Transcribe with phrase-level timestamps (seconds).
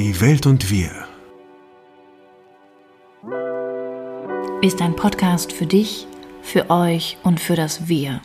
[0.00, 0.90] Die Welt und wir.
[4.62, 6.06] Ist ein Podcast für dich,
[6.40, 8.22] für euch und für das Wir.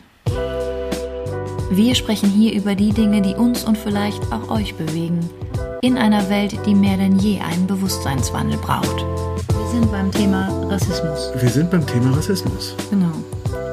[1.70, 5.20] Wir sprechen hier über die Dinge, die uns und vielleicht auch euch bewegen,
[5.82, 8.96] in einer Welt, die mehr denn je einen Bewusstseinswandel braucht.
[8.96, 11.30] Wir sind beim Thema Rassismus.
[11.38, 12.74] Wir sind beim Thema Rassismus.
[12.88, 13.12] Genau.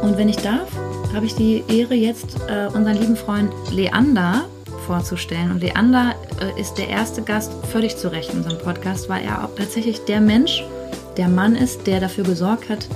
[0.01, 0.67] Und wenn ich darf,
[1.13, 4.43] habe ich die Ehre, jetzt äh, unseren lieben Freund Leander
[4.85, 5.51] vorzustellen.
[5.51, 6.15] Und Leander
[6.57, 10.21] ist der erste Gast, völlig zu Recht in unserem Podcast, weil er auch tatsächlich der
[10.21, 10.64] Mensch,
[11.18, 12.87] der Mann ist, der dafür gesorgt hat,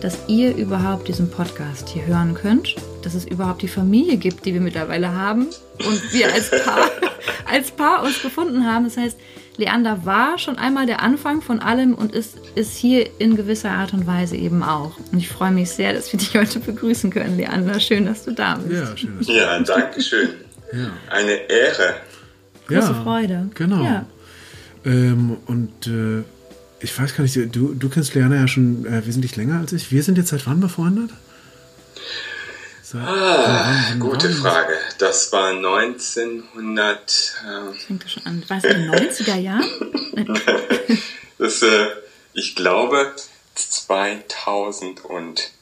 [0.00, 4.54] dass ihr überhaupt diesen Podcast hier hören könnt, dass es überhaupt die Familie gibt, die
[4.54, 5.48] wir mittlerweile haben
[5.86, 6.90] und wir als Paar,
[7.46, 8.84] als Paar uns gefunden haben.
[8.84, 9.18] Das heißt,
[9.56, 13.92] Leander war schon einmal der Anfang von allem und ist, ist hier in gewisser Art
[13.92, 14.96] und Weise eben auch.
[15.12, 17.78] Und ich freue mich sehr, dass wir dich heute begrüßen können, Leander.
[17.78, 18.82] Schön, dass du da bist.
[18.82, 19.18] Ja, schön.
[19.18, 20.30] Dass du Ja, danke schön.
[20.72, 20.90] Ja.
[21.10, 21.94] Eine Ehre.
[22.70, 23.50] Große Freude.
[23.54, 23.82] Genau.
[23.84, 24.06] Ja.
[24.84, 26.22] Ähm, und äh,
[26.80, 29.90] ich weiß gar nicht, du, du kennst Leana ja schon äh, wesentlich länger als ich.
[29.92, 31.10] Wir sind jetzt seit wann befreundet?
[32.82, 34.50] Seit, Ah, wann- wann gute waren wir?
[34.50, 34.72] Frage.
[34.98, 36.98] Das war 1900.
[36.98, 38.42] Äh, Fängt das schon an.
[38.48, 39.64] War es in den 90er Jahren?
[41.38, 41.86] das, äh,
[42.32, 43.12] ich glaube
[43.54, 45.52] 2008,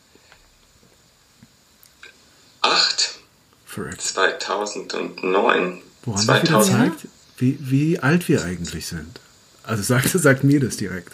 [3.67, 4.01] Verrückt.
[4.01, 6.77] 2009, Woran das wieder 2000.
[6.79, 9.21] zeigt, wie, wie alt wir eigentlich sind.
[9.63, 11.13] Also sagt, sagt mir das direkt.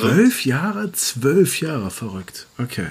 [0.00, 2.46] Zwölf Jahre, zwölf Jahre, verrückt.
[2.58, 2.86] Okay.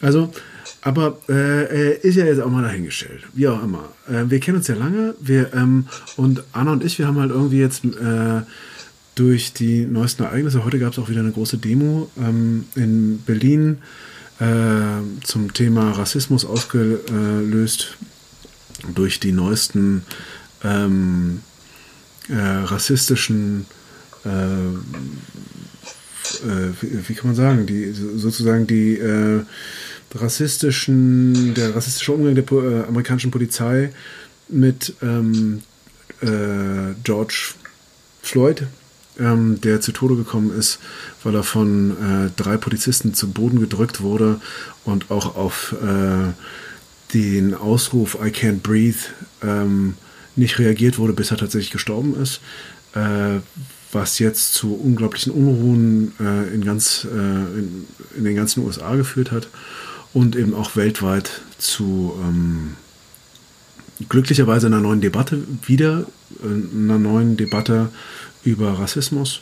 [0.00, 0.32] Also,
[0.80, 3.22] aber äh, äh, ist ja jetzt auch mal dahingestellt.
[3.34, 3.88] Wie auch immer.
[4.08, 5.14] Äh, wir kennen uns ja lange.
[5.20, 8.40] Wir, ähm, und Anna und ich, wir haben halt irgendwie jetzt äh,
[9.14, 13.78] durch die neuesten Ereignisse, heute gab es auch wieder eine große Demo ähm, in Berlin
[14.40, 14.44] äh,
[15.22, 17.96] zum Thema Rassismus ausgelöst
[18.94, 20.02] durch die neuesten
[20.64, 21.40] ähm,
[22.28, 23.66] äh, rassistischen,
[24.24, 24.76] äh, äh,
[26.80, 29.42] wie, wie kann man sagen, die so- sozusagen die äh,
[30.14, 33.92] rassistischen, der rassistische Umgang der äh, amerikanischen Polizei
[34.48, 35.62] mit ähm,
[36.20, 37.54] äh, George
[38.22, 38.64] Floyd,
[39.18, 40.78] ähm, der zu Tode gekommen ist,
[41.22, 44.40] weil er von äh, drei Polizisten zu Boden gedrückt wurde
[44.84, 45.74] und auch auf
[47.14, 48.98] den Ausruf I can't breathe
[49.42, 49.94] ähm,
[50.36, 52.40] nicht reagiert wurde, bis er tatsächlich gestorben ist,
[52.94, 53.40] äh,
[53.92, 57.86] was jetzt zu unglaublichen Unruhen äh, in, ganz, äh, in,
[58.16, 59.48] in den ganzen USA geführt hat
[60.14, 62.76] und eben auch weltweit zu ähm,
[64.08, 66.06] glücklicherweise einer neuen Debatte wieder,
[66.42, 67.90] äh, einer neuen Debatte
[68.44, 69.40] über Rassismus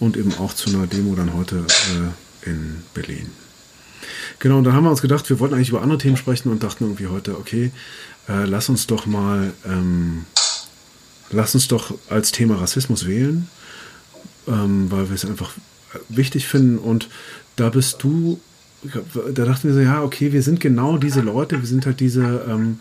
[0.00, 1.64] und eben auch zu einer Demo dann heute
[2.44, 3.41] äh, in Berlin.
[4.38, 6.62] Genau, und dann haben wir uns gedacht, wir wollten eigentlich über andere Themen sprechen und
[6.62, 7.70] dachten irgendwie heute, okay,
[8.28, 10.24] äh, lass uns doch mal, ähm,
[11.30, 13.48] lass uns doch als Thema Rassismus wählen,
[14.48, 15.52] ähm, weil wir es einfach
[16.08, 16.78] wichtig finden.
[16.78, 17.08] Und
[17.56, 18.40] da bist du,
[18.82, 22.44] da dachten wir so, ja, okay, wir sind genau diese Leute, wir sind halt diese
[22.48, 22.80] ähm,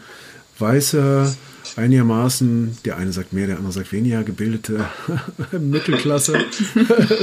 [0.59, 1.35] weiße,
[1.75, 4.85] einigermaßen, der eine sagt mehr, der andere sagt weniger, gebildete
[5.59, 6.39] Mittelklasse.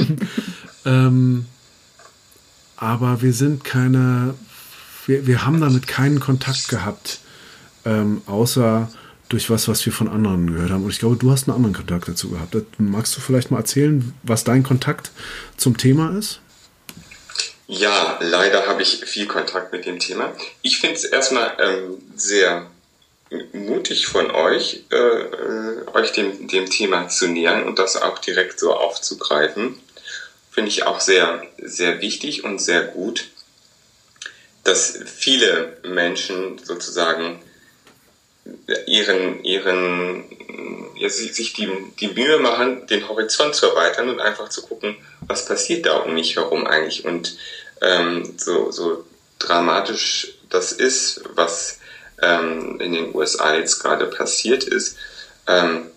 [0.85, 1.45] ähm,
[2.79, 4.35] aber wir sind keine,
[5.05, 7.19] wir, wir haben damit keinen Kontakt gehabt,
[7.85, 8.89] ähm, außer
[9.27, 10.83] durch was, was wir von anderen gehört haben.
[10.83, 12.55] Und ich glaube, du hast einen anderen Kontakt dazu gehabt.
[12.77, 15.11] Magst du vielleicht mal erzählen, was dein Kontakt
[15.57, 16.39] zum Thema ist?
[17.67, 20.33] Ja, leider habe ich viel Kontakt mit dem Thema.
[20.63, 22.65] Ich finde es erstmal ähm, sehr
[23.53, 28.59] mutig von euch, äh, äh, euch dem, dem Thema zu nähern und das auch direkt
[28.59, 29.75] so aufzugreifen.
[30.59, 33.29] Finde ich auch sehr, sehr wichtig und sehr gut,
[34.65, 37.39] dass viele Menschen sozusagen
[38.85, 40.25] ihren, ihren,
[40.97, 41.69] ja, sich die,
[42.01, 46.13] die Mühe machen, den Horizont zu erweitern und einfach zu gucken, was passiert da um
[46.13, 47.05] mich herum eigentlich.
[47.05, 47.37] Und
[47.81, 49.05] ähm, so, so
[49.39, 51.79] dramatisch das ist, was
[52.21, 54.97] ähm, in den USA jetzt gerade passiert ist,
[55.47, 55.91] ähm,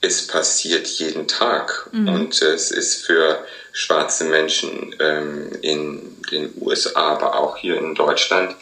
[0.00, 1.88] es passiert jeden Tag.
[1.92, 3.44] Und es ist für
[3.78, 8.56] schwarze Menschen ähm, in den USA, aber auch hier in Deutschland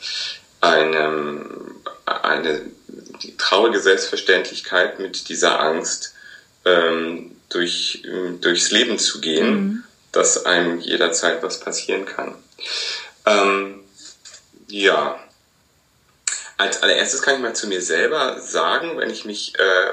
[0.61, 1.43] eine,
[2.05, 2.61] eine
[3.39, 6.13] traurige Selbstverständlichkeit mit dieser Angst
[6.67, 8.03] ähm, durch,
[8.43, 12.35] durchs Leben zu gehen, dass einem jederzeit was passieren kann.
[13.25, 13.85] Ähm,
[14.69, 15.19] ja,
[16.59, 19.93] als allererstes kann ich mal zu mir selber sagen, wenn ich mich, äh,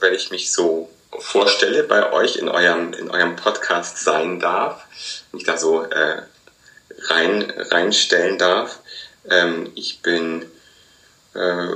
[0.00, 4.84] wenn ich mich so vorstelle bei euch in eurem, in eurem Podcast sein darf,
[5.32, 6.22] mich da so äh,
[7.08, 8.80] rein, reinstellen darf.
[9.28, 10.46] Ähm, ich bin
[11.34, 11.68] äh,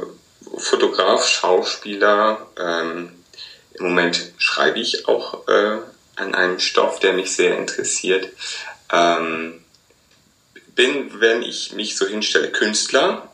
[0.57, 2.47] Fotograf, Schauspieler.
[2.59, 3.25] Ähm,
[3.75, 5.79] Im Moment schreibe ich auch äh,
[6.17, 8.29] an einem Stoff, der mich sehr interessiert.
[8.93, 9.65] Ähm,
[10.75, 13.32] bin, wenn ich mich so hinstelle, Künstler.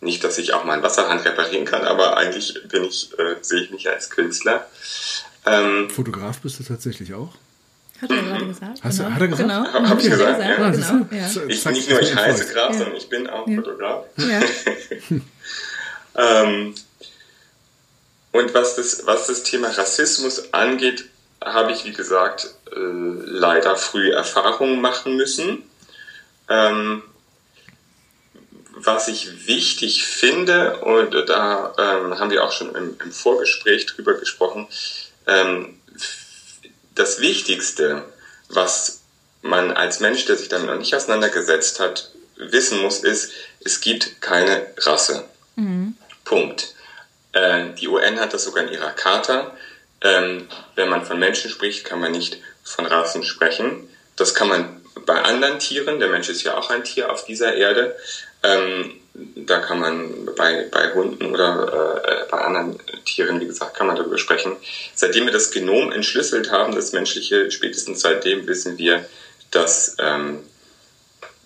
[0.00, 3.60] Nicht, dass ich auch mal einen Wasserhahn reparieren kann, aber eigentlich bin ich, äh, sehe
[3.62, 4.66] ich mich als Künstler.
[5.46, 7.34] Ähm, Fotograf bist du tatsächlich auch?
[8.00, 8.80] Hat er gerade gesagt.
[8.82, 9.10] Hast genau.
[9.10, 9.48] hat er gesagt?
[9.48, 9.72] Genau.
[9.72, 10.48] Habe hab ich gesagt, ja.
[10.48, 10.70] ja.
[10.70, 11.06] Genau.
[11.10, 11.28] Ja.
[11.48, 14.06] Ich, nicht nur ich heiße Graf, sondern ich bin auch Fotograf.
[14.16, 14.40] Ja.
[16.42, 16.74] ähm,
[18.32, 21.04] und was das, was das Thema Rassismus angeht,
[21.44, 25.62] habe ich, wie gesagt, äh, leider früh Erfahrungen machen müssen.
[26.48, 27.02] Ähm,
[28.84, 34.14] was ich wichtig finde, und da ähm, haben wir auch schon im, im Vorgespräch drüber
[34.14, 34.68] gesprochen,
[35.26, 35.80] ähm,
[36.94, 38.04] das Wichtigste,
[38.48, 39.00] was
[39.42, 43.32] man als Mensch, der sich damit noch nicht auseinandergesetzt hat, wissen muss, ist,
[43.64, 45.24] es gibt keine Rasse.
[45.56, 45.96] Mhm.
[46.24, 46.74] Punkt.
[47.32, 49.56] Äh, die UN hat das sogar in ihrer Charta.
[50.02, 53.88] Ähm, wenn man von Menschen spricht, kann man nicht von Rassen sprechen.
[54.16, 57.54] Das kann man bei anderen Tieren, der Mensch ist ja auch ein Tier auf dieser
[57.54, 57.96] Erde,
[58.42, 63.86] ähm, da kann man bei, bei Hunden oder äh, bei anderen Tieren, wie gesagt, kann
[63.86, 64.56] man darüber sprechen.
[64.94, 69.04] Seitdem wir das Genom entschlüsselt haben, das menschliche, spätestens seitdem wissen wir,
[69.50, 70.40] dass ähm,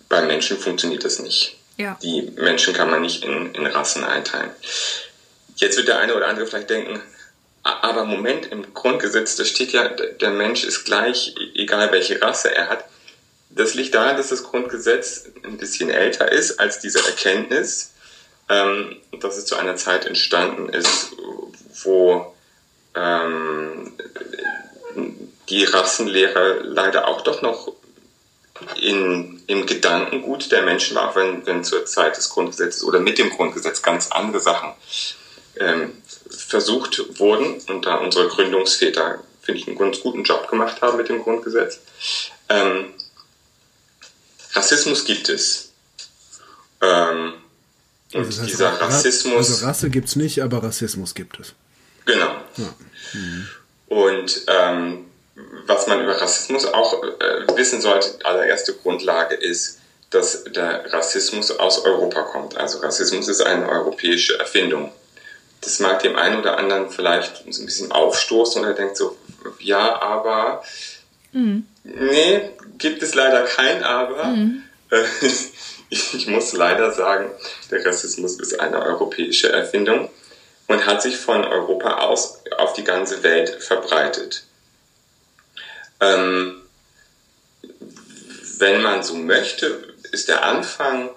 [0.09, 1.57] bei Menschen funktioniert das nicht.
[1.77, 1.97] Ja.
[2.01, 4.51] Die Menschen kann man nicht in, in Rassen einteilen.
[5.57, 7.01] Jetzt wird der eine oder andere vielleicht denken,
[7.63, 12.69] aber Moment, im Grundgesetz, da steht ja, der Mensch ist gleich, egal welche Rasse er
[12.69, 12.85] hat.
[13.49, 17.93] Das liegt daran, dass das Grundgesetz ein bisschen älter ist als diese Erkenntnis,
[18.49, 21.11] ähm, dass es zu einer Zeit entstanden ist,
[21.83, 22.33] wo
[22.95, 23.93] ähm,
[25.49, 27.71] die Rassenlehre leider auch doch noch
[28.79, 33.29] in, im Gedankengut der Menschen war, wenn, wenn zur Zeit des Grundgesetzes oder mit dem
[33.29, 34.73] Grundgesetz ganz andere Sachen
[35.59, 40.97] ähm, versucht wurden und da unsere Gründungsväter, finde ich, einen ganz guten Job gemacht haben
[40.97, 41.79] mit dem Grundgesetz.
[42.49, 42.93] Ähm,
[44.55, 45.69] Rassismus gibt es.
[46.81, 47.33] Ähm,
[48.13, 49.35] und also dieser heißt, Rassismus.
[49.35, 51.53] Also Rasse gibt es nicht, aber Rassismus gibt es.
[52.05, 52.35] Genau.
[52.57, 52.73] Ja.
[53.13, 53.47] Mhm.
[53.87, 55.05] Und ähm,
[55.65, 59.79] was man über Rassismus auch äh, wissen sollte, allererste Grundlage ist,
[60.09, 62.57] dass der Rassismus aus Europa kommt.
[62.57, 64.91] Also Rassismus ist eine europäische Erfindung.
[65.61, 69.17] Das mag dem einen oder anderen vielleicht so ein bisschen aufstoßen und er denkt so,
[69.59, 70.63] ja, aber
[71.31, 71.65] mhm.
[71.83, 74.25] nee, gibt es leider kein Aber.
[74.25, 74.63] Mhm.
[75.89, 77.31] Ich muss leider sagen,
[77.69, 80.09] der Rassismus ist eine europäische Erfindung
[80.67, 84.45] und hat sich von Europa aus auf die ganze Welt verbreitet.
[86.01, 86.63] Ähm,
[88.57, 91.11] wenn man so möchte, ist der Anfang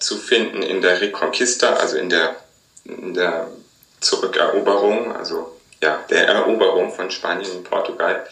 [0.00, 2.36] zu finden in der Reconquista, also in der,
[2.84, 3.48] in der
[4.00, 8.26] Zurückeroberung, also ja, der Eroberung von Spanien und Portugal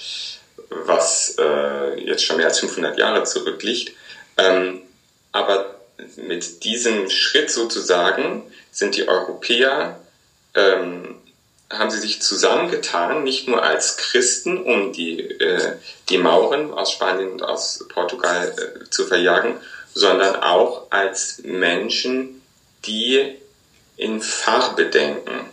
[0.69, 3.93] was äh, jetzt schon mehr als 500 Jahre zurückliegt.
[4.37, 4.83] Ähm,
[5.33, 5.81] aber
[6.17, 10.01] mit diesem Schritt sozusagen sind die Europäer,
[10.55, 11.17] ähm,
[11.71, 15.77] haben sie sich zusammengetan, nicht nur als Christen, um die, äh,
[16.09, 19.57] die Mauren aus Spanien und aus Portugal äh, zu verjagen,
[19.95, 22.43] sondern auch als Menschen,
[22.85, 23.37] die
[23.97, 25.47] in Farbe denken.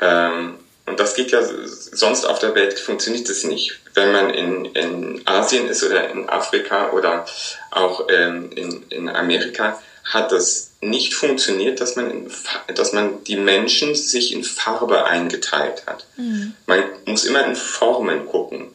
[0.00, 3.78] Ähm, und das geht ja sonst auf der Welt, funktioniert das nicht.
[3.98, 7.26] Wenn man in, in Asien ist oder in Afrika oder
[7.72, 12.32] auch ähm, in, in Amerika, hat das nicht funktioniert, dass man, in,
[12.74, 16.06] dass man die Menschen sich in Farbe eingeteilt hat.
[16.16, 16.54] Mhm.
[16.66, 18.68] Man muss immer in Formen gucken.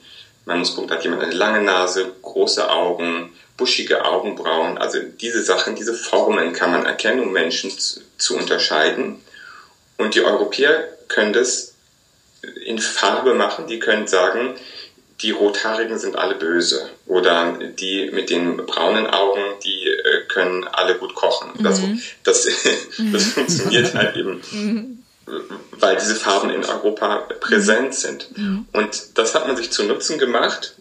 [0.45, 4.77] Man muss gucken, hat jemand eine lange Nase, große Augen, buschige Augenbrauen.
[4.77, 9.23] Also diese Sachen, diese Formen kann man erkennen, um Menschen zu, zu unterscheiden.
[9.97, 11.73] Und die Europäer können das
[12.65, 14.55] in Farbe machen, die können sagen,
[15.23, 16.89] die Rothaarigen sind alle böse.
[17.05, 21.51] Oder die mit den braunen Augen, die äh, können alle gut kochen.
[21.57, 21.63] Mhm.
[21.63, 21.81] Das,
[22.23, 22.47] das,
[23.11, 25.03] das funktioniert halt eben, mhm.
[25.71, 27.93] weil diese Farben in Europa präsent mhm.
[27.93, 28.37] sind.
[28.37, 28.65] Mhm.
[28.73, 30.75] Und das hat man sich zu Nutzen gemacht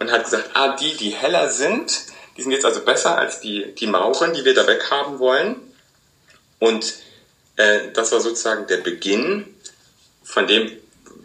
[0.00, 1.92] und hat gesagt, ah, die, die heller sind,
[2.36, 5.56] die sind jetzt also besser als die, die Mauren, die wir da weghaben wollen.
[6.58, 6.94] Und
[7.54, 9.54] äh, das war sozusagen der Beginn
[10.24, 10.72] von dem,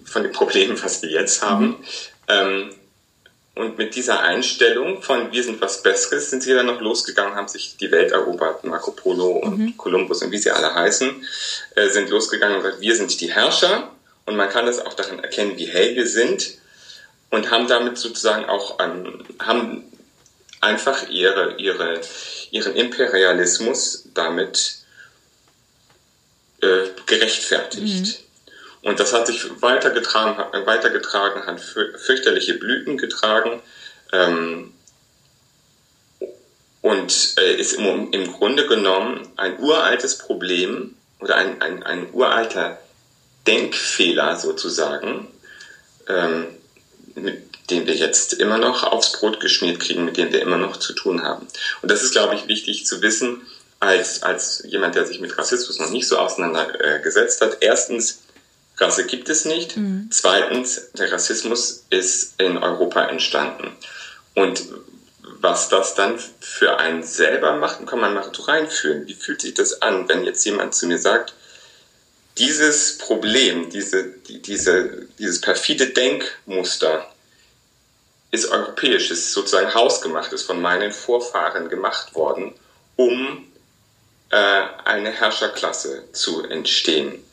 [0.05, 1.77] von den Problemen, was wir jetzt haben.
[2.27, 2.33] Mhm.
[2.33, 2.75] Ähm,
[3.53, 7.49] und mit dieser Einstellung von wir sind was Besseres sind sie dann noch losgegangen, haben
[7.49, 8.63] sich die Welt erobert.
[8.63, 9.77] Marco Polo und mhm.
[9.77, 11.27] Kolumbus und wie sie alle heißen,
[11.75, 13.91] äh, sind losgegangen und gesagt, wir sind die Herrscher.
[14.25, 16.53] Und man kann das auch daran erkennen, wie hell wir sind.
[17.29, 19.83] Und haben damit sozusagen auch, ähm, haben
[20.61, 21.99] einfach ihre, ihre,
[22.51, 24.77] ihren Imperialismus damit
[26.61, 28.21] äh, gerechtfertigt.
[28.21, 28.30] Mhm.
[28.83, 33.61] Und das hat sich weitergetragen, weitergetragen hat fürchterliche Blüten getragen
[34.11, 34.73] ähm,
[36.81, 42.79] und äh, ist im, im Grunde genommen ein uraltes Problem oder ein, ein, ein uralter
[43.45, 45.27] Denkfehler sozusagen,
[46.07, 46.47] ähm,
[47.13, 50.77] mit dem wir jetzt immer noch aufs Brot geschmiert kriegen, mit dem wir immer noch
[50.77, 51.47] zu tun haben.
[51.81, 53.41] Und das ist, glaube ich, wichtig zu wissen,
[53.79, 57.57] als, als jemand, der sich mit Rassismus noch nicht so auseinandergesetzt hat.
[57.61, 58.20] Erstens,
[58.81, 59.77] Rasse gibt es nicht.
[59.77, 60.09] Mhm.
[60.11, 63.71] Zweitens, der Rassismus ist in Europa entstanden.
[64.33, 64.63] Und
[65.39, 69.07] was das dann für einen selber macht, kann man mal so reinführen.
[69.07, 71.33] Wie fühlt sich das an, wenn jetzt jemand zu mir sagt,
[72.37, 77.11] dieses Problem, diese, diese, dieses perfide Denkmuster
[78.31, 82.53] ist europäisch, ist sozusagen hausgemacht, ist von meinen Vorfahren gemacht worden,
[82.95, 83.47] um
[84.29, 84.35] äh,
[84.85, 87.23] eine Herrscherklasse zu entstehen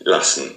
[0.00, 0.54] lassen.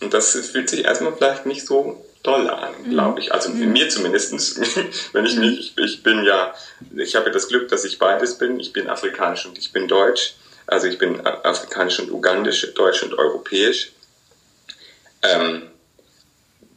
[0.00, 2.90] Und das fühlt sich erstmal vielleicht nicht so doll an, mhm.
[2.90, 3.32] glaube ich.
[3.32, 3.72] Also mhm.
[3.72, 4.60] mir zumindest,
[5.12, 6.54] wenn ich mich, ich, ich bin ja,
[6.96, 8.58] ich habe das Glück, dass ich beides bin.
[8.60, 10.34] Ich bin afrikanisch und ich bin deutsch.
[10.66, 13.92] Also ich bin afrikanisch und ugandisch, deutsch und europäisch.
[15.22, 15.62] Ähm,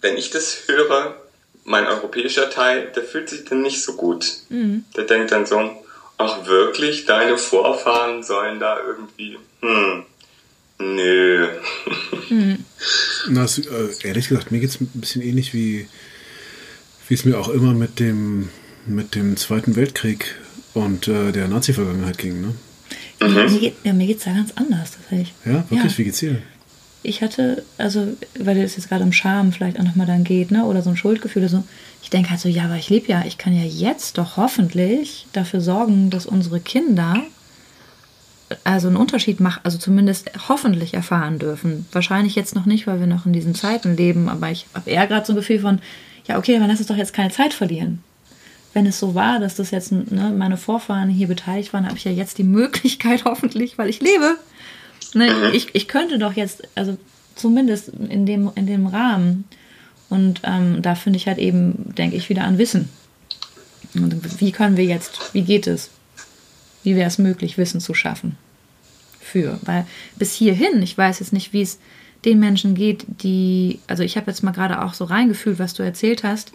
[0.01, 1.15] wenn ich das höre,
[1.63, 4.25] mein europäischer Teil, der fühlt sich dann nicht so gut.
[4.49, 4.85] Mhm.
[4.95, 5.83] Der denkt dann so,
[6.17, 10.05] ach wirklich, deine Vorfahren sollen da irgendwie, hm,
[10.79, 11.47] nö.
[12.29, 12.57] Mhm.
[13.29, 15.87] Na, äh, ehrlich gesagt, mir geht es ein bisschen ähnlich wie,
[17.07, 18.49] wie es mir auch immer mit dem,
[18.85, 20.35] mit dem Zweiten Weltkrieg
[20.73, 22.41] und äh, der Nazi-Vergangenheit ging.
[22.41, 22.53] Ne?
[23.21, 23.33] Mhm.
[23.33, 25.33] Mir, geht, ja, mir geht's da ganz anders tatsächlich.
[25.45, 25.93] Ja, wirklich?
[25.93, 25.97] Ja.
[25.97, 26.41] Wie geht's dir?
[27.01, 30.65] Ich hatte, also, weil es jetzt gerade um Scham vielleicht auch nochmal dann geht, ne?
[30.65, 31.63] Oder so ein Schuldgefühl oder so.
[32.01, 35.27] Ich denke halt so, ja, aber ich lebe ja, ich kann ja jetzt doch hoffentlich
[35.31, 37.21] dafür sorgen, dass unsere Kinder
[38.63, 41.85] also einen Unterschied machen, also zumindest hoffentlich erfahren dürfen.
[41.91, 45.07] Wahrscheinlich jetzt noch nicht, weil wir noch in diesen Zeiten leben, aber ich habe eher
[45.07, 45.79] gerade so ein Gefühl von,
[46.27, 48.03] ja, okay, dann lass uns doch jetzt keine Zeit verlieren
[48.75, 52.03] wenn es so war, dass das jetzt ne, meine Vorfahren hier beteiligt waren, habe ich
[52.03, 54.37] ja jetzt die Möglichkeit hoffentlich, weil ich lebe.
[55.13, 56.97] Ne, ich, ich könnte doch jetzt, also
[57.35, 59.45] zumindest in dem, in dem Rahmen.
[60.09, 62.89] Und ähm, da finde ich halt eben, denke ich, wieder an Wissen.
[63.95, 65.89] Und wie können wir jetzt, wie geht es?
[66.85, 68.37] Wie wäre es möglich, Wissen zu schaffen?
[69.19, 69.59] Für.
[69.63, 69.85] Weil
[70.17, 71.79] bis hierhin, ich weiß jetzt nicht, wie es
[72.25, 75.83] den Menschen geht, die, also ich habe jetzt mal gerade auch so reingefühlt, was du
[75.83, 76.51] erzählt hast.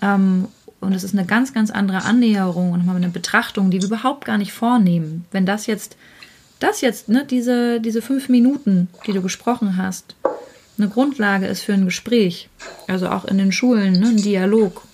[0.00, 0.46] Ähm,
[0.80, 4.24] und es ist eine ganz, ganz andere Annäherung und nochmal eine Betrachtung, die wir überhaupt
[4.24, 5.24] gar nicht vornehmen.
[5.32, 5.96] Wenn das jetzt,
[6.60, 10.14] das jetzt, ne, diese, diese fünf Minuten, die du gesprochen hast,
[10.78, 12.48] eine Grundlage ist für ein Gespräch,
[12.86, 14.86] also auch in den Schulen, ne, ein Dialog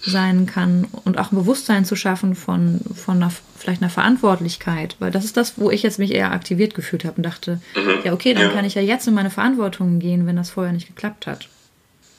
[0.00, 5.10] sein kann und auch ein Bewusstsein zu schaffen von, von einer, vielleicht einer Verantwortlichkeit, weil
[5.10, 8.04] das ist das, wo ich jetzt mich eher aktiviert gefühlt habe und dachte, mhm.
[8.04, 8.50] ja, okay, dann ja.
[8.50, 11.48] kann ich ja jetzt in meine Verantwortung gehen, wenn das vorher nicht geklappt hat.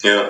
[0.03, 0.23] Ja,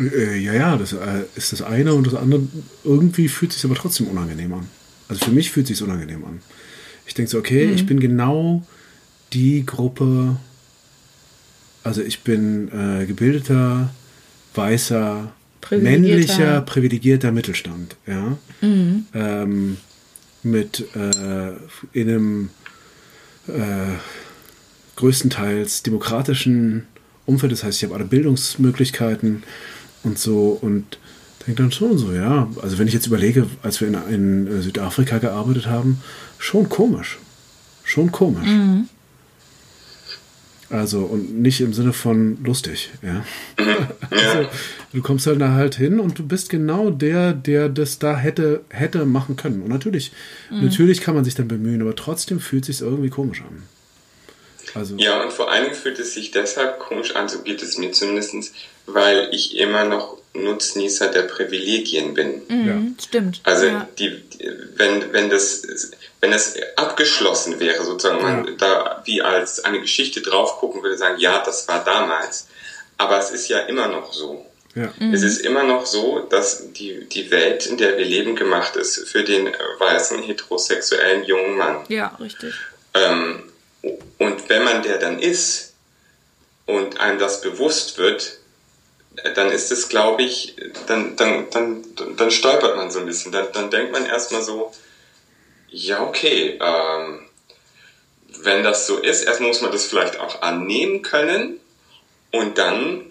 [0.00, 2.42] äh, ja, ja, das äh, ist das eine und das andere.
[2.84, 4.68] Irgendwie fühlt es sich aber trotzdem unangenehm an.
[5.08, 6.40] Also für mich fühlt es sich unangenehm an.
[7.06, 7.74] Ich denke so, okay, mhm.
[7.74, 8.62] ich bin genau
[9.32, 10.36] die Gruppe.
[11.82, 13.90] Also ich bin äh, gebildeter,
[14.54, 15.32] weißer,
[15.70, 17.96] männlicher, privilegierter Mittelstand.
[18.06, 18.38] Ja.
[18.60, 19.06] Mhm.
[19.14, 19.76] Ähm,
[20.42, 21.52] mit äh,
[21.92, 22.50] in einem
[23.46, 23.96] äh,
[24.96, 26.86] größtenteils demokratischen
[27.26, 27.52] Umfeld.
[27.52, 29.42] Das heißt, ich habe alle Bildungsmöglichkeiten
[30.02, 30.98] und so und
[31.46, 35.18] denke dann schon so, ja, also wenn ich jetzt überlege, als wir in, in Südafrika
[35.18, 36.02] gearbeitet haben,
[36.38, 37.18] schon komisch.
[37.84, 38.46] Schon komisch.
[38.46, 38.88] Mhm.
[40.70, 43.24] Also, und nicht im Sinne von lustig, ja.
[44.10, 44.48] also,
[44.92, 48.60] du kommst halt da halt hin und du bist genau der, der das da hätte,
[48.68, 49.62] hätte machen können.
[49.62, 50.12] Und natürlich,
[50.48, 50.64] mhm.
[50.64, 53.64] natürlich kann man sich dann bemühen, aber trotzdem fühlt es sich irgendwie komisch an.
[54.74, 54.96] Also.
[54.96, 57.90] Ja, und vor allen Dingen fühlt es sich deshalb komisch an, so geht es mir
[57.90, 58.52] zumindest,
[58.86, 62.42] weil ich immer noch Nutznießer der Privilegien bin.
[62.48, 62.82] Mhm, ja.
[63.02, 63.40] Stimmt.
[63.42, 63.88] Also ja.
[63.98, 64.22] die,
[64.76, 65.62] wenn, wenn das
[66.20, 68.30] wenn das abgeschlossen wäre, sozusagen, ja.
[68.30, 72.46] man da wie als eine Geschichte drauf gucken würde, sagen, ja, das war damals.
[72.98, 74.46] Aber es ist ja immer noch so.
[74.74, 74.92] Ja.
[74.98, 75.14] Mhm.
[75.14, 79.08] Es ist immer noch so, dass die, die Welt, in der wir leben, gemacht ist
[79.08, 79.46] für den
[79.78, 81.84] weißen, heterosexuellen jungen Mann.
[81.88, 82.54] Ja, richtig.
[82.94, 83.50] Ähm,
[84.18, 85.72] und wenn man der dann ist
[86.66, 88.38] und einem das bewusst wird,
[89.34, 90.54] dann ist es, glaube ich,
[90.86, 91.84] dann, dann, dann,
[92.16, 93.32] dann stolpert man so ein bisschen.
[93.32, 94.72] Dann, dann denkt man erstmal so,
[95.70, 97.26] ja, okay, ähm,
[98.42, 101.60] wenn das so ist, erstmal muss man das vielleicht auch annehmen können
[102.30, 103.06] und dann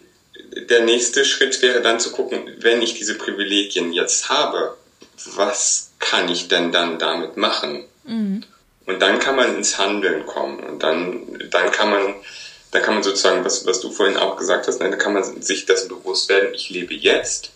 [0.56, 4.78] der nächste Schritt wäre dann zu gucken, wenn ich diese Privilegien jetzt habe,
[5.26, 7.86] was kann ich denn dann damit machen?
[8.04, 8.44] Mhm.
[8.86, 10.60] Und dann kann man ins Handeln kommen.
[10.60, 12.16] Und dann, dann kann man,
[12.72, 15.42] dann kann man sozusagen, was, was du vorhin auch gesagt hast, ne, dann kann man
[15.42, 17.52] sich dessen bewusst werden, ich lebe jetzt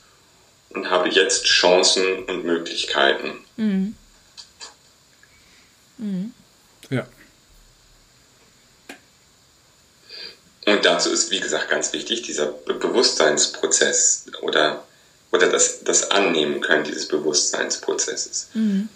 [0.69, 3.39] und habe jetzt Chancen und Möglichkeiten.
[3.55, 3.95] Mhm.
[6.03, 6.33] Mhm.
[6.89, 7.07] Ja.
[10.65, 14.83] Und dazu ist, wie gesagt, ganz wichtig, dieser Bewusstseinsprozess oder,
[15.31, 18.49] oder das, das Annehmen können dieses Bewusstseinsprozesses.
[18.53, 18.89] Mhm.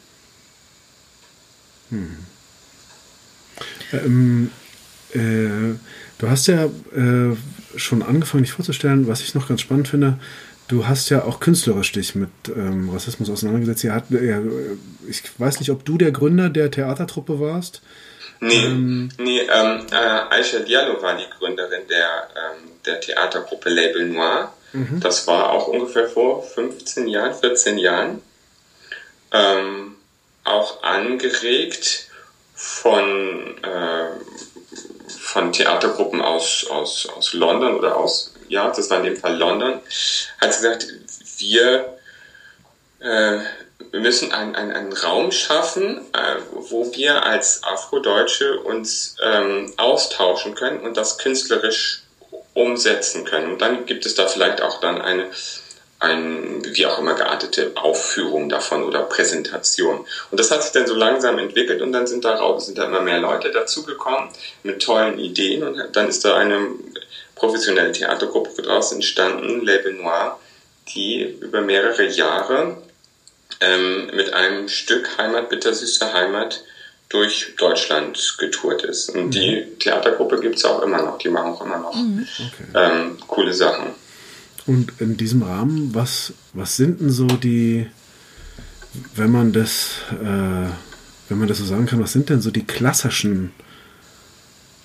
[1.89, 2.17] Hm.
[3.93, 4.51] Ähm,
[5.13, 5.77] äh,
[6.17, 7.35] du hast ja äh,
[7.77, 10.19] schon angefangen, dich vorzustellen, was ich noch ganz spannend finde.
[10.67, 13.83] Du hast ja auch künstlerisch dich mit ähm, Rassismus auseinandergesetzt.
[13.83, 14.41] Ja, hat, ja,
[15.07, 17.81] ich weiß nicht, ob du der Gründer der Theatertruppe warst.
[18.39, 24.07] Nee, ähm, nee ähm, äh, Aisha Diallo war die Gründerin der, ähm, der Theatergruppe Label
[24.07, 24.53] Noir.
[24.74, 25.00] Mhm.
[25.00, 28.21] Das war auch ungefähr vor 15 Jahren, 14 Jahren.
[29.31, 29.95] Ähm,
[30.43, 32.07] auch angeregt
[32.53, 39.17] von, äh, von Theatergruppen aus, aus, aus London oder aus, ja, das war in dem
[39.17, 39.79] Fall London,
[40.39, 40.87] hat gesagt,
[41.37, 41.97] wir
[42.99, 43.39] äh,
[43.91, 50.79] müssen einen, einen, einen Raum schaffen, äh, wo wir als Afrodeutsche uns ähm, austauschen können
[50.81, 52.03] und das künstlerisch
[52.53, 53.51] umsetzen können.
[53.51, 55.27] Und dann gibt es da vielleicht auch dann eine,
[55.99, 60.05] ein, wie auch immer geartete Aufführung davon oder Präsentation.
[60.31, 63.01] Und das hat sich dann so langsam entwickelt und dann sind da, sind da immer
[63.01, 64.29] mehr Leute dazugekommen
[64.63, 66.69] mit tollen Ideen und dann ist da eine
[67.38, 70.39] professionelle Theatergruppe daraus entstanden, Label Noir,
[70.94, 72.77] die über mehrere Jahre
[73.60, 76.63] ähm, mit einem Stück Heimat, bittersüße Heimat
[77.10, 79.10] durch Deutschland getourt ist.
[79.10, 79.32] Und mhm.
[79.32, 82.27] die Theatergruppe gibt es auch immer noch, die machen auch immer noch mhm.
[82.38, 82.65] okay.
[82.74, 83.88] ähm, coole Sachen.
[84.65, 87.89] Und in diesem Rahmen, was, was sind denn so die,
[89.15, 90.70] wenn man das, äh,
[91.29, 93.53] wenn man das so sagen kann, was sind denn so die klassischen,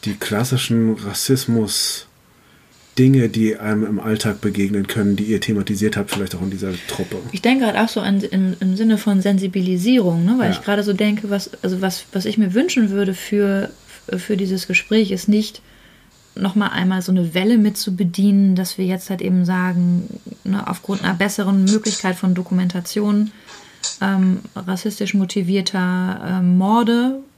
[0.05, 2.07] die klassischen Rassismus-
[2.99, 6.73] Dinge, die einem im Alltag begegnen können, die ihr thematisiert habt, vielleicht auch in dieser
[6.89, 7.17] Truppe?
[7.33, 10.35] Ich denke gerade auch so an, im, im Sinne von Sensibilisierung, ne?
[10.39, 10.57] weil ja.
[10.57, 13.71] ich gerade so denke, was, also was, was ich mir wünschen würde für,
[14.17, 15.63] für dieses Gespräch, ist nicht
[16.35, 20.67] nochmal einmal so eine Welle mit zu bedienen, dass wir jetzt halt eben sagen, ne,
[20.67, 23.31] aufgrund einer besseren Möglichkeit von Dokumentation
[24.01, 27.32] ähm, rassistisch motivierter ähm, Morde äh,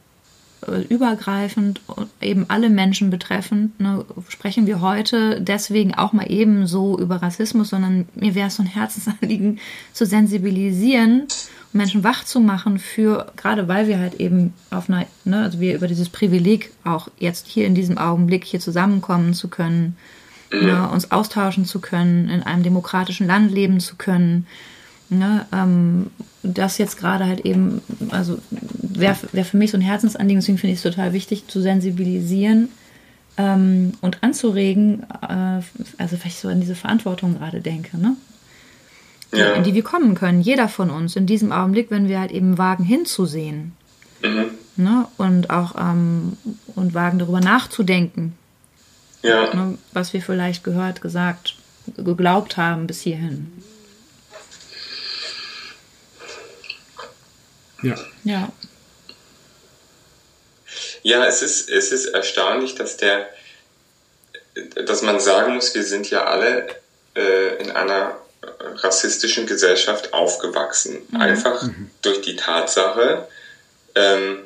[0.89, 6.99] übergreifend und eben alle Menschen betreffend, ne, sprechen wir heute deswegen auch mal eben so
[6.99, 9.59] über Rassismus, sondern mir wäre es so ein Herzensanliegen
[9.93, 11.27] zu sensibilisieren
[11.75, 15.75] Menschen wach zu machen für, gerade weil wir halt eben auf einer, ne, also wir
[15.75, 19.97] über dieses Privileg auch jetzt hier in diesem Augenblick hier zusammenkommen zu können,
[20.53, 24.47] ne, uns austauschen zu können, in einem demokratischen Land leben zu können,
[25.19, 26.11] Ne, ähm,
[26.43, 28.39] das jetzt gerade halt eben, also
[28.81, 32.69] wäre wär für mich so ein Herzensanliegen, deswegen finde ich es total wichtig zu sensibilisieren
[33.37, 35.61] ähm, und anzuregen, äh,
[35.99, 38.17] also vielleicht so an diese Verantwortung gerade denke, ne?
[39.33, 39.55] Ja.
[39.55, 42.57] In die wir kommen können, jeder von uns, in diesem Augenblick, wenn wir halt eben
[42.57, 43.73] wagen hinzusehen.
[44.23, 44.45] Mhm.
[44.77, 45.09] Ne?
[45.17, 46.37] Und auch ähm,
[46.77, 48.35] und wagen darüber nachzudenken.
[49.23, 49.53] Ja.
[49.53, 49.79] Ne?
[49.93, 51.57] Was wir vielleicht gehört, gesagt,
[51.97, 53.51] geglaubt haben bis hierhin.
[57.85, 57.97] Ja.
[58.25, 58.53] Ja.
[61.03, 63.29] Ja, es ist, es ist erstaunlich, dass der,
[64.87, 66.67] dass man sagen muss, wir sind ja alle
[67.15, 68.19] äh, in einer
[68.61, 71.03] rassistischen Gesellschaft aufgewachsen.
[71.11, 71.21] Mhm.
[71.21, 71.91] Einfach mhm.
[72.03, 73.29] durch die Tatsache,
[73.95, 74.45] ähm,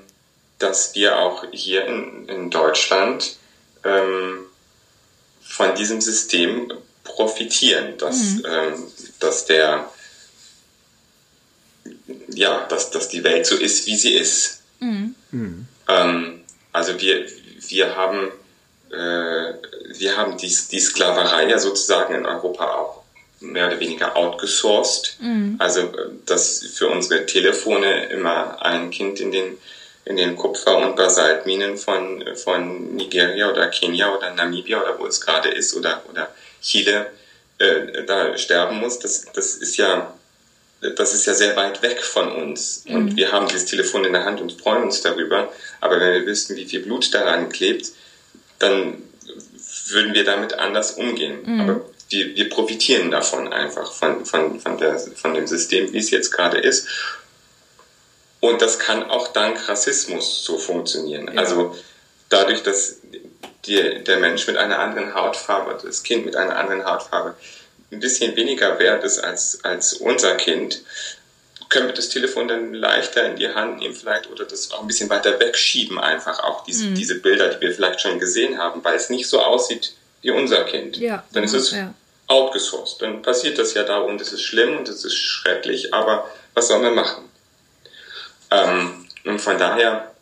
[0.58, 3.36] dass wir auch hier in, in Deutschland
[3.84, 4.46] ähm,
[5.42, 6.72] von diesem System
[7.04, 8.42] profitieren, dass, mhm.
[8.46, 9.90] ähm, dass der
[12.28, 14.62] ja, dass, dass die Welt so ist, wie sie ist.
[14.80, 15.14] Mhm.
[15.88, 16.40] Ähm,
[16.72, 17.26] also wir,
[17.68, 18.30] wir haben,
[18.90, 19.52] äh,
[19.98, 23.02] wir haben die, die Sklaverei ja sozusagen in Europa auch
[23.40, 25.16] mehr oder weniger outgesourced.
[25.20, 25.56] Mhm.
[25.58, 29.58] Also äh, dass für unsere Telefone immer ein Kind in den
[30.04, 35.20] in den Kupfer- und Basaltminen von, von Nigeria oder Kenia oder Namibia oder wo es
[35.20, 36.30] gerade ist oder, oder
[36.62, 37.08] Chile
[37.58, 40.17] äh, da sterben muss, das, das ist ja
[40.80, 42.84] das ist ja sehr weit weg von uns.
[42.86, 42.94] Mhm.
[42.94, 45.52] Und wir haben dieses Telefon in der Hand und freuen uns darüber.
[45.80, 47.86] Aber wenn wir wüssten, wie viel Blut daran klebt,
[48.58, 49.02] dann
[49.88, 51.40] würden wir damit anders umgehen.
[51.44, 51.60] Mhm.
[51.60, 56.10] Aber wir, wir profitieren davon einfach, von, von, von, der, von dem System, wie es
[56.10, 56.86] jetzt gerade ist.
[58.40, 61.28] Und das kann auch dank Rassismus so funktionieren.
[61.32, 61.40] Ja.
[61.40, 61.76] Also
[62.28, 62.98] dadurch, dass
[63.66, 67.34] die, der Mensch mit einer anderen Hautfarbe, das Kind mit einer anderen Hautfarbe,
[67.90, 70.82] ein bisschen weniger wert ist als, als unser Kind,
[71.68, 74.86] können wir das Telefon dann leichter in die Hand nehmen vielleicht oder das auch ein
[74.86, 76.94] bisschen weiter wegschieben einfach, auch diese, mhm.
[76.94, 80.64] diese Bilder, die wir vielleicht schon gesehen haben, weil es nicht so aussieht wie unser
[80.64, 80.96] Kind.
[80.96, 81.24] Ja.
[81.32, 81.92] Dann ist es ja.
[82.26, 83.02] outgesourced.
[83.02, 86.68] Dann passiert das ja da und es ist schlimm und es ist schrecklich, aber was
[86.68, 87.24] sollen wir machen?
[88.50, 90.14] Ähm, und von daher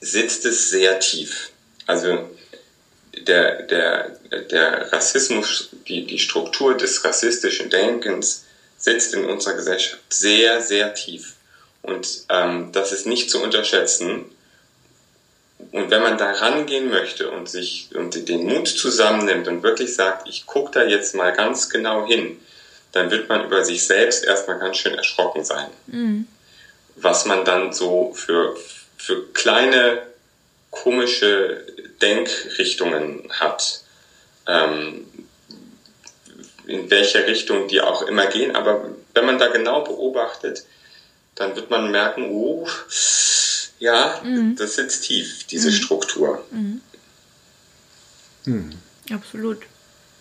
[0.00, 1.50] sitzt es sehr tief.
[1.86, 2.30] Also
[3.26, 4.10] der, der,
[4.50, 8.44] der Rassismus, die, die Struktur des rassistischen Denkens
[8.78, 11.34] sitzt in unserer Gesellschaft sehr, sehr tief.
[11.82, 14.24] Und ähm, das ist nicht zu unterschätzen.
[15.72, 20.28] Und wenn man da rangehen möchte und sich und den Mut zusammennimmt und wirklich sagt,
[20.28, 22.38] ich gucke da jetzt mal ganz genau hin,
[22.92, 25.68] dann wird man über sich selbst erstmal ganz schön erschrocken sein.
[25.86, 26.26] Mhm.
[26.96, 28.56] Was man dann so für,
[28.96, 30.02] für kleine
[30.70, 31.64] komische
[32.00, 33.82] Denkrichtungen hat.
[34.46, 35.06] Ähm,
[36.70, 38.54] in welche Richtung die auch immer gehen.
[38.54, 40.64] Aber wenn man da genau beobachtet,
[41.34, 42.66] dann wird man merken, oh,
[43.78, 44.56] ja, mhm.
[44.56, 45.74] das sitzt tief, diese mhm.
[45.74, 46.44] Struktur.
[46.50, 46.80] Mhm.
[48.44, 48.70] mhm.
[49.12, 49.58] Absolut.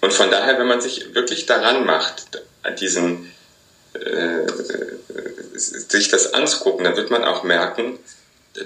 [0.02, 2.42] Und von daher, wenn man sich wirklich daran macht,
[2.80, 3.32] diesen,
[3.94, 4.48] äh,
[5.54, 8.00] sich das anzugucken, dann wird man auch merken,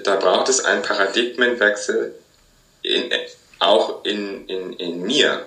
[0.04, 2.14] da braucht es einen Paradigmenwechsel
[2.82, 3.10] in,
[3.58, 5.46] auch in, in, in mir.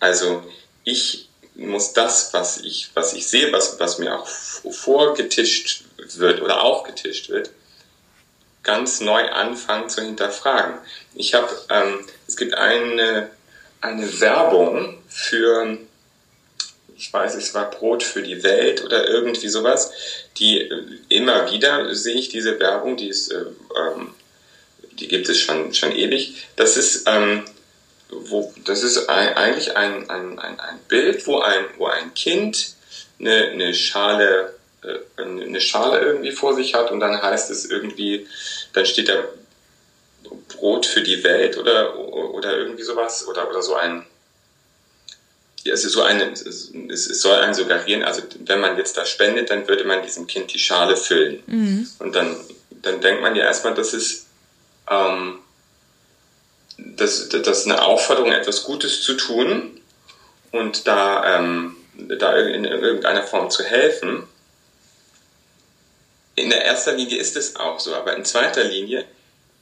[0.00, 0.42] Also
[0.84, 1.29] ich
[1.66, 5.84] muss das, was ich, was ich sehe, was, was mir auch vorgetischt
[6.16, 7.50] wird oder aufgetischt wird,
[8.62, 10.74] ganz neu anfangen zu hinterfragen.
[11.14, 13.30] Ich habe, ähm, es gibt eine,
[13.80, 15.78] eine Werbung für,
[16.96, 19.92] ich weiß, es war Brot für die Welt oder irgendwie sowas,
[20.38, 23.44] die äh, immer wieder sehe ich diese Werbung, die ist, äh,
[23.76, 24.14] ähm,
[24.92, 26.46] die gibt es schon, schon ewig.
[26.56, 27.44] Das ist, ähm,
[28.10, 32.74] wo, das ist ein, eigentlich ein, ein, ein, ein Bild, wo ein, wo ein Kind
[33.18, 38.26] eine, eine Schale äh, eine Schale irgendwie vor sich hat und dann heißt es irgendwie,
[38.72, 39.24] dann steht da
[40.48, 44.04] Brot für die Welt oder, oder irgendwie sowas oder, oder so ein,
[45.64, 49.68] es ist so eine, es soll einen suggerieren, also wenn man jetzt da spendet, dann
[49.68, 51.42] würde man diesem Kind die Schale füllen.
[51.46, 51.88] Mhm.
[51.98, 52.36] Und dann,
[52.70, 54.26] dann denkt man ja erstmal, das ist,
[54.88, 55.40] ähm,
[56.96, 59.80] das, das ist eine Aufforderung, etwas Gutes zu tun
[60.52, 64.24] und da, ähm, da in irgendeiner Form zu helfen.
[66.36, 69.04] In der ersten Linie ist es auch so, aber in zweiter Linie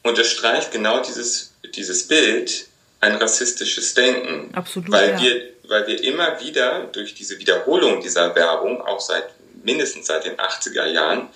[0.02, 2.68] unterstreicht genau dieses, dieses Bild
[3.00, 4.54] ein rassistisches Denken.
[4.54, 4.90] Absolut.
[4.90, 5.20] Weil, ja.
[5.20, 9.24] wir, weil wir immer wieder durch diese Wiederholung dieser Werbung, auch seit
[9.62, 11.28] mindestens seit den 80er Jahren,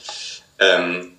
[0.59, 1.17] ähm,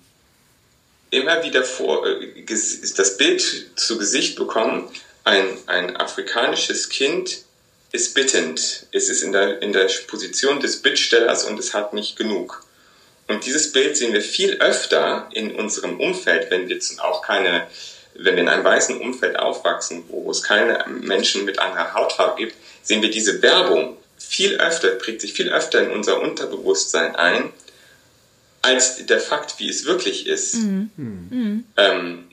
[1.14, 4.90] immer wieder vor, äh, das Bild zu Gesicht bekommen,
[5.24, 7.44] ein, ein afrikanisches Kind
[7.92, 8.86] ist bittend.
[8.92, 12.64] Es ist in der, in der Position des Bittstellers und es hat nicht genug.
[13.28, 17.66] Und dieses Bild sehen wir viel öfter in unserem Umfeld, wenn wir auch keine,
[18.14, 22.54] wenn wir in einem weißen Umfeld aufwachsen, wo es keine Menschen mit anderer Hautfarbe gibt,
[22.82, 27.50] sehen wir diese Werbung viel öfter, prägt sich viel öfter in unser Unterbewusstsein ein
[28.64, 30.54] als der Fakt, wie es wirklich ist.
[30.54, 30.90] Mhm.
[30.96, 31.64] Mhm.
[31.76, 32.24] Ähm,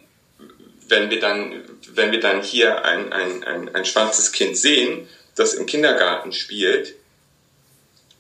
[0.88, 1.64] wenn, wir dann,
[1.94, 6.96] wenn wir dann hier ein, ein, ein, ein schwarzes Kind sehen, das im Kindergarten spielt,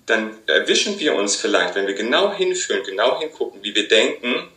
[0.06, 4.50] dann erwischen wir uns vielleicht, wenn wir genau hinfühlen, genau hingucken, wie wir denken,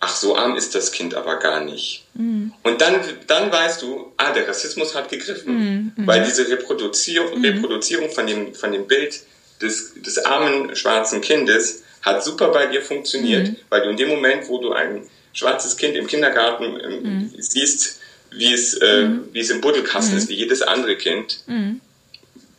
[0.00, 2.04] ach, so arm ist das Kind aber gar nicht.
[2.14, 2.52] Mhm.
[2.62, 6.06] Und dann, dann weißt du, ah, der Rassismus hat gegriffen, mhm.
[6.06, 7.44] weil diese Reproduzierung, mhm.
[7.44, 9.20] Reproduzierung von, dem, von dem Bild
[9.60, 13.56] des, des armen schwarzen Kindes hat super bei dir funktioniert, mhm.
[13.68, 17.32] weil du in dem Moment, wo du ein schwarzes Kind im Kindergarten ähm, mhm.
[17.38, 19.28] siehst, wie es, äh, mhm.
[19.32, 20.18] wie es im Buddelkasten mhm.
[20.18, 21.80] ist, wie jedes andere Kind, mhm.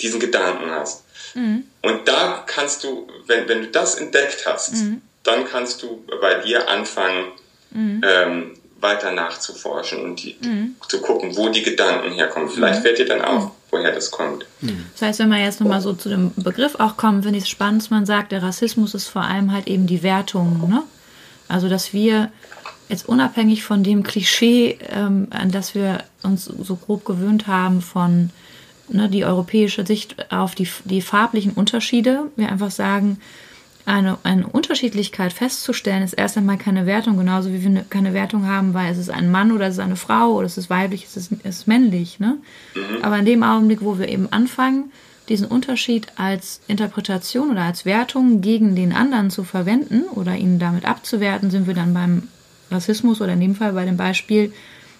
[0.02, 1.04] diesen Gedanken hast.
[1.36, 4.74] Und da kannst du, wenn, wenn du das entdeckt hast,
[5.24, 7.32] dann kannst du bei dir anfangen,
[7.72, 10.38] ähm, weiter nachzuforschen und die,
[10.88, 12.50] zu gucken, wo die Gedanken herkommen.
[12.50, 14.46] Vielleicht fällt dir dann auf, woher das kommt.
[14.94, 17.50] Das heißt, wenn man jetzt nochmal so zu dem Begriff auch kommt, finde ich es
[17.50, 20.70] spannend, dass man sagt, der Rassismus ist vor allem halt eben die Wertung.
[20.70, 20.84] Ne?
[21.48, 22.32] Also, dass wir
[22.90, 28.32] jetzt unabhängig von dem Klischee, ähm, an das wir uns so grob gewöhnt haben, von
[28.90, 33.20] ne, die europäische Sicht auf die, die farblichen Unterschiede, wir einfach sagen,
[33.90, 38.48] eine, eine Unterschiedlichkeit festzustellen, ist erst einmal keine Wertung, genauso wie wir ne, keine Wertung
[38.48, 41.06] haben, weil es ist ein Mann oder es ist eine Frau oder es ist weiblich,
[41.06, 42.20] es ist, es ist männlich.
[42.20, 42.38] Ne?
[42.76, 43.02] Mhm.
[43.02, 44.92] Aber in dem Augenblick, wo wir eben anfangen,
[45.28, 50.86] diesen Unterschied als Interpretation oder als Wertung gegen den anderen zu verwenden oder ihn damit
[50.86, 52.28] abzuwerten, sind wir dann beim
[52.72, 54.54] Rassismus oder in dem Fall bei dem Beispiel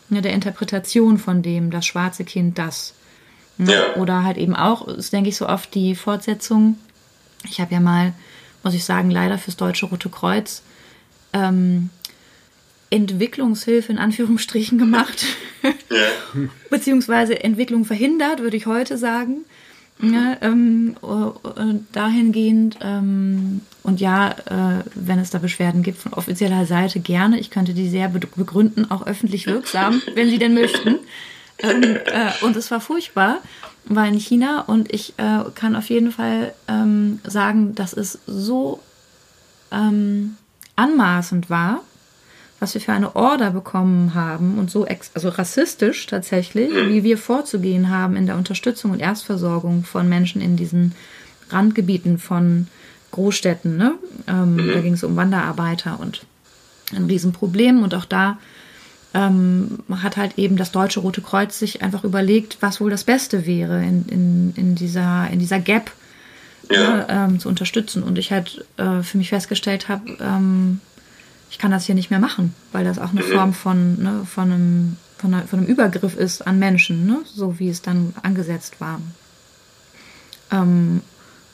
[0.10, 2.96] ne, der Interpretation von dem, das schwarze Kind das.
[3.58, 3.72] Ne?
[3.72, 4.02] Ja.
[4.02, 6.78] Oder halt eben auch, ist denke ich so oft die Fortsetzung.
[7.46, 8.14] Ich habe ja mal
[8.64, 10.64] muss ich sagen, leider fürs Deutsche Rote Kreuz
[11.34, 11.90] ähm,
[12.90, 15.26] Entwicklungshilfe in Anführungsstrichen gemacht.
[15.92, 16.40] Ja.
[16.70, 19.44] Beziehungsweise Entwicklung verhindert, würde ich heute sagen.
[20.02, 26.66] Ja, ähm, äh, dahingehend, ähm, und ja, äh, wenn es da Beschwerden gibt von offizieller
[26.66, 27.40] Seite, gerne.
[27.40, 31.00] Ich könnte die sehr begründen, auch öffentlich wirksam, wenn Sie denn möchten.
[31.62, 33.40] Ähm, äh, und es war furchtbar,
[33.86, 38.80] war in China und ich äh, kann auf jeden Fall ähm, sagen, dass es so
[39.72, 40.38] ähm,
[40.76, 41.82] anmaßend war,
[42.60, 46.90] was wir für eine Order bekommen haben und so ex also rassistisch tatsächlich, mhm.
[46.90, 50.94] wie wir vorzugehen haben in der Unterstützung und Erstversorgung von Menschen in diesen
[51.50, 52.68] Randgebieten von
[53.12, 53.78] Großstädten.
[53.78, 53.94] Ne?
[54.28, 54.72] Ähm, mhm.
[54.74, 56.26] Da ging es um Wanderarbeiter und
[56.96, 57.84] ein Riesenproblem.
[57.84, 58.38] Und auch da
[59.14, 63.46] ähm, hat halt eben das Deutsche Rote Kreuz sich einfach überlegt, was wohl das Beste
[63.46, 65.92] wäre in, in, in, dieser, in dieser Gap
[66.70, 66.80] ja.
[66.80, 68.04] ne, ähm, zu unterstützen.
[68.04, 70.80] Und ich halt äh, für mich festgestellt habe, ähm,
[71.50, 73.32] ich kann das hier nicht mehr machen, weil das auch eine mhm.
[73.32, 77.22] Form von, ne, von, einem, von, einer, von einem Übergriff ist an Menschen, ne?
[77.26, 79.02] so wie es dann angesetzt war.
[80.52, 81.02] Ähm,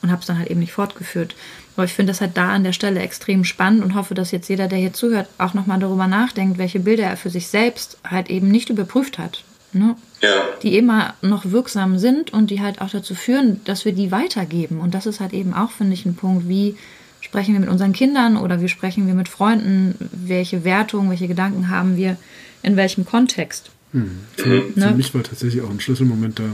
[0.02, 1.34] und habe es dann halt eben nicht fortgeführt.
[1.76, 4.48] Aber ich finde das halt da an der Stelle extrem spannend und hoffe, dass jetzt
[4.48, 8.30] jeder, der hier zuhört, auch nochmal darüber nachdenkt, welche Bilder er für sich selbst halt
[8.30, 9.44] eben nicht überprüft hat.
[9.72, 9.94] Ne?
[10.22, 10.42] Ja.
[10.62, 14.80] Die immer noch wirksam sind und die halt auch dazu führen, dass wir die weitergeben.
[14.80, 16.76] Und das ist halt eben auch, finde ich, ein Punkt, wie
[17.20, 21.68] sprechen wir mit unseren Kindern oder wie sprechen wir mit Freunden, welche Wertungen, welche Gedanken
[21.68, 22.16] haben wir
[22.62, 23.70] in welchem Kontext.
[23.92, 24.20] Hm.
[24.36, 24.88] Für, ne?
[24.88, 26.44] für mich war tatsächlich auch ein Schlüsselmoment da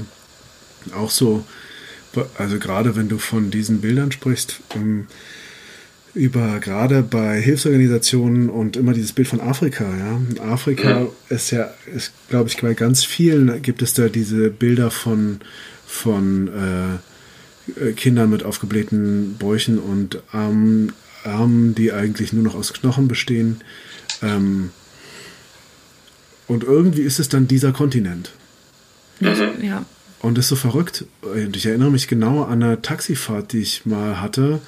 [0.96, 1.44] auch so,
[2.38, 5.06] also gerade wenn du von diesen Bildern sprichst, ähm,
[6.14, 10.44] über gerade bei Hilfsorganisationen und immer dieses Bild von Afrika, ja.
[10.44, 11.08] Afrika ja.
[11.30, 15.40] ist ja, ist, glaube ich, bei ganz vielen gibt es da diese Bilder von,
[15.86, 20.92] von äh, äh, Kindern mit aufgeblähten Bäuchen und Armen,
[21.24, 23.62] Armen, die eigentlich nur noch aus Knochen bestehen.
[24.20, 24.70] Ähm,
[26.46, 28.32] und irgendwie ist es dann dieser Kontinent.
[29.20, 29.64] Mhm.
[29.64, 29.86] Ja.
[30.22, 31.04] Und das ist so verrückt.
[31.22, 34.60] Und ich erinnere mich genau an eine Taxifahrt, die ich mal hatte,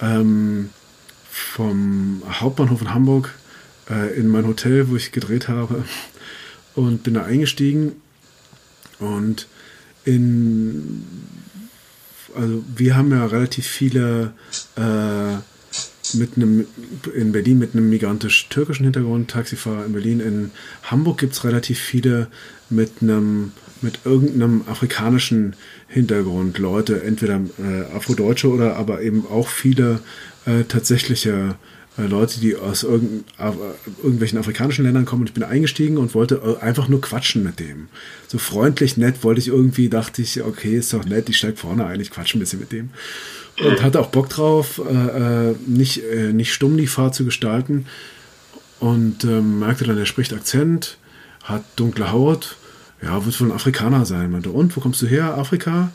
[0.00, 0.70] ähm,
[1.30, 3.34] vom Hauptbahnhof in Hamburg
[3.90, 5.84] äh, in mein Hotel, wo ich gedreht habe.
[6.74, 7.92] Und bin da eingestiegen.
[9.00, 9.48] Und
[10.04, 11.04] in
[12.36, 14.32] also wir haben ja relativ viele
[14.76, 15.36] äh,
[16.16, 16.66] mit einem
[17.14, 20.20] in Berlin mit einem migrantisch-türkischen Hintergrund, Taxifahrer in Berlin.
[20.20, 20.50] In
[20.84, 22.28] Hamburg gibt es relativ viele
[22.70, 23.52] mit einem
[23.84, 25.54] mit irgendeinem afrikanischen
[25.86, 26.58] Hintergrund.
[26.58, 30.00] Leute, entweder äh, Afrodeutsche oder aber eben auch viele
[30.46, 31.54] äh, tatsächliche
[31.96, 33.24] äh, Leute, die aus irgend,
[34.02, 37.60] irgendwelchen afrikanischen Ländern kommen und ich bin eingestiegen und wollte äh, einfach nur quatschen mit
[37.60, 37.88] dem.
[38.26, 41.86] So freundlich, nett wollte ich irgendwie, dachte ich, okay, ist doch nett, ich steig vorne
[41.86, 42.90] ein, ich quatsche ein bisschen mit dem.
[43.64, 47.86] Und hatte auch Bock drauf, äh, äh nicht, äh, nicht stumm die Fahrt zu gestalten.
[48.80, 50.98] Und ähm, merkte dann, er spricht Akzent,
[51.44, 52.56] hat dunkle Haut,
[53.04, 54.30] ja, wird wohl ein Afrikaner sein.
[54.30, 55.90] Meinte, und, wo kommst du her, Afrika?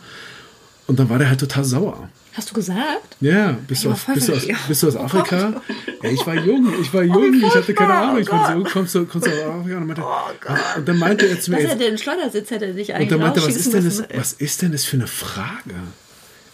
[0.87, 2.09] Und dann war der halt total sauer.
[2.33, 3.17] Hast du gesagt?
[3.21, 5.61] Ja, bist, du aus, bist, du aus, bist du aus Afrika?
[5.67, 8.19] Oh ja, ich war jung, ich war jung, oh, ich hatte keine Ahnung.
[8.19, 9.77] Ich meinte, so, kommst du, kommst du aus Afrika?
[9.77, 11.61] Und, meinte, oh und dann meinte er zu mir.
[11.61, 14.33] Dass er den Schleudersitz hätte dich eigentlich Und dann meinte was ist, denn das, was
[14.33, 15.75] ist denn das für eine Frage?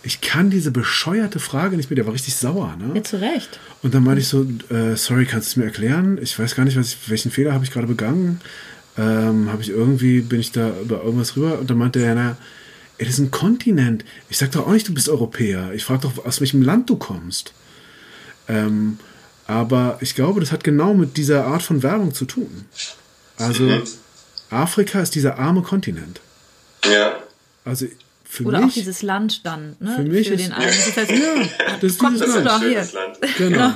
[0.03, 1.95] Ich kann diese bescheuerte Frage nicht mehr.
[1.95, 2.91] Der war richtig sauer, ne?
[2.95, 3.59] Ja, zu Recht.
[3.83, 6.19] Und dann meinte ich so, äh, sorry, kannst du es mir erklären?
[6.21, 8.39] Ich weiß gar nicht, was ich, welchen Fehler habe ich gerade begangen.
[8.97, 11.59] Ähm, habe ich irgendwie, bin ich da über irgendwas rüber?
[11.59, 12.37] Und dann meinte er, na,
[12.97, 14.05] Ey, das ist ein Kontinent.
[14.29, 15.71] Ich sag doch auch nicht, du bist Europäer.
[15.73, 17.53] Ich frage doch, aus welchem Land du kommst.
[18.47, 18.99] Ähm,
[19.47, 22.65] aber ich glaube, das hat genau mit dieser Art von Werbung zu tun.
[23.37, 23.83] Also, mhm.
[24.49, 26.21] Afrika ist dieser arme Kontinent.
[26.85, 27.17] Ja.
[27.65, 27.87] Also,
[28.23, 29.95] für Oder mich, auch dieses Land dann, ne?
[29.97, 30.65] Für mich für ist, den einen.
[30.65, 32.47] Das heißt, ja, das ist dieses Land.
[32.47, 32.87] Doch hier.
[32.93, 33.17] Land.
[33.37, 33.73] Genau.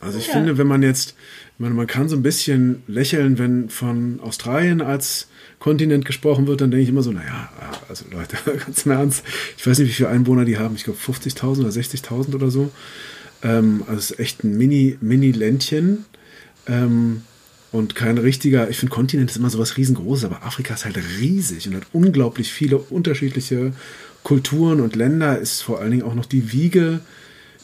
[0.00, 0.34] Also ich ja.
[0.34, 1.14] finde, wenn man jetzt,
[1.58, 6.70] man, man kann so ein bisschen lächeln, wenn von Australien als Kontinent gesprochen wird, dann
[6.70, 7.50] denke ich immer so, naja,
[7.88, 9.24] also Leute, ganz im Ernst,
[9.56, 12.70] ich weiß nicht, wie viele Einwohner die haben, ich glaube 50.000 oder 60.000 oder so.
[13.42, 16.04] Ähm, also es ist echt ein Mini-Mini-Ländchen
[16.68, 17.22] ähm,
[17.72, 20.98] und kein richtiger, ich finde Kontinent ist immer so was riesengroßes, aber Afrika ist halt
[21.20, 23.72] riesig und hat unglaublich viele unterschiedliche
[24.22, 27.00] Kulturen und Länder, ist vor allen Dingen auch noch die Wiege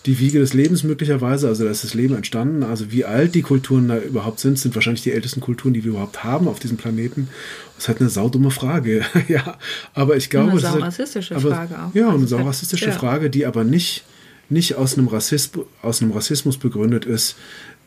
[0.06, 2.62] die Wiege des Lebens möglicherweise, also da ist das Leben entstanden.
[2.62, 5.92] Also wie alt die Kulturen da überhaupt sind, sind wahrscheinlich die ältesten Kulturen, die wir
[5.92, 7.28] überhaupt haben auf diesem Planeten.
[7.74, 9.56] Das ist halt eine saudumme Frage, ja.
[9.94, 11.94] Aber ich glaube, eine das saurassistische halt, Frage auch.
[11.94, 12.92] Ja, eine also saurassistische ja.
[12.92, 14.04] Frage, die aber nicht,
[14.50, 17.36] nicht aus, einem Rassismus, aus einem Rassismus begründet ist,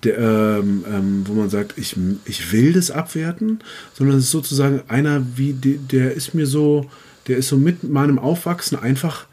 [0.04, 3.60] der, ähm, ähm, wo man sagt, ich, ich will das abwerten,
[3.94, 6.90] sondern es ist sozusagen einer wie, der ist mir so,
[7.28, 9.28] der ist so mit meinem Aufwachsen einfach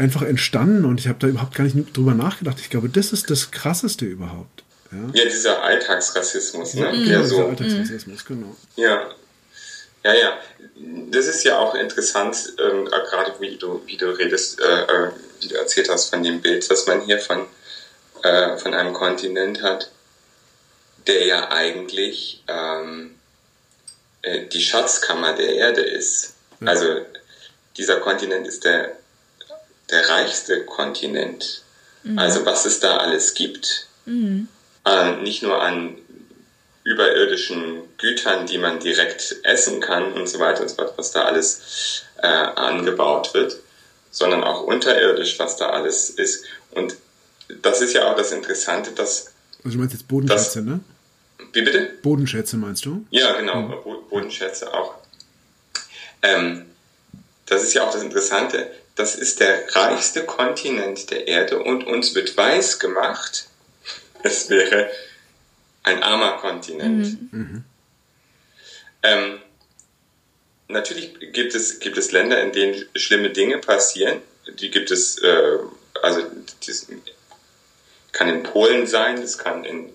[0.00, 2.58] einfach entstanden und ich habe da überhaupt gar nicht drüber nachgedacht.
[2.60, 4.64] Ich glaube, das ist das Krasseste überhaupt.
[4.90, 6.80] Ja, ja dieser Alltagsrassismus, ne?
[6.80, 8.56] Ja, Der dieser so, Alltagsrassismus, genau.
[8.76, 9.10] ja.
[10.02, 10.38] Ja, ja.
[11.10, 15.10] Das ist ja auch interessant, ähm, äh, gerade wie du, wie du redest, äh, äh,
[15.40, 17.46] wie du erzählt hast von dem Bild, das man hier von,
[18.22, 19.90] äh, von einem Kontinent hat,
[21.06, 23.14] der ja eigentlich ähm,
[24.22, 26.34] äh, die Schatzkammer der Erde ist.
[26.60, 26.68] Ja.
[26.68, 27.04] Also
[27.76, 28.96] dieser Kontinent ist der,
[29.90, 31.62] der reichste Kontinent.
[32.16, 35.96] Also was es da alles gibt, äh, nicht nur an
[36.82, 41.24] überirdischen Gütern, die man direkt essen kann und so weiter und so fort, was da
[41.24, 43.56] alles äh, angebaut wird,
[44.10, 46.44] sondern auch unterirdisch, was da alles ist.
[46.70, 46.96] Und
[47.62, 49.26] das ist ja auch das Interessante, dass,
[49.62, 50.80] Also du meinst jetzt Bodenschätze, ne?
[51.52, 51.90] wie bitte?
[52.02, 53.04] Bodenschätze meinst du?
[53.10, 54.94] Ja, genau, Bo- Bodenschätze auch.
[56.22, 56.66] Ähm,
[57.46, 58.70] das ist ja auch das Interessante.
[59.00, 63.46] Das ist der reichste Kontinent der Erde und uns wird weiß gemacht,
[64.22, 64.90] es wäre
[65.84, 67.16] ein armer Kontinent.
[69.02, 69.38] Ähm,
[70.68, 74.20] natürlich gibt es, gibt es Länder, in denen schlimme Dinge passieren.
[74.58, 75.58] Die gibt es, äh,
[76.02, 76.20] also
[76.66, 76.86] das
[78.12, 79.94] kann in Polen sein, das kann in,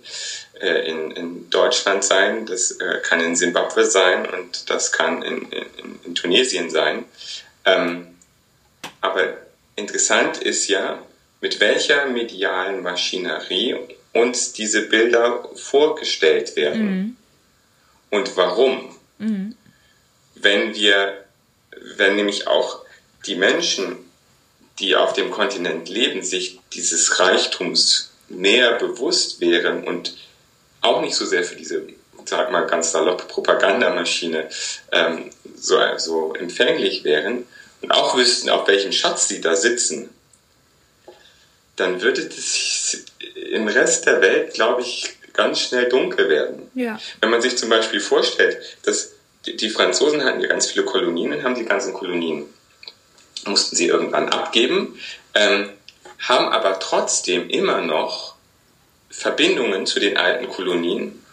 [0.59, 5.51] äh, in, in Deutschland sein, das äh, kann in Simbabwe sein und das kann in,
[5.51, 7.05] in, in Tunesien sein.
[7.65, 8.14] Ähm,
[9.05, 9.37] aber
[9.75, 11.01] interessant ist ja,
[11.41, 13.75] mit welcher medialen Maschinerie
[14.13, 17.17] uns diese Bilder vorgestellt werden.
[18.09, 18.95] Und warum.
[20.35, 21.25] Wenn wir,
[21.97, 22.81] wenn nämlich auch
[23.25, 23.97] die Menschen,
[24.79, 30.17] die auf dem Kontinent leben, sich dieses Reichtums näher bewusst wären und
[30.81, 31.87] auch nicht so sehr für diese,
[32.25, 34.49] sag mal ganz salopp, Propagandamaschine
[34.91, 37.45] ähm, so, so empfänglich wären
[37.81, 40.09] und auch wüssten, auf welchem Schatz sie da sitzen,
[41.75, 43.05] dann würde es
[43.51, 46.71] im Rest der Welt, glaube ich, ganz schnell dunkel werden.
[46.73, 46.99] Ja.
[47.21, 49.11] Wenn man sich zum Beispiel vorstellt, dass
[49.45, 52.45] die, die Franzosen hatten ja ganz viele Kolonien und haben die ganzen Kolonien,
[53.45, 54.97] mussten sie irgendwann abgeben,
[55.33, 55.69] ähm,
[56.19, 58.35] haben aber trotzdem immer noch
[59.09, 61.23] Verbindungen zu den alten Kolonien.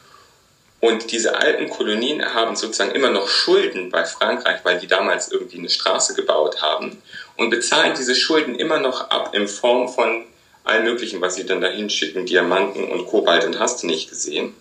[0.83, 5.59] Und diese alten Kolonien haben sozusagen immer noch Schulden bei Frankreich, weil die damals irgendwie
[5.59, 7.01] eine Straße gebaut haben
[7.37, 10.25] und bezahlen diese Schulden immer noch ab in Form von
[10.65, 14.55] allem Möglichen, was sie dann dahin schicken, Diamanten und Kobalt und hast du nicht gesehen.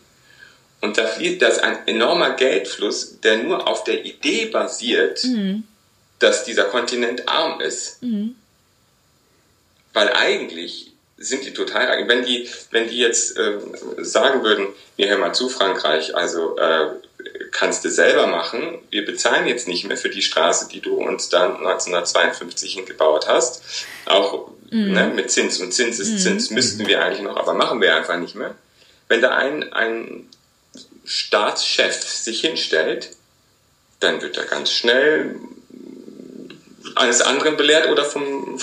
[0.79, 5.25] Und da fließt das ein enormer Geldfluss, der nur auf der Idee basiert,
[6.19, 7.97] dass dieser Kontinent arm ist.
[9.93, 10.90] Weil eigentlich
[11.21, 12.07] sind die total.
[12.07, 13.57] Wenn die, wenn die jetzt äh,
[13.97, 16.87] sagen würden, wir hör mal zu, Frankreich, also äh,
[17.51, 21.29] kannst du selber machen, wir bezahlen jetzt nicht mehr für die Straße, die du uns
[21.29, 25.59] dann 1952 hingebaut hast, auch ne, mit Zins.
[25.59, 28.55] Und Zins ist Zins, müssten wir eigentlich noch, aber machen wir einfach nicht mehr.
[29.07, 30.29] Wenn da ein, ein
[31.05, 33.11] Staatschef sich hinstellt,
[33.99, 35.35] dann wird er ganz schnell
[36.95, 38.59] eines anderen belehrt oder vom,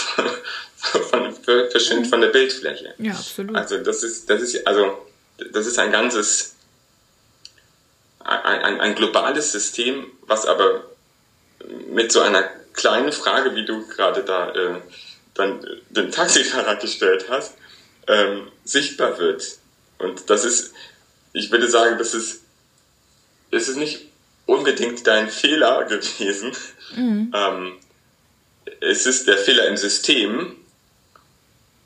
[0.78, 1.34] von,
[1.70, 2.94] verschwindet von der Bildfläche.
[2.98, 3.56] Ja, absolut.
[3.56, 5.06] Also das ist, das ist, also
[5.52, 6.54] das ist ein ganzes,
[8.20, 10.84] ein, ein, ein globales System, was aber
[11.90, 12.42] mit so einer
[12.74, 14.80] kleinen Frage, wie du gerade da äh,
[15.34, 17.54] dann den Taxifahrer gestellt hast,
[18.06, 19.58] ähm, sichtbar wird.
[19.98, 20.72] Und das ist,
[21.32, 22.42] ich würde sagen, das ist,
[23.50, 24.06] es ist nicht
[24.46, 26.52] unbedingt dein Fehler gewesen.
[27.34, 27.78] Ähm,
[28.80, 30.56] es ist der Fehler im System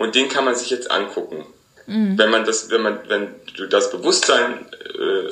[0.02, 1.46] und den kann man sich jetzt angucken.
[1.86, 4.66] Wenn man das, wenn man, wenn du das Bewusstsein,
[4.98, 5.28] äh,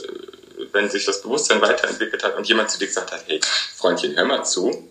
[0.72, 3.40] wenn sich das Bewusstsein weiterentwickelt hat und jemand zu dir gesagt hat, hey,
[3.76, 4.88] Freundchen, hör mal zu,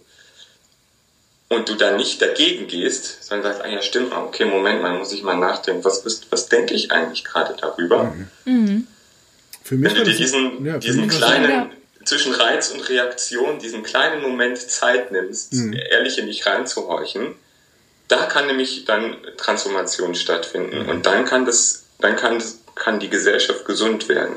[1.50, 5.12] und du dann nicht dagegen gehst, sondern sagst, ah ja, stimmt, okay, Moment mal, muss
[5.12, 8.14] ich mal nachdenken, was, was, was denke ich eigentlich gerade darüber?
[9.64, 11.70] Für mich Wenn du dir diesen, ja, diesen kleinen, Ja.
[12.06, 15.74] zwischen Reiz und Reaktion, diesen kleinen Moment Zeit nimmst, Mhm.
[15.74, 17.36] ehrlich in dich reinzuhorchen,
[18.10, 20.90] da kann nämlich dann Transformation stattfinden Mhm.
[20.90, 22.44] und dann kann das, dann kann,
[22.76, 24.36] kann die Gesellschaft gesund werden.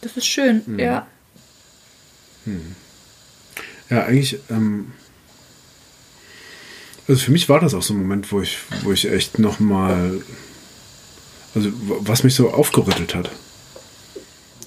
[0.00, 0.78] Das ist schön, Mhm.
[0.78, 1.06] ja.
[3.90, 4.92] Ja, eigentlich, ähm,
[7.06, 10.22] also für mich war das auch so ein Moment, wo ich, wo ich echt nochmal,
[11.54, 13.30] also was mich so aufgerüttelt hat.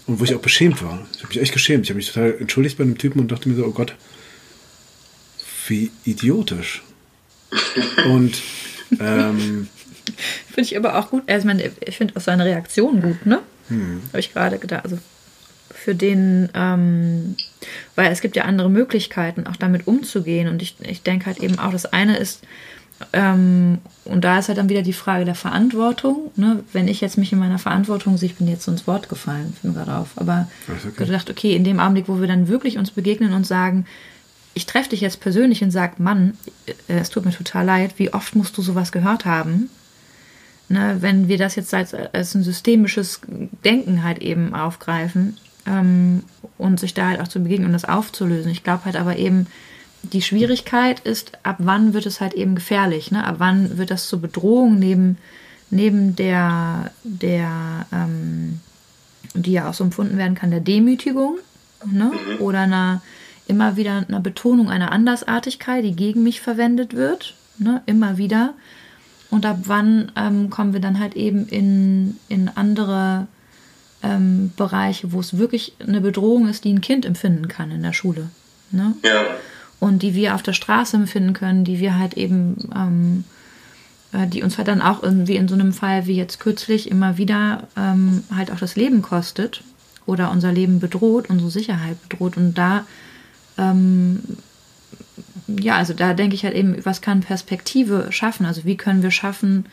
[0.06, 1.06] Und wo ich auch beschämt war.
[1.14, 1.84] Ich habe mich echt geschämt.
[1.86, 3.94] Ich habe mich total entschuldigt bei dem Typen und dachte mir so, oh Gott,
[5.68, 6.82] wie idiotisch.
[8.06, 8.42] Und
[9.00, 9.68] ähm,
[10.48, 11.24] Finde ich aber auch gut.
[11.28, 11.50] Also,
[11.86, 13.40] ich, finde auch seine Reaktion gut, ne?
[13.68, 14.02] Hm.
[14.10, 14.84] Habe ich gerade gedacht.
[14.84, 14.98] Also
[15.70, 17.36] für den, ähm,
[17.96, 20.48] weil es gibt ja andere Möglichkeiten, auch damit umzugehen.
[20.48, 22.44] Und ich, ich denke halt eben auch, das eine ist,
[23.14, 26.32] ähm, und da ist halt dann wieder die Frage der Verantwortung.
[26.36, 26.64] Ne?
[26.74, 29.56] Wenn ich jetzt mich in meiner Verantwortung sehe, ich bin jetzt so ins Wort gefallen,
[29.62, 31.06] bin gerade auf, aber okay.
[31.06, 33.86] gedacht, okay, in dem Augenblick, wo wir dann wirklich uns begegnen und sagen,
[34.58, 36.36] ich treffe dich jetzt persönlich und sage, Mann,
[36.88, 39.70] äh, es tut mir total leid, wie oft musst du sowas gehört haben?
[40.68, 43.22] Ne, wenn wir das jetzt als, als ein systemisches
[43.64, 46.24] Denken halt eben aufgreifen ähm,
[46.58, 48.52] und sich da halt auch zu begegnen und das aufzulösen.
[48.52, 49.48] Ich glaube halt aber eben,
[50.02, 53.12] die Schwierigkeit ist, ab wann wird es halt eben gefährlich?
[53.12, 53.26] Ne?
[53.26, 55.18] Ab wann wird das zur Bedrohung neben,
[55.70, 58.60] neben der, der ähm,
[59.36, 61.38] die ja auch so empfunden werden kann, der Demütigung
[61.86, 62.12] ne?
[62.40, 63.02] oder einer
[63.48, 67.82] immer wieder einer Betonung einer Andersartigkeit, die gegen mich verwendet wird, ne?
[67.86, 68.54] immer wieder.
[69.30, 73.28] Und ab wann ähm, kommen wir dann halt eben in, in andere
[74.04, 77.94] ähm, Bereiche, wo es wirklich eine Bedrohung ist, die ein Kind empfinden kann in der
[77.94, 78.30] Schule.
[78.72, 78.94] Ne?
[79.04, 79.24] Ja.
[79.80, 83.24] Und die wir auf der Straße empfinden können, die wir halt eben, ähm,
[84.14, 87.18] äh, die uns halt dann auch irgendwie in so einem Fall wie jetzt kürzlich immer
[87.18, 89.64] wieder ähm, halt auch das Leben kostet
[90.06, 92.38] oder unser Leben bedroht, unsere Sicherheit bedroht.
[92.38, 92.86] Und da
[93.58, 94.20] ähm,
[95.48, 98.46] ja, also da denke ich halt eben, was kann Perspektive schaffen?
[98.46, 99.66] Also wie können wir schaffen,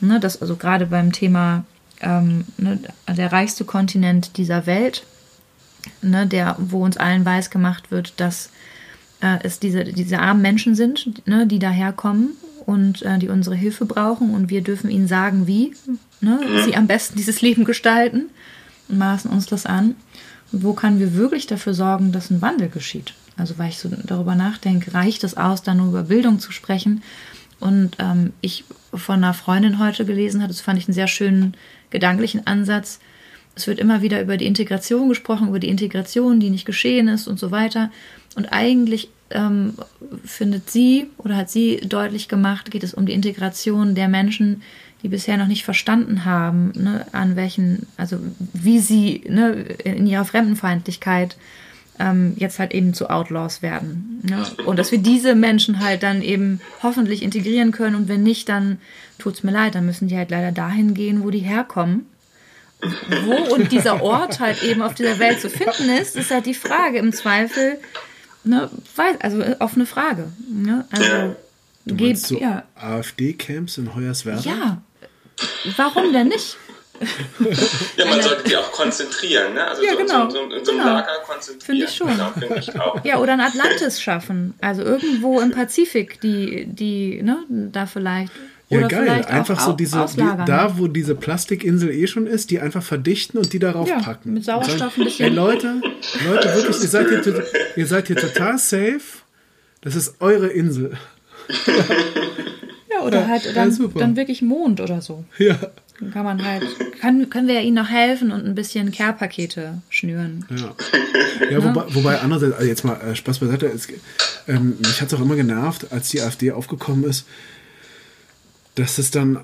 [0.00, 1.64] ne, dass also gerade beim Thema
[2.00, 5.04] ähm, ne, der reichste Kontinent dieser Welt,
[6.02, 8.50] ne, der, wo uns allen weiß gemacht wird, dass
[9.20, 12.30] äh, es diese, diese armen Menschen sind, ne, die daherkommen
[12.64, 15.74] und äh, die unsere Hilfe brauchen und wir dürfen ihnen sagen, wie
[16.20, 18.26] ne, sie am besten dieses Leben gestalten
[18.88, 19.94] und maßen uns das an.
[20.50, 23.12] Wo können wir wirklich dafür sorgen, dass ein Wandel geschieht?
[23.38, 27.02] Also weil ich so darüber nachdenke, reicht es aus, da nur über Bildung zu sprechen?
[27.60, 31.56] Und ähm, ich von einer Freundin heute gelesen habe, das fand ich einen sehr schönen
[31.90, 33.00] gedanklichen Ansatz.
[33.54, 37.26] Es wird immer wieder über die Integration gesprochen, über die Integration, die nicht geschehen ist
[37.26, 37.90] und so weiter.
[38.36, 39.74] Und eigentlich ähm,
[40.24, 44.62] findet sie oder hat sie deutlich gemacht, geht es um die Integration der Menschen,
[45.02, 48.18] die bisher noch nicht verstanden haben, ne, an welchen, also
[48.52, 49.52] wie sie ne,
[49.84, 51.36] in ihrer Fremdenfeindlichkeit
[51.98, 54.20] ähm, jetzt halt eben zu Outlaws werden.
[54.22, 54.46] Ne?
[54.66, 58.78] Und dass wir diese Menschen halt dann eben hoffentlich integrieren können und wenn nicht, dann
[59.18, 62.06] tut es mir leid, dann müssen die halt leider dahin gehen, wo die herkommen.
[63.24, 66.54] Wo und dieser Ort halt eben auf dieser Welt zu finden ist, ist halt die
[66.54, 66.98] Frage.
[66.98, 67.78] Im Zweifel,
[68.44, 70.28] ne, weiß, also äh, offene Frage.
[70.48, 70.84] Ne?
[70.92, 71.36] Also,
[71.86, 72.62] du geht, so ja.
[72.76, 74.42] AfD-Camps in Hoyerswerda?
[74.42, 74.82] Ja.
[75.76, 76.56] Warum denn nicht?
[77.96, 79.66] Ja, man sollte die auch konzentrieren, ne?
[79.66, 80.30] Also ja, so, genau.
[80.30, 80.92] so, so, in so einem genau.
[80.94, 81.60] Lager konzentrieren.
[81.60, 82.08] Finde ich schon.
[82.08, 83.04] Genau, find ich auch.
[83.04, 84.54] Ja, oder ein Atlantis schaffen.
[84.60, 88.32] Also irgendwo im Pazifik, die, die, ne, da vielleicht.
[88.70, 89.24] Ja, oder geil.
[89.24, 93.52] Einfach so diese, die, da, wo diese Plastikinsel eh schon ist, die einfach verdichten und
[93.52, 94.34] die darauf ja, packen.
[94.34, 95.30] Mit Sauerstoff ein bisschen.
[95.30, 95.80] Ey, Leute,
[96.26, 97.44] Leute, wirklich, ihr seid, hier,
[97.76, 99.00] ihr seid hier total safe.
[99.80, 100.98] Das ist eure Insel.
[102.90, 105.24] ja, oder halt dann, ja, dann wirklich Mond oder so.
[105.38, 105.56] Ja.
[106.00, 106.64] Dann kann man halt,
[107.00, 110.44] kann, können wir ja ihnen noch helfen und ein bisschen Care-Pakete schnüren.
[110.50, 110.76] Ja,
[111.50, 113.88] ja wobei, wobei andererseits, also jetzt mal äh, Spaß beiseite, es,
[114.46, 117.26] ähm, mich hat es auch immer genervt, als die AfD aufgekommen ist,
[118.76, 119.40] dass es dann,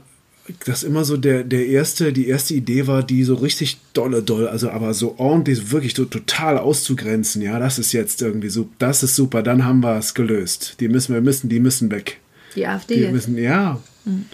[0.65, 4.47] dass immer so der, der erste, die erste Idee war, die so richtig dolle, doll,
[4.47, 9.03] also aber so ordentlich, wirklich so total auszugrenzen, ja, das ist jetzt irgendwie so, das
[9.03, 10.77] ist super, dann haben wir es gelöst.
[10.79, 12.21] Die müssen wir müssen, die müssen weg.
[12.55, 13.07] Die AfD.
[13.07, 13.81] Die müssen, ja.
[14.05, 14.27] Mhm.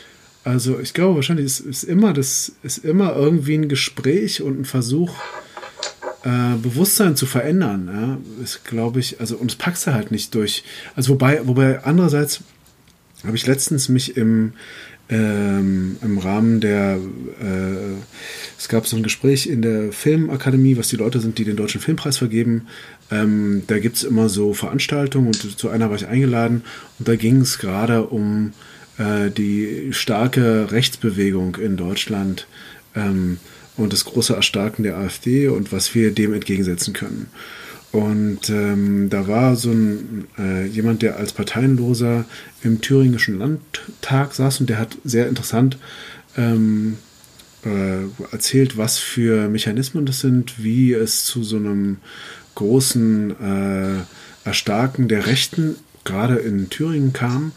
[0.44, 4.64] Also ich glaube wahrscheinlich ist, ist immer das ist immer irgendwie ein Gespräch und ein
[4.64, 5.14] Versuch
[6.24, 7.90] äh, Bewusstsein zu verändern.
[7.92, 8.42] Ja?
[8.42, 10.64] Ist glaube ich also und es packst du halt nicht durch.
[10.96, 12.40] Also wobei wobei andererseits
[13.24, 14.54] habe ich letztens mich im
[15.10, 17.96] ähm, im Rahmen der äh,
[18.56, 21.80] es gab so ein Gespräch in der Filmakademie, was die Leute sind, die den deutschen
[21.80, 22.68] Filmpreis vergeben.
[23.10, 26.62] Ähm, da gibt es immer so Veranstaltungen und zu einer war ich eingeladen
[26.98, 28.52] und da ging es gerade um
[29.00, 32.46] äh, die starke Rechtsbewegung in Deutschland
[32.94, 33.38] ähm,
[33.76, 37.30] und das große Erstarken der AfD und was wir dem entgegensetzen können.
[37.92, 42.24] Und ähm, da war so ein äh, jemand, der als Parteienloser
[42.62, 45.78] im thüringischen Landtag saß und der hat sehr interessant
[46.36, 46.98] ähm,
[47.64, 51.98] äh, erzählt, was für Mechanismen das sind, wie es zu so einem
[52.54, 57.52] großen äh, Erstarken der Rechten gerade in Thüringen kam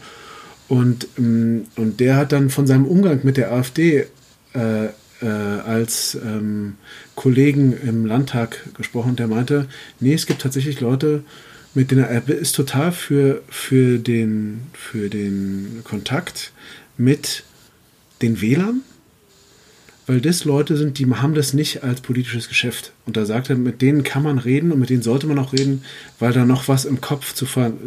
[0.68, 4.06] und, ähm, und der hat dann von seinem Umgang mit der AfD
[4.54, 4.86] äh,
[5.20, 6.74] äh, als ähm,
[7.14, 9.16] Kollegen im Landtag gesprochen.
[9.16, 9.68] Der meinte,
[10.00, 11.24] nee, es gibt tatsächlich Leute,
[11.74, 16.52] mit denen er ist total für, für, den, für den Kontakt
[16.96, 17.44] mit
[18.22, 18.82] den Wählern,
[20.06, 22.92] weil das Leute sind, die haben das nicht als politisches Geschäft.
[23.06, 25.52] Und da sagt er, mit denen kann man reden und mit denen sollte man auch
[25.52, 25.82] reden,
[26.18, 27.46] weil da noch was im Kopf zu,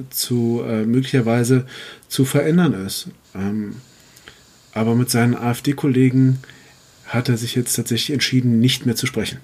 [0.10, 1.68] zu äh, möglicherweise
[2.08, 3.10] zu verändern ist.
[3.36, 3.76] Ähm,
[4.74, 6.40] aber mit seinen AfD-Kollegen
[7.06, 9.40] hat er sich jetzt tatsächlich entschieden, nicht mehr zu sprechen.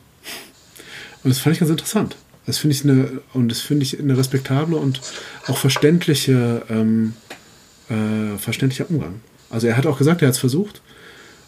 [1.24, 2.18] Und das fand ich ganz interessant.
[2.46, 5.00] Das finde ich eine, und das finde ich eine respektable und
[5.48, 7.14] auch verständliche, ähm,
[7.90, 9.22] äh, verständlicher Umgang.
[9.50, 10.82] Also er hat auch gesagt, er hat es versucht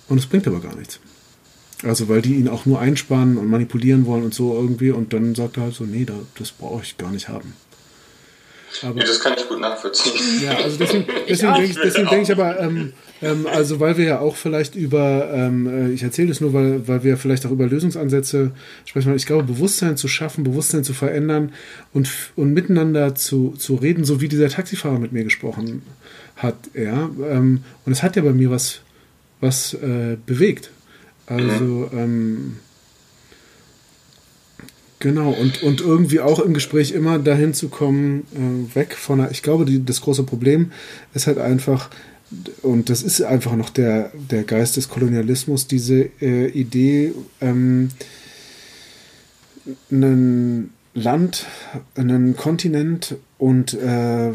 [0.08, 1.00] und es bringt aber gar nichts.
[1.86, 5.36] Also weil die ihn auch nur einspannen und manipulieren wollen und so irgendwie und dann
[5.36, 6.06] sagt er halt so, nee,
[6.38, 7.54] das brauche ich gar nicht haben.
[8.82, 10.44] Aber, ja, das kann ich gut nachvollziehen.
[10.44, 14.06] Ja, also deswegen, deswegen denke ich, deswegen denk ich aber, ähm, ähm, also weil wir
[14.06, 17.52] ja auch vielleicht über, ähm, äh, ich erzähle das nur, weil, weil wir vielleicht auch
[17.52, 18.52] über Lösungsansätze
[18.84, 19.16] sprechen.
[19.16, 21.54] Ich glaube, Bewusstsein zu schaffen, Bewusstsein zu verändern
[21.94, 25.84] und, und miteinander zu, zu reden, so wie dieser Taxifahrer mit mir gesprochen
[26.36, 26.56] hat.
[26.74, 28.82] Ja, ähm, und es hat ja bei mir was,
[29.40, 30.72] was äh, bewegt.
[31.28, 32.58] Also, ähm,
[35.00, 39.30] Genau, und, und irgendwie auch im Gespräch immer dahin zu kommen, äh, weg von der,
[39.30, 40.72] ich glaube, die, das große Problem
[41.14, 41.92] ist halt einfach,
[42.64, 47.90] und das ist einfach noch der, der Geist des Kolonialismus, diese äh, Idee, ähm,
[49.92, 51.46] ein Land,
[51.96, 54.32] einen Kontinent und äh,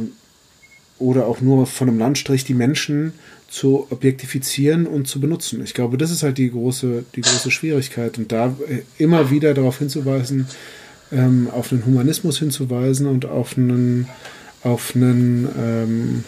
[1.00, 3.14] oder auch nur von einem Landstrich die Menschen
[3.50, 5.62] zu objektifizieren und zu benutzen.
[5.64, 8.16] Ich glaube, das ist halt die große, die große Schwierigkeit.
[8.16, 10.46] Und da äh, immer wieder darauf hinzuweisen,
[11.10, 14.08] ähm, auf einen Humanismus hinzuweisen und auf einen,
[14.62, 16.24] auf einen ähm,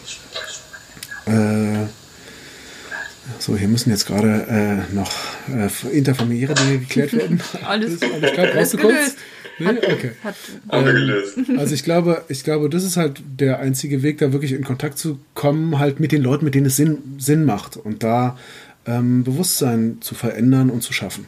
[1.26, 1.86] äh,
[3.38, 4.46] so, hier müssen jetzt gerade
[4.90, 5.12] äh, noch
[5.48, 7.40] äh, interfamiliäre Dinge geklärt werden.
[7.64, 8.78] alles, alles klar, brauchst du
[9.64, 9.78] Nee?
[9.78, 10.12] Okay.
[10.22, 10.34] Hat,
[10.70, 11.24] ähm,
[11.58, 14.98] also ich glaube, ich glaube, das ist halt der einzige Weg, da wirklich in Kontakt
[14.98, 18.38] zu kommen, halt mit den Leuten, mit denen es Sinn, Sinn macht und da
[18.86, 21.26] ähm, Bewusstsein zu verändern und zu schaffen.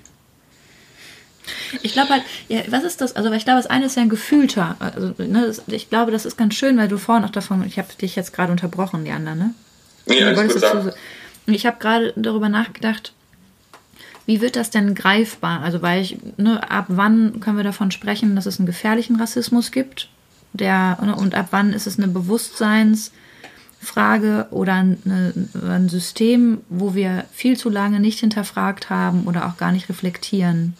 [1.82, 3.16] Ich glaube halt, ja, was ist das?
[3.16, 4.76] Also, ich glaube, das eine ist ja ein gefühlter.
[4.78, 7.78] Also, ne, das, ich glaube, das ist ganz schön, weil du vorhin auch davon, ich
[7.78, 9.54] habe dich jetzt gerade unterbrochen, die anderen, ne?
[10.08, 10.94] Alles gut,
[11.46, 13.13] ich habe gerade darüber nachgedacht,
[14.26, 15.60] wie wird das denn greifbar?
[15.60, 19.70] Also, weil ich, ne, ab wann können wir davon sprechen, dass es einen gefährlichen Rassismus
[19.70, 20.08] gibt?
[20.52, 25.32] Der, ne, und ab wann ist es eine Bewusstseinsfrage oder eine,
[25.66, 30.74] ein System, wo wir viel zu lange nicht hinterfragt haben oder auch gar nicht reflektieren?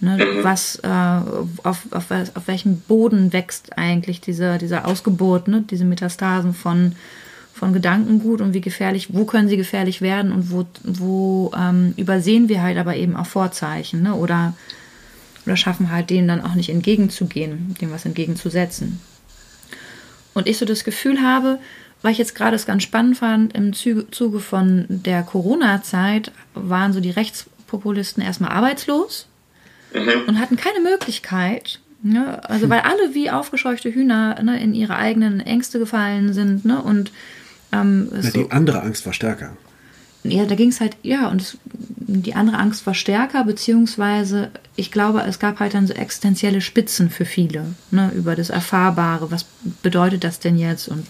[0.00, 0.44] Ne, mhm.
[0.44, 6.54] was, äh, auf, auf, auf welchem Boden wächst eigentlich diese, diese Ausgeburt, ne, diese Metastasen
[6.54, 6.94] von
[7.58, 12.48] von Gedankengut und wie gefährlich, wo können sie gefährlich werden und wo, wo ähm, übersehen
[12.48, 14.14] wir halt aber eben auch Vorzeichen ne?
[14.14, 14.54] oder,
[15.44, 19.00] oder schaffen halt denen dann auch nicht entgegenzugehen, dem was entgegenzusetzen.
[20.34, 21.58] Und ich so das Gefühl habe,
[22.00, 27.00] weil ich jetzt gerade es ganz spannend fand, im Zuge von der Corona-Zeit waren so
[27.00, 29.26] die Rechtspopulisten erstmal arbeitslos
[29.92, 30.28] mhm.
[30.28, 32.48] und hatten keine Möglichkeit, Ne?
[32.48, 36.80] Also weil alle wie aufgescheuchte Hühner ne, in ihre eigenen Ängste gefallen sind ne?
[36.80, 37.10] und
[37.72, 39.56] ähm, die so, andere Angst war stärker.
[40.24, 44.90] Ja, da ging es halt, ja, und es, die andere Angst war stärker, beziehungsweise ich
[44.90, 49.44] glaube, es gab halt dann so existenzielle Spitzen für viele, ne, über das Erfahrbare, was
[49.82, 51.06] bedeutet das denn jetzt und,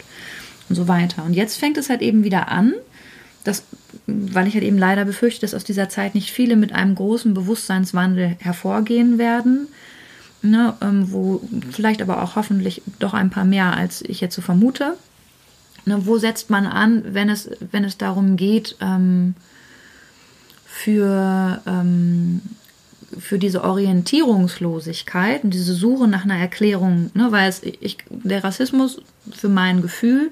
[0.69, 1.25] und so weiter.
[1.25, 2.75] Und jetzt fängt es halt eben wieder an,
[3.45, 3.63] dass,
[4.07, 7.33] weil ich halt eben leider befürchte, dass aus dieser Zeit nicht viele mit einem großen
[7.33, 9.69] Bewusstseinswandel hervorgehen werden,
[10.43, 11.41] ne, ähm, wo
[11.71, 14.97] vielleicht aber auch hoffentlich doch ein paar mehr, als ich jetzt so vermute.
[15.87, 19.35] Ne, wo setzt man an, wenn es, wenn es darum geht, ähm,
[20.67, 22.41] für, ähm,
[23.19, 29.01] für diese Orientierungslosigkeit und diese Suche nach einer Erklärung, ne, weil es, ich, der Rassismus
[29.33, 30.31] für mein Gefühl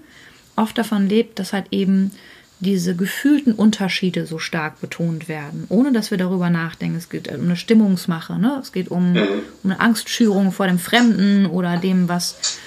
[0.57, 2.13] oft davon lebt, dass halt eben
[2.61, 6.97] diese gefühlten Unterschiede so stark betont werden, ohne dass wir darüber nachdenken.
[6.97, 8.59] Es geht um eine Stimmungsmache, ne?
[8.63, 12.59] es geht um, um eine Angstschürung vor dem Fremden oder dem, was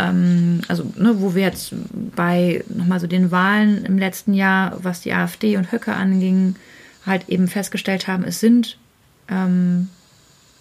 [0.00, 1.74] ähm, also ne, wo wir jetzt
[2.16, 6.56] bei nochmal so den Wahlen im letzten Jahr, was die AfD und Höcke anging,
[7.06, 8.78] halt eben festgestellt haben, es sind
[9.28, 9.88] ähm,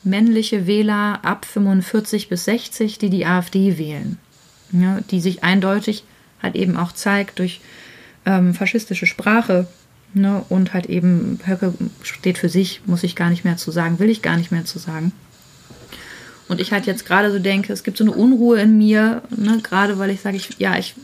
[0.04, 4.18] männliche Wähler ab 45 bis 60, die die AfD wählen,
[4.72, 6.04] ja, die sich eindeutig
[6.42, 7.60] halt eben auch zeigt durch
[8.26, 9.68] ähm, faschistische Sprache
[10.14, 14.00] ne, und halt eben Höcke steht für sich, muss ich gar nicht mehr zu sagen,
[14.00, 15.12] will ich gar nicht mehr zu sagen.
[16.50, 19.60] Und ich halt jetzt gerade so denke, es gibt so eine Unruhe in mir, ne,
[19.62, 20.96] gerade weil ich sage, ich, ja, ich,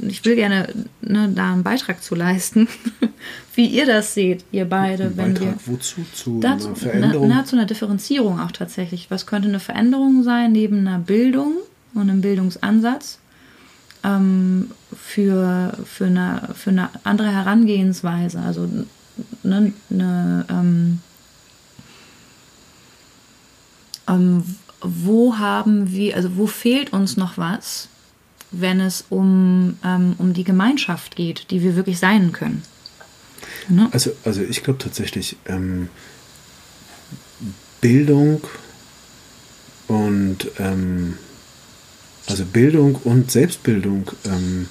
[0.00, 0.68] ich will gerne
[1.02, 2.66] ne, da einen Beitrag zu leisten.
[3.54, 5.54] Wie ihr das seht, ihr beide, Ein wenn Beitrag.
[5.66, 6.00] Wozu?
[6.14, 7.28] Zu dazu, einer Veränderung?
[7.28, 9.10] Na, na, zu einer Differenzierung auch tatsächlich.
[9.10, 11.52] Was könnte eine Veränderung sein neben einer Bildung
[11.92, 13.18] und einem Bildungsansatz?
[14.02, 18.38] Ähm, für, für, eine, für eine andere Herangehensweise.
[18.38, 18.66] Also
[19.42, 21.00] ne, eine, ähm,
[24.08, 24.42] ähm,
[24.86, 27.88] wo haben wir, also wo fehlt uns noch was,
[28.50, 32.62] wenn es um, ähm, um die Gemeinschaft geht, die wir wirklich sein können?
[33.68, 33.88] Ne?
[33.92, 35.88] Also, also ich glaube tatsächlich, ähm,
[37.80, 38.42] Bildung
[39.88, 41.18] und ähm,
[42.26, 44.68] also Bildung und Selbstbildung ähm,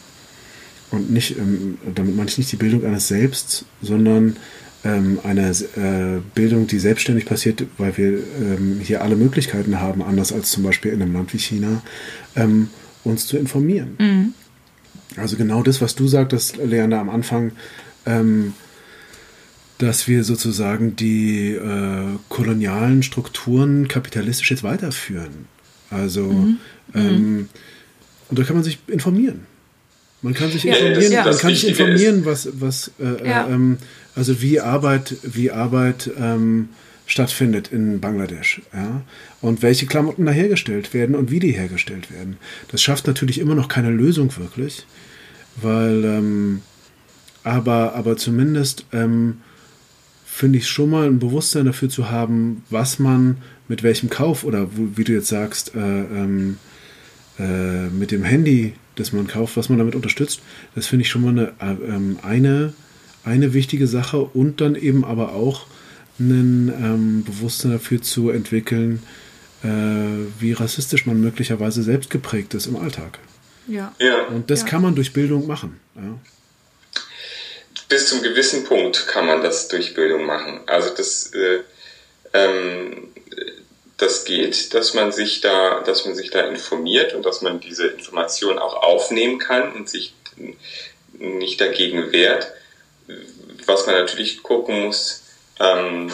[0.92, 4.38] und nicht, ähm, damit meine ich nicht die Bildung eines Selbst, sondern
[4.86, 10.32] ähm, eine äh, Bildung, die selbstständig passiert, weil wir ähm, hier alle Möglichkeiten haben, anders
[10.32, 11.82] als zum Beispiel in einem Land wie China,
[12.36, 12.70] ähm,
[13.04, 13.96] uns zu informieren.
[13.98, 14.34] Mhm.
[15.18, 17.52] Also genau das, was du sagtest, Leander, am Anfang,
[18.06, 18.54] ähm,
[19.80, 25.48] dass wir sozusagen die äh, kolonialen Strukturen kapitalistisch jetzt weiterführen.
[25.90, 26.58] Also, mhm.
[26.94, 27.50] Ähm, mhm.
[28.30, 29.42] und da kann man sich informieren.
[30.22, 33.48] Man kann sich informieren, ja, man kann sich informieren, was, was äh, ja.
[33.48, 33.78] ähm,
[34.16, 36.70] also wie Arbeit, wie Arbeit ähm,
[37.06, 39.02] stattfindet in Bangladesch, ja,
[39.42, 42.38] und welche Klamotten da hergestellt werden und wie die hergestellt werden.
[42.72, 44.86] Das schafft natürlich immer noch keine Lösung wirklich,
[45.58, 46.62] weil, ähm,
[47.44, 49.42] aber, aber zumindest ähm,
[50.26, 53.38] finde ich schon mal ein Bewusstsein dafür zu haben, was man
[53.68, 56.58] mit welchem Kauf oder wie du jetzt sagst, äh, ähm,
[57.38, 60.42] äh, mit dem Handy das man kauft, was man damit unterstützt.
[60.74, 62.74] Das finde ich schon mal eine, ähm, eine,
[63.26, 65.68] eine wichtige Sache und dann eben aber auch
[66.20, 69.04] ein ähm, Bewusstsein dafür zu entwickeln,
[69.64, 69.68] äh,
[70.40, 73.20] wie rassistisch man möglicherweise selbst geprägt ist im Alltag.
[73.68, 73.94] Ja.
[74.00, 74.26] ja.
[74.28, 74.68] Und das ja.
[74.68, 75.80] kann man durch Bildung machen.
[75.96, 76.20] Ja.
[77.90, 80.62] Bis zum gewissen Punkt kann man das durch Bildung machen.
[80.68, 81.60] Also das äh,
[82.34, 83.10] ähm,
[83.98, 87.88] das geht, dass man sich da, dass man sich da informiert und dass man diese
[87.88, 90.14] Information auch aufnehmen kann und sich
[91.18, 92.52] nicht dagegen wehrt.
[93.66, 95.24] Was man natürlich gucken muss,
[95.60, 96.12] ähm,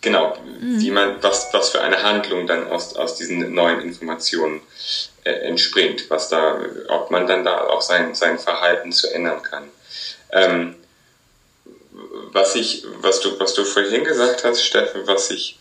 [0.00, 0.80] genau, mhm.
[0.80, 4.60] wie man, was, was für eine Handlung dann aus, aus diesen neuen Informationen
[5.24, 9.64] äh, entspringt, was da, ob man dann da auch sein, sein Verhalten zu ändern kann.
[10.30, 10.76] Ähm,
[12.32, 15.58] was ich, was du, was du vorhin gesagt hast, Steffen, was ich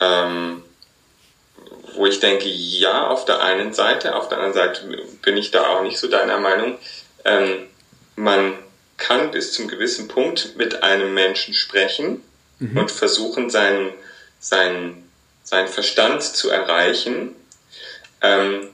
[0.00, 0.62] ähm,
[1.96, 4.82] wo ich denke, ja, auf der einen Seite, auf der anderen Seite
[5.22, 6.78] bin ich da auch nicht so deiner Meinung.
[7.24, 7.68] Ähm,
[8.16, 8.54] man
[8.96, 12.22] kann bis zum gewissen Punkt mit einem Menschen sprechen
[12.58, 12.76] mhm.
[12.76, 13.92] und versuchen, seinen,
[14.40, 15.10] seinen,
[15.42, 17.34] seinen Verstand zu erreichen.
[18.22, 18.70] Ähm,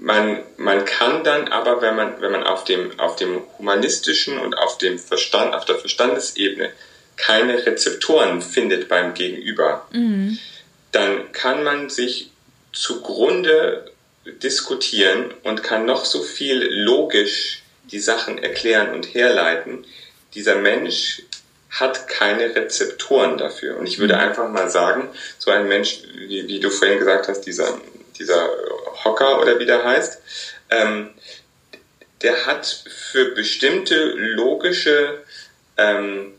[0.00, 4.56] man, man kann dann aber, wenn man, wenn man auf dem, auf dem humanistischen und
[4.56, 6.70] auf dem Verstand, auf der Verstandesebene
[7.16, 10.38] keine Rezeptoren findet beim Gegenüber, mhm.
[10.90, 12.30] dann kann man sich
[12.72, 13.92] zugrunde
[14.24, 19.84] diskutieren und kann noch so viel logisch die Sachen erklären und herleiten.
[20.34, 21.22] Dieser Mensch
[21.70, 23.78] hat keine Rezeptoren dafür.
[23.78, 24.20] Und ich würde mhm.
[24.20, 25.08] einfach mal sagen,
[25.38, 27.80] so ein Mensch, wie, wie, du vorhin gesagt hast, dieser,
[28.18, 28.48] dieser
[29.04, 30.20] Hocker oder wie der heißt,
[30.70, 31.10] ähm,
[32.20, 35.22] der hat für bestimmte logische
[35.76, 36.34] ähm,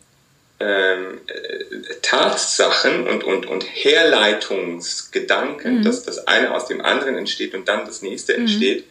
[0.60, 1.22] ähm,
[2.02, 5.84] Tatsachen und, und, und Herleitungsgedanken, mhm.
[5.84, 8.42] dass das eine aus dem anderen entsteht und dann das nächste mhm.
[8.42, 8.86] entsteht,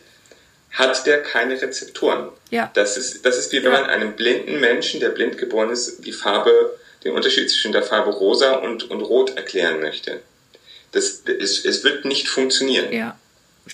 [0.73, 2.31] hat der keine Rezeptoren.
[2.51, 2.71] Ja.
[2.75, 3.81] Das, ist, das ist wie wenn ja.
[3.81, 8.11] man einem blinden Menschen, der blind geboren ist, die Farbe, den Unterschied zwischen der Farbe
[8.11, 10.21] rosa und, und rot erklären möchte.
[10.93, 12.93] Das, es, es wird nicht funktionieren.
[12.93, 13.19] Ja.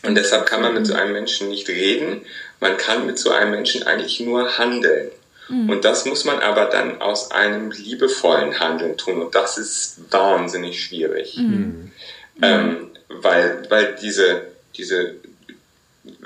[0.02, 2.22] Und deshalb kann man mit so einem Menschen nicht reden.
[2.60, 5.10] Man kann mit so einem Menschen eigentlich nur handeln.
[5.48, 5.70] Mhm.
[5.70, 9.22] Und das muss man aber dann aus einem liebevollen Handeln tun.
[9.22, 11.36] Und das ist wahnsinnig schwierig.
[11.36, 11.46] Mhm.
[11.46, 11.92] mhm.
[12.40, 14.42] Ähm, weil, weil diese,
[14.76, 15.14] diese,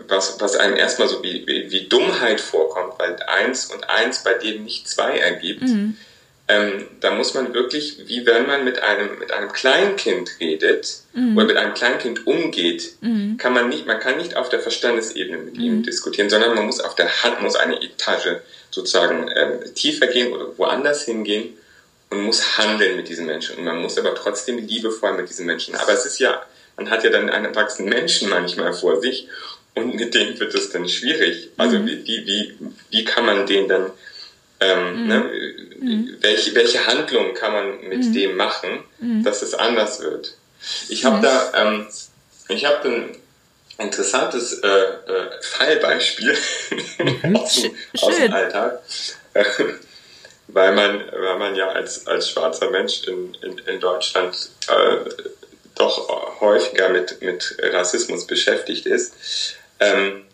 [0.08, 4.34] was, was einem erstmal so wie, wie, wie, Dummheit vorkommt, weil eins und eins bei
[4.34, 5.96] dem nicht zwei ergibt, mhm.
[6.48, 11.36] ähm, da muss man wirklich, wie wenn man mit einem, mit einem Kleinkind redet mhm.
[11.36, 13.36] oder mit einem Kleinkind umgeht, mhm.
[13.38, 15.82] kann man nicht, man kann nicht auf der Verstandesebene mit ihm mhm.
[15.82, 20.56] diskutieren, sondern man muss auf der Hand, muss eine Etage sozusagen ähm, tiefer gehen oder
[20.56, 21.56] woanders hingehen
[22.12, 23.56] und muss handeln mit diesen Menschen.
[23.58, 25.74] Und man muss aber trotzdem liebevoll mit diesen Menschen.
[25.74, 26.42] Aber es ist ja,
[26.76, 29.28] man hat ja dann einen erwachsenen Menschen manchmal vor sich
[29.74, 31.50] und mit denen wird es dann schwierig.
[31.56, 31.86] Also mhm.
[31.86, 32.54] wie, wie,
[32.90, 33.90] wie kann man den dann,
[34.60, 35.08] ähm, mhm.
[35.08, 35.30] ne,
[35.80, 36.16] mhm.
[36.20, 38.12] welche, welche Handlung kann man mit mhm.
[38.12, 39.24] dem machen, mhm.
[39.24, 40.36] dass es anders wird?
[40.88, 41.86] Ich habe da, ähm,
[42.48, 43.16] ich habe dann
[43.78, 46.32] interessantes äh, äh, Fallbeispiel
[47.34, 48.80] aus, dem, aus, dem, Alltag.
[50.48, 55.10] weil man, weil man ja als, als schwarzer Mensch in, in, in Deutschland äh,
[55.74, 59.14] doch häufiger mit, mit Rassismus beschäftigt ist.
[59.82, 60.24] Ähm,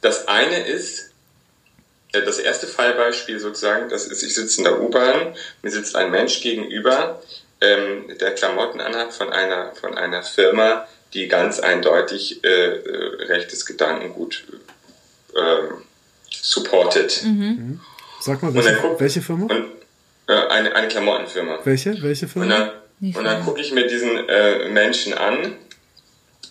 [0.00, 1.10] das eine ist,
[2.12, 6.10] äh, das erste Fallbeispiel sozusagen, das ist, ich sitze in der U-Bahn, mir sitzt ein
[6.10, 7.22] Mensch gegenüber,
[7.60, 13.66] ähm, der Klamotten anhat von einer, von einer Firma, die ganz eindeutig äh, äh rechtes
[13.66, 14.44] Gedankengut
[15.34, 15.74] äh,
[16.30, 17.22] supportet.
[17.24, 17.80] Mhm.
[18.20, 19.46] Sag mal, welche, guck, welche Firma?
[19.46, 19.66] Und,
[20.28, 21.58] äh, eine, eine Klamottenfirma.
[21.64, 22.00] Welche?
[22.02, 22.44] Welche Firma?
[22.44, 25.56] Und dann, und dann gucke ich mir diesen äh, Menschen an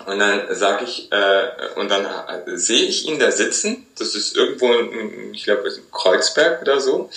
[0.05, 3.85] und dann sage ich, äh, und dann äh, sehe ich ihn da sitzen.
[3.97, 7.09] Das ist irgendwo, in, ich glaube, in Kreuzberg oder so,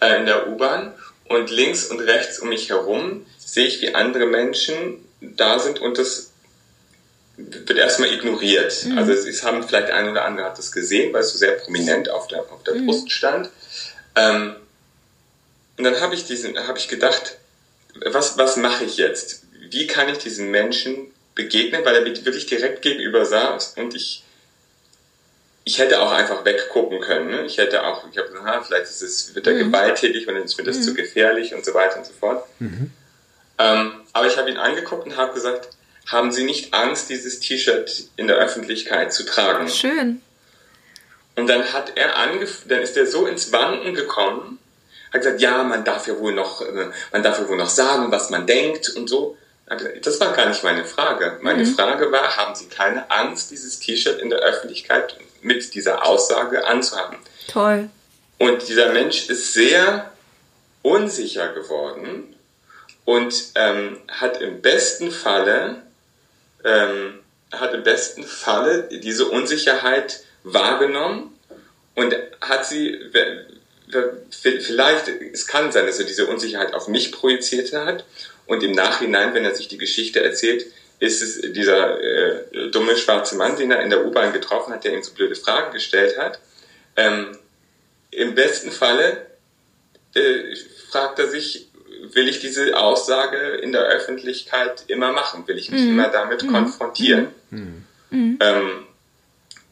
[0.00, 0.92] äh, in der U-Bahn.
[1.28, 5.98] Und links und rechts um mich herum sehe ich, wie andere Menschen da sind und
[5.98, 6.30] das
[7.36, 8.84] wird erstmal ignoriert.
[8.84, 8.98] Mhm.
[8.98, 12.08] Also es, haben vielleicht ein oder andere hat das gesehen, weil es so sehr prominent
[12.08, 12.86] auf der, auf der mhm.
[12.86, 13.50] Brust stand.
[14.14, 14.56] Ähm,
[15.76, 17.36] und dann habe ich diesen, habe ich gedacht,
[18.04, 19.42] was, was mache ich jetzt?
[19.70, 24.24] Wie kann ich diesen Menschen begegnen, weil er mir wirklich direkt gegenüber saß und ich,
[25.62, 27.30] ich hätte auch einfach weggucken können.
[27.30, 27.44] Ne?
[27.44, 29.70] Ich hätte auch, ich habe gesagt, ah, vielleicht ist es, wird er mhm.
[29.70, 30.82] gewalttätig und dann ist mir das mhm.
[30.82, 32.44] zu gefährlich und so weiter und so fort.
[32.58, 32.90] Mhm.
[33.58, 35.68] Ähm, aber ich habe ihn angeguckt und habe gesagt,
[36.06, 39.68] haben Sie nicht Angst, dieses T-Shirt in der Öffentlichkeit zu tragen?
[39.68, 40.22] Schön.
[41.34, 44.58] Und dann hat er angef dann ist er so ins Wanken gekommen,
[45.12, 48.10] hat gesagt, ja, man darf ja wohl noch, äh, man darf ja wohl noch sagen,
[48.10, 49.36] was man denkt und so.
[50.02, 51.38] Das war gar nicht meine Frage.
[51.42, 51.74] Meine mhm.
[51.74, 57.18] Frage war, haben Sie keine Angst, dieses T-Shirt in der Öffentlichkeit mit dieser Aussage anzuhaben?
[57.48, 57.90] Toll.
[58.38, 60.12] Und dieser Mensch ist sehr
[60.82, 62.36] unsicher geworden
[63.04, 65.82] und ähm, hat im besten Falle
[66.64, 67.20] ähm,
[67.52, 71.38] hat im besten Falle diese Unsicherheit wahrgenommen
[71.94, 72.98] und hat sie
[74.30, 78.04] vielleicht es kann sein, dass er diese Unsicherheit auf mich projiziert hat
[78.46, 80.66] und im Nachhinein, wenn er sich die Geschichte erzählt,
[80.98, 84.94] ist es dieser äh, dumme schwarze Mann, den er in der U-Bahn getroffen hat, der
[84.94, 86.40] ihm so blöde Fragen gestellt hat.
[86.96, 87.36] Ähm,
[88.10, 89.26] Im besten Falle
[90.14, 90.56] äh,
[90.90, 91.68] fragt er sich,
[92.12, 95.46] will ich diese Aussage in der Öffentlichkeit immer machen?
[95.46, 95.90] Will ich mich mhm.
[95.90, 96.52] immer damit mhm.
[96.52, 97.28] konfrontieren?
[97.50, 97.84] Mhm.
[98.10, 98.38] mhm.
[98.40, 98.86] Ähm,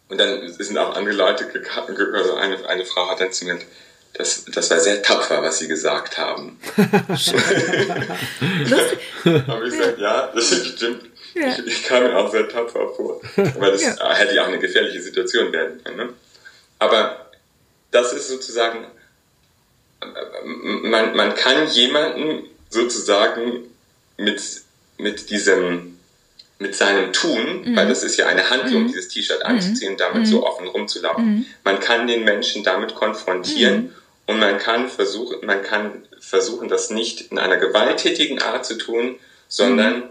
[0.08, 3.58] und dann sind auch andere Leute gekommen, also eine, eine Frau hat dann zu mir
[4.14, 6.58] das, das war sehr tapfer, was Sie gesagt haben.
[6.76, 7.14] Habe
[9.66, 11.02] ich gesagt, ja, das stimmt.
[11.34, 11.48] Ja.
[11.48, 13.20] Ich, ich, kam mir auch sehr tapfer vor.
[13.34, 14.14] Weil das ja.
[14.14, 15.96] hätte ja auch eine gefährliche Situation werden können.
[15.96, 16.08] Ne?
[16.78, 17.28] Aber
[17.90, 18.86] das ist sozusagen,
[20.82, 23.64] man, man kann jemanden sozusagen
[24.16, 24.40] mit,
[24.96, 25.98] mit diesem,
[26.60, 27.76] mit seinem Tun, mhm.
[27.76, 28.88] weil das ist ja eine Handlung, mhm.
[28.88, 30.26] dieses T-Shirt anzuziehen und damit mhm.
[30.26, 31.24] so offen rumzulaufen.
[31.24, 31.46] Mhm.
[31.64, 33.92] Man kann den Menschen damit konfrontieren mhm.
[34.26, 39.16] Und man kann versuchen, man kann versuchen, das nicht in einer gewalttätigen Art zu tun,
[39.48, 40.02] sondern mhm.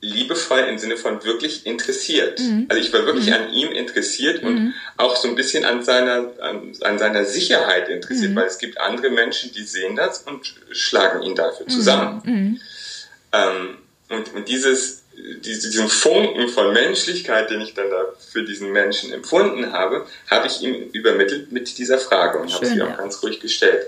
[0.00, 2.40] liebevoll im Sinne von wirklich interessiert.
[2.40, 2.66] Mhm.
[2.68, 3.34] Also ich war wirklich mhm.
[3.34, 4.74] an ihm interessiert und mhm.
[4.96, 8.36] auch so ein bisschen an seiner, an, an seiner Sicherheit interessiert, mhm.
[8.36, 12.60] weil es gibt andere Menschen, die sehen das und schlagen ihn dafür zusammen.
[13.32, 13.78] Ähm,
[14.08, 19.72] und, und dieses, diesen Funken von Menschlichkeit, den ich dann da für diesen Menschen empfunden
[19.72, 22.96] habe, habe ich ihm übermittelt mit dieser Frage und habe sie auch ja.
[22.96, 23.86] ganz ruhig gestellt.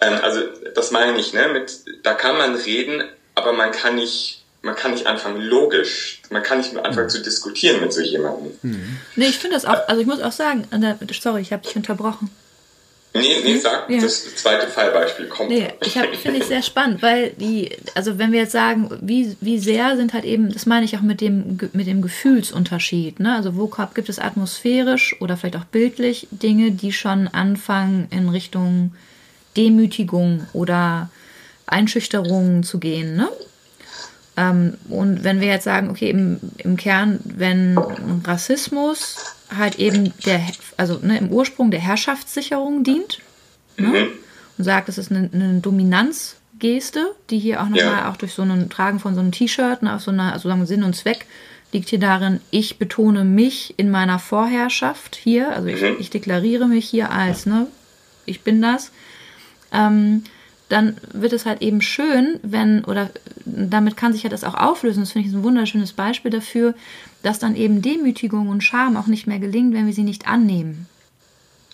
[0.00, 0.42] Ähm, also
[0.74, 1.48] das meine ich, ne?
[1.48, 1.72] Mit,
[2.02, 6.58] da kann man reden, aber man kann nicht, man kann nicht anfangen logisch, man kann
[6.58, 7.10] nicht anfangen mhm.
[7.10, 8.52] zu diskutieren mit so jemandem.
[8.62, 8.98] Mhm.
[9.16, 10.66] Nee, ich finde das auch, also ich muss auch sagen,
[11.20, 12.30] sorry, ich habe dich unterbrochen.
[13.14, 14.00] Nee, nee, sag, ja.
[14.00, 15.50] das zweite Fallbeispiel kommt.
[15.50, 19.58] Nee, ich finde ich sehr spannend, weil die, also wenn wir jetzt sagen, wie, wie
[19.58, 23.36] sehr sind halt eben, das meine ich auch mit dem, mit dem Gefühlsunterschied, ne?
[23.36, 28.94] Also wo gibt es atmosphärisch oder vielleicht auch bildlich Dinge, die schon anfangen in Richtung
[29.58, 31.10] Demütigung oder
[31.66, 33.28] Einschüchterung zu gehen, ne?
[34.38, 37.76] Ähm, und wenn wir jetzt sagen, okay, im, im Kern, wenn
[38.24, 39.16] Rassismus
[39.56, 40.40] halt eben der,
[40.76, 43.20] also ne, im Ursprung der Herrschaftssicherung dient
[43.76, 43.88] ne?
[43.88, 44.08] mhm.
[44.58, 48.10] und sagt, es ist eine, eine Dominanzgeste, die hier auch nochmal ja.
[48.10, 50.66] auch durch so ein Tragen von so einem T-Shirt, ne, auf so einer, also sagen
[50.66, 51.26] Sinn und Zweck
[51.72, 55.96] liegt hier darin, ich betone mich in meiner Vorherrschaft hier, also ich, mhm.
[55.98, 57.66] ich deklariere mich hier als, ne,
[58.26, 58.92] ich bin das.
[59.72, 60.24] Ähm,
[60.68, 63.10] dann wird es halt eben schön, wenn, oder
[63.44, 66.74] damit kann sich ja das auch auflösen, das finde ich ein wunderschönes Beispiel dafür,
[67.22, 70.86] dass dann eben Demütigung und Scham auch nicht mehr gelingt, wenn wir sie nicht annehmen.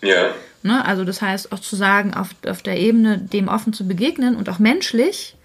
[0.02, 0.30] Ja.
[0.62, 0.84] Ne?
[0.84, 4.48] Also das heißt auch zu sagen, auf, auf der Ebene dem offen zu begegnen und
[4.48, 5.36] auch menschlich,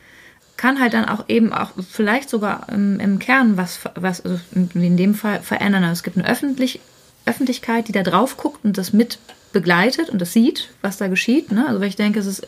[0.57, 4.97] kann halt dann auch eben auch vielleicht sogar im, im Kern was, was also in
[4.97, 5.83] dem Fall verändern.
[5.83, 6.79] Also es gibt eine Öffentlich
[7.25, 9.17] Öffentlichkeit, die da drauf guckt und das mit
[9.53, 11.51] begleitet und das sieht, was da geschieht.
[11.51, 11.65] Ne?
[11.67, 12.47] Also weil ich denke, es ist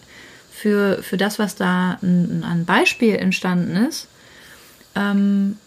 [0.66, 4.07] für, für das, was da ein Beispiel entstanden ist,
[4.95, 5.59] ähm,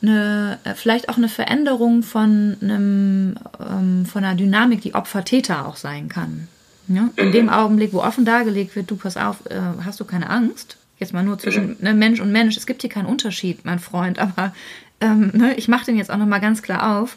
[0.00, 6.08] eine, vielleicht auch eine Veränderung von, einem, ähm, von einer Dynamik, die Opfer-Täter auch sein
[6.08, 6.48] kann.
[6.88, 7.10] Ja?
[7.16, 10.78] In dem Augenblick, wo offen dargelegt wird, du pass auf, äh, hast du keine Angst,
[10.98, 12.56] Jetzt mal nur zwischen ne, Mensch und Mensch.
[12.56, 14.54] Es gibt hier keinen Unterschied, mein Freund, aber
[15.00, 17.16] ähm, ne, ich mache den jetzt auch nochmal ganz klar auf.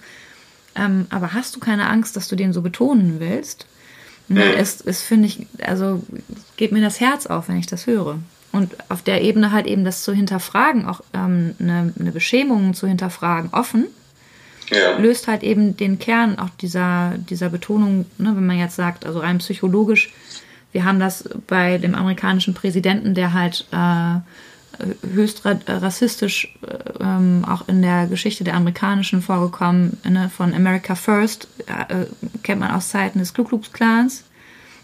[0.76, 3.68] Ähm, aber hast du keine Angst, dass du den so betonen willst?
[4.28, 6.04] Ne, es, es finde ich, also
[6.58, 8.20] geht mir das Herz auf, wenn ich das höre.
[8.52, 12.88] Und auf der Ebene halt eben das zu hinterfragen, auch ähm, eine, eine Beschämung zu
[12.88, 13.88] hinterfragen, offen,
[14.72, 14.98] ja.
[14.98, 19.20] löst halt eben den Kern auch dieser, dieser Betonung, ne, wenn man jetzt sagt, also
[19.20, 20.14] rein psychologisch,
[20.72, 24.20] wir haben das bei dem amerikanischen Präsidenten, der halt äh,
[25.14, 31.48] höchst rassistisch äh, ähm, auch in der Geschichte der amerikanischen vorgekommen, ne, von America First,
[31.68, 32.06] äh,
[32.44, 34.24] kennt man aus Zeiten des Ku Klux Klans.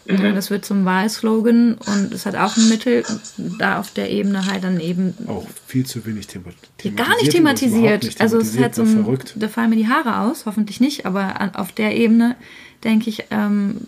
[0.08, 0.34] Mhm.
[0.34, 3.04] Das wird zum Wahlslogan und es hat auch ein Mittel,
[3.38, 5.14] da auf der Ebene halt dann eben.
[5.28, 6.98] Auch viel zu wenig thematisiert.
[6.98, 8.04] Gar nicht thematisiert.
[8.04, 9.36] Nicht also es halt so ein, verrückt.
[9.36, 12.36] da fallen mir die Haare aus, hoffentlich nicht, aber auf der Ebene
[12.84, 13.82] denke ich, ähm,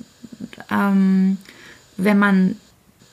[0.70, 1.38] ähm,
[1.98, 2.58] wenn man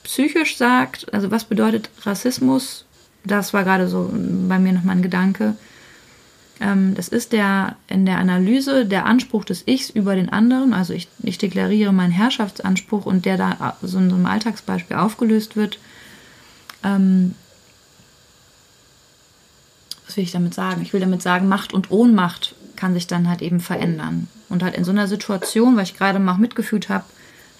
[0.03, 2.85] psychisch sagt, also was bedeutet Rassismus,
[3.23, 5.55] das war gerade so bei mir nochmal ein Gedanke.
[6.59, 10.73] Ähm, das ist der in der Analyse der Anspruch des Ichs über den anderen.
[10.73, 15.55] Also ich, ich deklariere meinen Herrschaftsanspruch und der da so in so einem Alltagsbeispiel aufgelöst
[15.55, 15.79] wird.
[16.83, 17.35] Ähm,
[20.05, 20.81] was will ich damit sagen?
[20.81, 24.27] Ich will damit sagen, Macht und Ohnmacht kann sich dann halt eben verändern.
[24.49, 27.05] Und halt in so einer Situation, weil ich gerade mal mitgefühlt habe,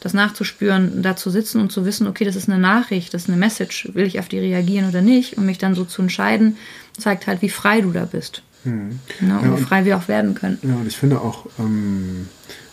[0.02, 3.30] das nachzuspüren, da zu sitzen und zu wissen, okay, das ist eine Nachricht, das ist
[3.30, 6.58] eine Message, will ich auf die reagieren oder nicht und mich dann so zu entscheiden,
[6.98, 8.42] zeigt halt, wie frei du da bist.
[8.64, 9.00] Hm.
[9.22, 10.58] Ne, und ja, wie frei wir auch werden können.
[10.64, 12.28] Ja, und ich finde auch, ähm,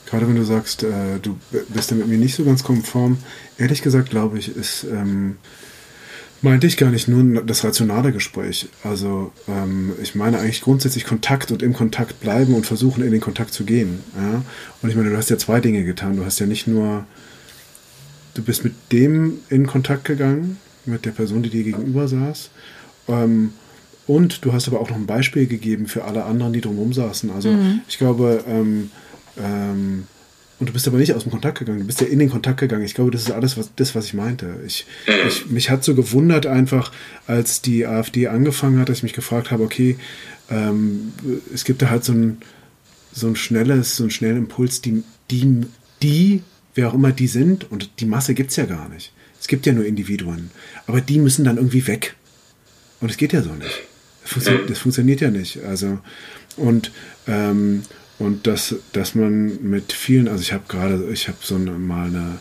[0.06, 3.18] gerade wenn du sagst, äh, du bist da mit mir nicht so ganz konform,
[3.58, 5.36] ehrlich gesagt glaube ich, ist, ähm,
[6.40, 8.68] meinte ich gar nicht nur das rationale Gespräch.
[8.84, 13.20] Also ähm, ich meine eigentlich grundsätzlich Kontakt und im Kontakt bleiben und versuchen, in den
[13.20, 14.00] Kontakt zu gehen.
[14.16, 14.42] Ja?
[14.82, 16.16] Und ich meine, du hast ja zwei Dinge getan.
[16.16, 17.06] Du hast ja nicht nur,
[18.38, 22.50] du bist mit dem in Kontakt gegangen, mit der Person, die dir gegenüber saß.
[23.08, 23.52] Ähm,
[24.06, 27.30] und du hast aber auch noch ein Beispiel gegeben für alle anderen, die drumherum saßen.
[27.30, 27.80] Also mhm.
[27.88, 28.90] ich glaube, ähm,
[29.36, 30.04] ähm,
[30.60, 32.60] und du bist aber nicht aus dem Kontakt gegangen, du bist ja in den Kontakt
[32.60, 32.84] gegangen.
[32.84, 34.60] Ich glaube, das ist alles, was, das, was ich meinte.
[34.66, 34.86] Ich,
[35.26, 36.92] ich, mich hat so gewundert einfach,
[37.26, 39.98] als die AfD angefangen hat, dass ich mich gefragt habe, okay,
[40.48, 41.12] ähm,
[41.52, 42.38] es gibt da halt so ein,
[43.12, 45.66] so ein schnelles, so einen schnellen Impuls, die, die,
[46.02, 46.42] die,
[46.78, 49.12] wer auch immer die sind, und die Masse gibt es ja gar nicht.
[49.40, 50.50] Es gibt ja nur Individuen.
[50.86, 52.14] Aber die müssen dann irgendwie weg.
[53.00, 53.82] Und es geht ja so nicht.
[54.22, 55.62] Das, funktio das funktioniert ja nicht.
[55.64, 55.98] Also,
[56.56, 56.92] und
[57.26, 57.82] ähm,
[58.20, 62.06] und dass, dass man mit vielen, also ich habe gerade, ich habe so eine, mal
[62.06, 62.38] eine,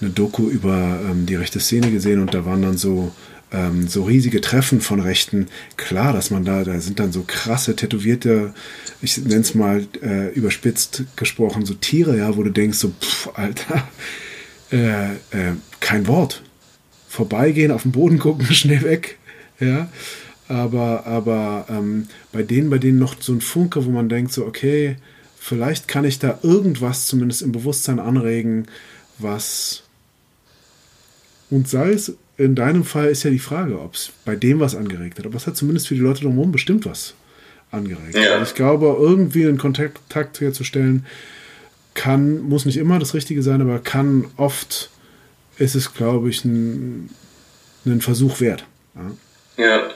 [0.00, 3.12] eine Doku über ähm, die rechte Szene gesehen und da waren dann so,
[3.52, 5.48] ähm, so riesige Treffen von Rechten.
[5.76, 8.54] Klar, dass man da, da sind dann so krasse, tätowierte,
[9.00, 13.30] ich nenne es mal äh, überspitzt gesprochen, so Tiere, ja, wo du denkst, so, pff,
[13.34, 13.88] Alter,
[14.70, 16.42] äh, äh, kein Wort.
[17.08, 19.18] Vorbeigehen, auf den Boden gucken, schnell weg,
[19.60, 19.88] ja
[20.52, 24.44] aber, aber ähm, bei denen, bei denen noch so ein Funke, wo man denkt, so,
[24.44, 24.96] okay,
[25.38, 28.66] vielleicht kann ich da irgendwas zumindest im Bewusstsein anregen,
[29.18, 29.82] was.
[31.48, 34.74] Und sei es, in deinem Fall ist ja die Frage, ob es bei dem was
[34.74, 35.26] angeregt hat.
[35.26, 37.14] Aber es hat zumindest für die Leute drumherum bestimmt was
[37.70, 38.16] angeregt.
[38.16, 38.42] Ja.
[38.42, 41.06] Ich glaube, irgendwie einen Kontakt herzustellen,
[41.94, 44.90] kann, muss nicht immer das Richtige sein, aber kann oft,
[45.58, 47.10] ist es, glaube ich, ein,
[47.84, 48.64] ein Versuch wert.
[49.56, 49.64] Ja.
[49.64, 49.90] ja.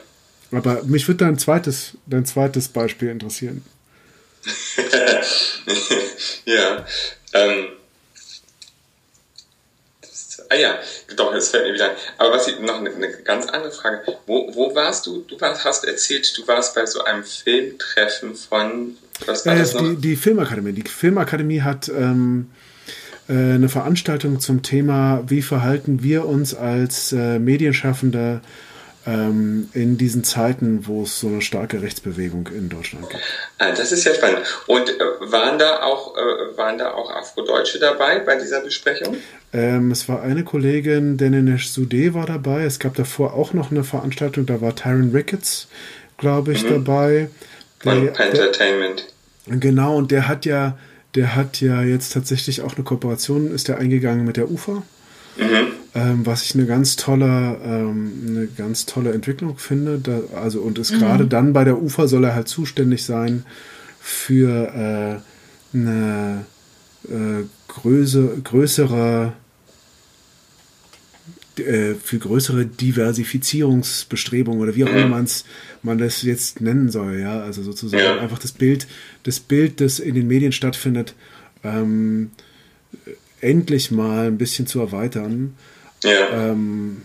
[0.53, 3.63] Aber mich würde dein zweites, dein zweites Beispiel interessieren.
[6.45, 6.85] ja.
[7.33, 7.67] Ähm,
[10.49, 10.79] ah ja,
[11.17, 11.97] doch, das fällt mir wieder ein.
[12.19, 14.03] Aber was ich, noch eine, eine, ganz andere Frage.
[14.27, 15.23] Wo, wo warst du?
[15.29, 18.97] Du warst, hast erzählt, du warst bei so einem Filmtreffen von.
[19.27, 19.83] Was war äh, das noch?
[19.83, 20.73] Die, die Filmakademie.
[20.73, 21.89] Die Filmakademie hat.
[21.89, 22.51] Ähm,
[23.29, 28.41] äh, eine Veranstaltung zum Thema, wie verhalten wir uns als äh, Medienschaffende
[29.07, 33.23] ähm, in diesen Zeiten, wo es so eine starke Rechtsbewegung in Deutschland gibt.
[33.59, 34.43] Ah, das ist ja spannend.
[34.67, 39.17] Und äh, waren da auch, äh, waren da auch Afrodeutsche dabei bei dieser Besprechung?
[39.57, 42.65] Ähm, es war eine Kollegin, Denenesh Sude war dabei.
[42.65, 45.69] Es gab davor auch noch eine Veranstaltung, da war Tyron Ricketts,
[46.19, 46.85] glaube ich, mhm.
[46.85, 47.31] dabei.
[47.79, 49.07] Von Entertainment.
[49.47, 50.77] Genau, und der hat ja,
[51.15, 54.83] der hat ja jetzt tatsächlich auch eine Kooperation, ist der eingegangen mit der UFA.
[55.39, 55.69] Mhm.
[55.95, 59.99] Ähm, was ich eine ganz tolle, ähm, eine ganz tolle Entwicklung finde.
[59.99, 60.99] Da, also und ist mhm.
[60.99, 63.45] gerade dann bei der UFA soll er halt zuständig sein
[64.01, 65.23] für
[65.75, 66.45] äh, eine
[67.09, 69.33] äh, größere, größere
[71.59, 75.27] äh, für größere Diversifizierungsbestrebungen oder wie auch immer mhm.
[75.83, 78.19] man das jetzt nennen soll, ja, also sozusagen ja.
[78.19, 78.87] einfach das Bild,
[79.23, 81.15] das Bild, das in den Medien stattfindet,
[81.65, 82.31] ähm,
[83.41, 85.55] endlich mal ein bisschen zu erweitern.
[86.03, 86.51] Ja.
[86.51, 87.03] Ähm,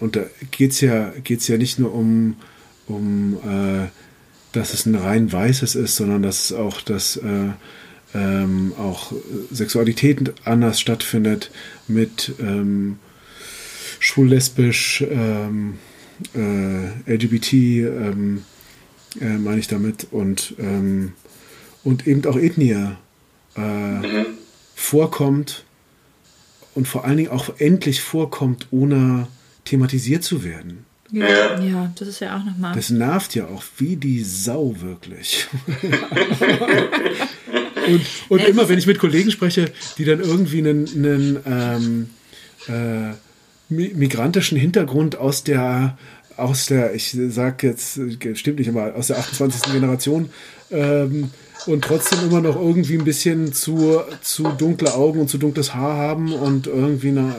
[0.00, 2.36] und da geht es ja, geht's ja nicht nur um,
[2.86, 3.88] um äh,
[4.52, 7.50] dass es ein rein weißes ist, sondern dass es auch, dass äh,
[8.14, 9.12] ähm, auch
[9.52, 11.50] Sexualität anders stattfindet
[11.86, 12.98] mit ähm,
[13.98, 15.78] schwul-lesbisch, ähm,
[16.34, 18.44] äh, LGBT, ähm,
[19.20, 21.12] äh, meine ich damit, und, ähm,
[21.84, 22.96] und eben auch Ethnie
[23.56, 24.26] äh, mhm.
[24.74, 25.64] vorkommt
[26.74, 29.28] und vor allen Dingen auch endlich vorkommt, ohne
[29.64, 30.84] thematisiert zu werden.
[31.10, 32.74] Ja, ja, das ist ja auch nochmal.
[32.74, 35.46] Das nervt ja auch wie die Sau wirklich.
[37.86, 42.10] und und immer, wenn ich mit Kollegen spreche, die dann irgendwie einen, einen ähm,
[42.68, 43.14] äh,
[43.68, 45.98] migrantischen Hintergrund aus der,
[46.36, 48.00] aus der, ich sag jetzt,
[48.34, 49.72] stimmt nicht, aber aus der 28.
[49.72, 50.30] Generation
[50.70, 51.30] ähm,
[51.66, 55.96] und trotzdem immer noch irgendwie ein bisschen zu, zu dunkle Augen und zu dunkles Haar
[55.96, 57.34] haben und irgendwie eine,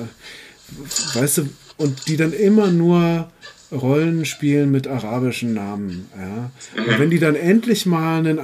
[1.14, 3.30] weißt du, und die dann immer nur
[3.72, 6.08] Rollenspielen mit arabischen Namen.
[6.18, 6.52] Ja.
[6.84, 8.40] Und wenn die dann endlich mal einen,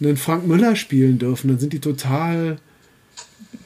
[0.00, 2.58] einen Frank Müller spielen dürfen, dann sind die total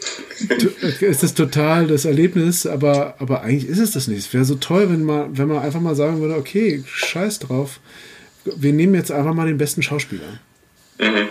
[1.00, 4.18] ist das total das Erlebnis, aber, aber eigentlich ist es das nicht.
[4.18, 7.80] Es wäre so toll, wenn man, wenn man einfach mal sagen würde, okay, scheiß drauf,
[8.44, 10.40] wir nehmen jetzt einfach mal den besten Schauspieler.
[10.98, 11.28] Mhm.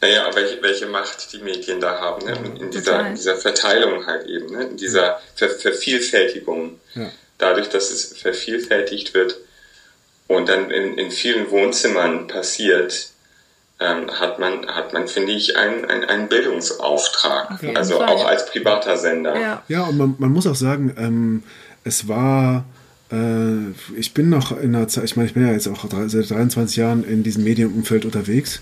[0.00, 2.36] Naja, welche, welche Macht die Medien da haben, ne?
[2.60, 4.64] in, dieser, in dieser Verteilung halt eben, ne?
[4.64, 6.80] in dieser Ver Vervielfältigung.
[6.94, 7.10] Ja
[7.42, 9.36] dadurch, dass es vervielfältigt wird
[10.28, 13.08] und dann in, in vielen Wohnzimmern passiert,
[13.82, 17.58] ähm, hat man, hat man, finde ich, einen, einen, einen Bildungsauftrag.
[17.74, 18.26] Also Fall, auch ja.
[18.26, 19.38] als privater Sender.
[19.38, 21.42] Ja, ja und man, man muss auch sagen, ähm,
[21.84, 22.64] es war
[23.10, 26.30] äh, ich bin noch in der Zeit, ich meine, ich bin ja jetzt auch seit
[26.30, 28.60] 23 Jahren in diesem Medienumfeld unterwegs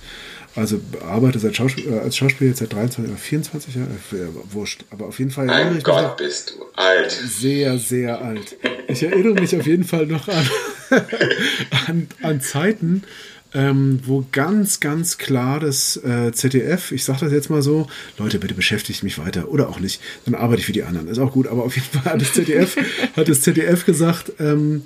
[0.57, 4.85] also arbeite seit Schauspiel, äh, als Schauspieler jetzt seit 23 oder 24 Jahren, äh, wurscht.
[4.91, 5.47] Aber auf jeden Fall.
[5.47, 7.11] Mein ich Gott, bist du alt.
[7.11, 8.57] Sehr, sehr alt.
[8.89, 10.51] Ich erinnere mich auf jeden Fall noch an,
[11.87, 13.05] an, an Zeiten,
[13.55, 17.89] ähm, wo ganz, ganz klar das äh, ZDF, ich sage das jetzt mal so,
[18.19, 21.19] Leute, bitte beschäftigt mich weiter oder auch nicht, dann arbeite ich für die anderen, ist
[21.19, 22.77] auch gut, aber auf jeden Fall hat das ZDF,
[23.17, 24.83] hat das ZDF gesagt, ähm,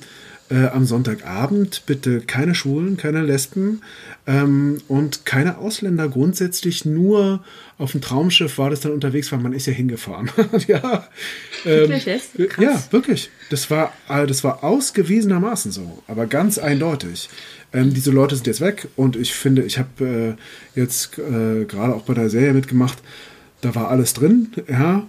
[0.51, 3.81] äh, am Sonntagabend bitte keine Schwulen, keine Lesben
[4.27, 6.09] ähm, und keine Ausländer.
[6.09, 7.45] Grundsätzlich nur
[7.79, 10.31] auf dem Traumschiff war das dann unterwegs, weil man ist ja hingefahren.
[10.66, 11.09] ja,
[11.64, 12.22] ähm, wirklich?
[12.59, 13.31] ja, wirklich.
[13.51, 17.29] Das war, äh, das war ausgewiesenermaßen so, aber ganz eindeutig.
[17.72, 20.37] Ähm, diese Leute sind jetzt weg und ich finde, ich habe
[20.77, 22.99] äh, jetzt äh, gerade auch bei der Serie mitgemacht,
[23.61, 25.09] da war alles drin, ja,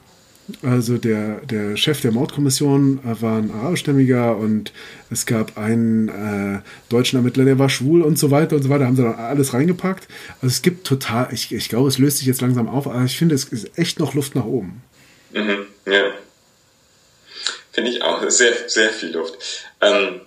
[0.62, 4.72] also der, der Chef der Mordkommission war ein arabischstämmiger und
[5.10, 8.86] es gab einen äh, deutschen Ermittler, der war schwul und so weiter und so weiter.
[8.86, 10.08] Haben sie dann alles reingepackt.
[10.42, 13.18] Also es gibt total, ich, ich glaube, es löst sich jetzt langsam auf, aber ich
[13.18, 14.84] finde, es ist echt noch Luft nach oben.
[15.32, 16.12] Mhm, ja.
[17.72, 18.30] Finde ich auch.
[18.30, 19.38] Sehr, sehr viel Luft.
[19.82, 20.22] Ähm,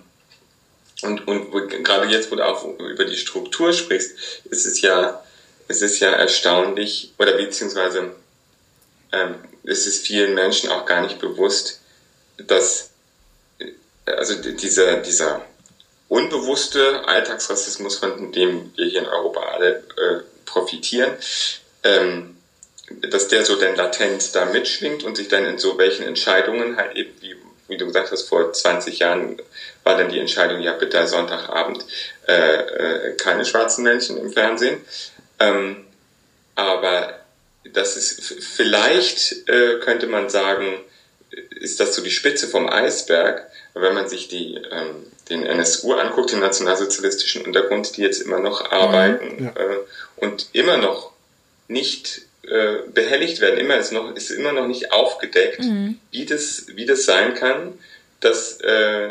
[1.01, 5.23] und, und gerade jetzt, wo du auch über die Struktur sprichst, ist es ja,
[5.69, 8.11] ist es ja erstaunlich, oder beziehungsweise
[9.13, 11.79] ähm, ist es vielen Menschen auch gar nicht bewusst,
[12.37, 12.89] dass
[14.05, 15.45] also dieser, dieser
[16.07, 21.13] unbewusste Alltagsrassismus, von dem wir hier in Europa alle äh, profitieren,
[21.83, 22.37] ähm,
[23.01, 26.95] dass der so dann latent da mitschwingt und sich dann in so welchen Entscheidungen halt
[26.95, 27.35] eben, wie,
[27.67, 29.39] wie du gesagt hast, vor 20 Jahren
[29.83, 31.85] war dann die Entscheidung, ja bitte Sonntagabend
[32.27, 34.81] äh, äh, keine schwarzen Menschen im Fernsehen.
[35.39, 35.85] Ähm,
[36.55, 37.19] aber
[37.73, 40.79] das ist vielleicht äh, könnte man sagen,
[41.51, 43.47] ist das so die Spitze vom Eisberg.
[43.73, 48.71] Wenn man sich die, ähm, den NSU anguckt, den nationalsozialistischen Untergrund, die jetzt immer noch
[48.71, 49.49] arbeiten ja.
[49.49, 49.77] äh,
[50.17, 51.11] und immer noch
[51.67, 55.99] nicht äh, behelligt werden, immer ist noch ist immer noch nicht aufgedeckt, mhm.
[56.11, 57.77] wie das wie das sein kann,
[58.21, 59.09] dass äh,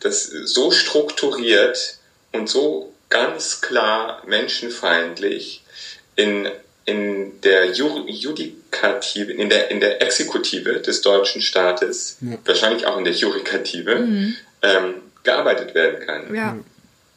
[0.00, 1.98] das so strukturiert
[2.32, 5.62] und so ganz klar menschenfeindlich
[6.16, 6.48] in
[6.84, 12.36] in der Judikative, in der, in der Exekutive des deutschen Staates, ja.
[12.44, 14.36] wahrscheinlich auch in der Judikative, mhm.
[14.62, 16.34] ähm, gearbeitet werden kann.
[16.34, 16.58] Ja,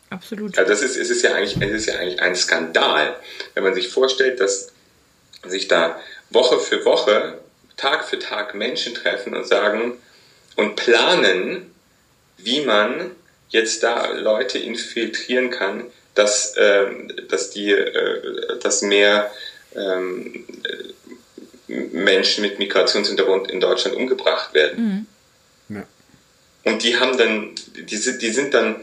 [0.10, 0.58] absolut.
[0.58, 3.18] Also das ist, es ist ja eigentlich, es ist ja eigentlich ein Skandal,
[3.54, 4.72] wenn man sich vorstellt, dass
[5.46, 6.00] sich da
[6.30, 7.40] Woche für Woche,
[7.76, 9.98] Tag für Tag Menschen treffen und sagen
[10.56, 11.74] und planen,
[12.38, 13.12] wie man
[13.50, 16.88] jetzt da Leute infiltrieren kann, dass, äh,
[17.30, 19.32] dass die, äh, dass mehr
[19.76, 20.46] ähm,
[21.68, 25.08] Menschen mit Migrationshintergrund in Deutschland umgebracht werden.
[25.70, 25.76] Mhm.
[25.76, 25.84] Ja.
[26.64, 28.78] Und die haben dann, die, die sind dann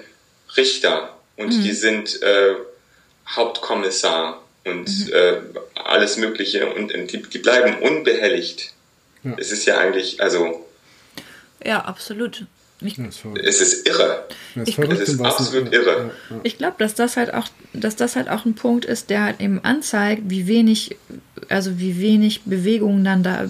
[0.56, 1.62] Richter und mhm.
[1.62, 2.54] die sind äh,
[3.26, 5.12] Hauptkommissar und mhm.
[5.12, 5.36] äh,
[5.74, 8.72] alles Mögliche und die, die bleiben unbehelligt.
[9.22, 9.34] Ja.
[9.38, 10.66] Es ist ja eigentlich, also.
[11.64, 12.44] Ja, absolut.
[12.84, 14.24] Ich, es ist irre.
[14.64, 16.10] Ich, es ist absolut irre.
[16.42, 19.40] Ich glaube, dass das halt auch, dass das halt auch ein Punkt ist, der halt
[19.40, 20.96] eben anzeigt, wie wenig,
[21.48, 23.46] also wie wenig Bewegung dann da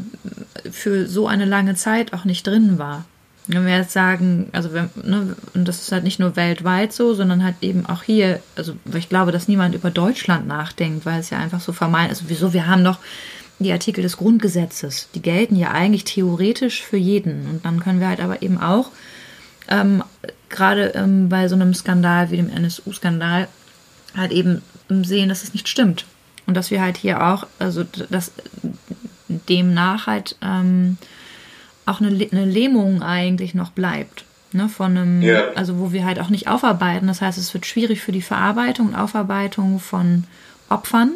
[0.71, 3.05] für so eine lange Zeit auch nicht drin war.
[3.47, 7.13] Wenn wir jetzt sagen, also wenn, ne, und das ist halt nicht nur weltweit so,
[7.13, 11.31] sondern halt eben auch hier, also ich glaube, dass niemand über Deutschland nachdenkt, weil es
[11.31, 12.21] ja einfach so vermeint ist.
[12.21, 12.99] Also wieso, wir haben doch
[13.59, 17.49] die Artikel des Grundgesetzes, die gelten ja eigentlich theoretisch für jeden.
[17.49, 18.91] Und dann können wir halt aber eben auch
[19.69, 20.03] ähm,
[20.49, 23.49] gerade ähm, bei so einem Skandal wie dem NSU-Skandal
[24.17, 26.05] halt eben sehen, dass es nicht stimmt.
[26.47, 28.33] Und dass wir halt hier auch, also dass
[29.29, 30.99] demnach halt ähm,
[31.87, 34.25] auch eine, eine Lähmung eigentlich noch bleibt.
[34.53, 35.49] Ne, von einem, ja.
[35.57, 37.09] also wo wir halt auch nicht aufarbeiten.
[37.09, 40.25] Das heißt, es wird schwierig für die Verarbeitung und Aufarbeitung von
[40.69, 41.11] Opfern.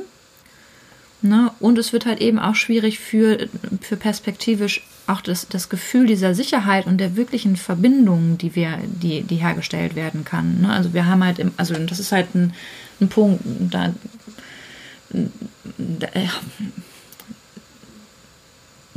[1.21, 1.51] Ne?
[1.59, 3.49] Und es wird halt eben auch schwierig für,
[3.81, 9.23] für perspektivisch auch das, das Gefühl dieser Sicherheit und der wirklichen Verbindung, die wir, die,
[9.23, 10.61] die hergestellt werden kann.
[10.61, 10.71] Ne?
[10.71, 12.53] Also wir haben halt, im, also das ist halt ein,
[13.01, 13.95] ein Punkt, da,
[15.11, 16.09] da,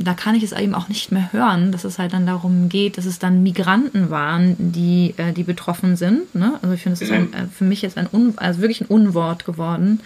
[0.02, 2.98] da kann ich es eben auch nicht mehr hören, dass es halt dann darum geht,
[2.98, 6.34] dass es dann Migranten waren, die, äh, die betroffen sind.
[6.34, 6.58] Ne?
[6.62, 8.86] Also ich finde, es ist ein, äh, für mich jetzt ein Un, also wirklich ein
[8.86, 10.00] Unwort geworden,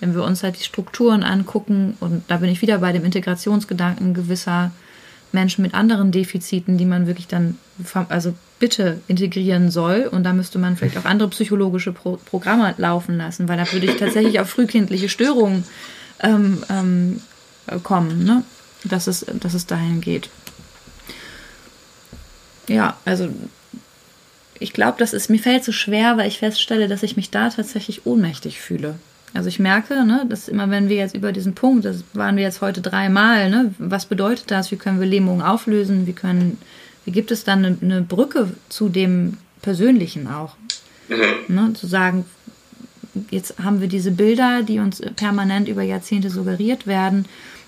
[0.00, 4.14] wenn wir uns halt die Strukturen angucken und da bin ich wieder bei dem Integrationsgedanken
[4.14, 4.70] gewisser
[5.32, 7.58] Menschen mit anderen Defiziten, die man wirklich dann,
[8.08, 10.08] also bitte integrieren soll.
[10.10, 13.86] Und da müsste man vielleicht auch andere psychologische Pro Programme laufen lassen, weil da würde
[13.86, 15.64] ich tatsächlich auf frühkindliche Störungen
[16.20, 17.20] ähm, ähm,
[17.82, 18.42] kommen, ne?
[18.84, 20.30] Dass, es, dass es dahin geht.
[22.68, 23.28] Ja, also
[24.58, 27.48] ich glaube, das ist mir fällt so schwer, weil ich feststelle, dass ich mich da
[27.48, 28.96] tatsächlich ohnmächtig fühle.
[29.32, 32.42] Also ich merke, ne, dass immer wenn wir jetzt über diesen Punkt, das waren wir
[32.42, 34.70] jetzt heute dreimal, ne, was bedeutet das?
[34.70, 36.06] Wie können wir Lähmungen auflösen?
[36.06, 36.58] Wie können,
[37.04, 40.56] wie gibt es dann eine, eine Brücke zu dem Persönlichen auch?
[41.08, 41.54] Mhm.
[41.54, 42.24] Ne, zu sagen,
[43.30, 47.24] jetzt haben wir diese Bilder, die uns permanent über Jahrzehnte suggeriert werden.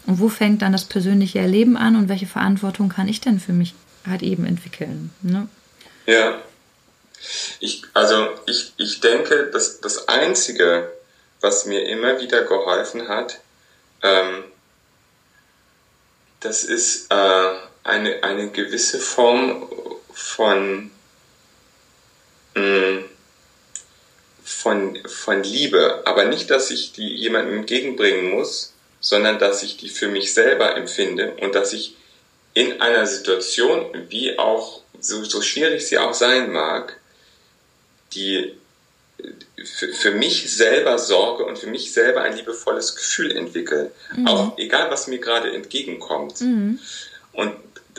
[0.06, 3.52] Und wo fängt dann das persönliche Erleben an und welche Verantwortung kann ich denn für
[3.52, 3.74] mich
[4.06, 5.10] halt eben entwickeln?
[5.22, 5.48] Ne?
[6.06, 6.40] Ja.
[7.60, 10.90] Ich, also ich, ich denke, dass das Einzige,
[11.40, 13.40] was mir immer wieder geholfen hat,
[14.02, 14.44] ähm,
[16.40, 17.50] das ist äh,
[17.84, 19.68] eine, eine gewisse Form
[20.12, 20.90] von,
[22.54, 23.04] mh, mm,
[24.42, 26.02] von, von Liebe.
[26.04, 28.72] Aber nicht, dass ich die jemandem entgegenbringen muss,
[29.02, 31.96] sondern dass ich die für mich selber empfinde und dass ich
[32.54, 36.96] in einer Situation, wie auch, so, so schwierig sie auch sein mag,
[38.14, 38.54] die
[39.64, 43.90] für, für mich selber sorge und für mich selber ein liebevolles Gefühl entwickle.
[44.14, 44.26] Mhm.
[44.26, 46.40] Auch egal, was mir gerade entgegenkommt.
[46.40, 46.78] Mhm.
[47.32, 47.54] Und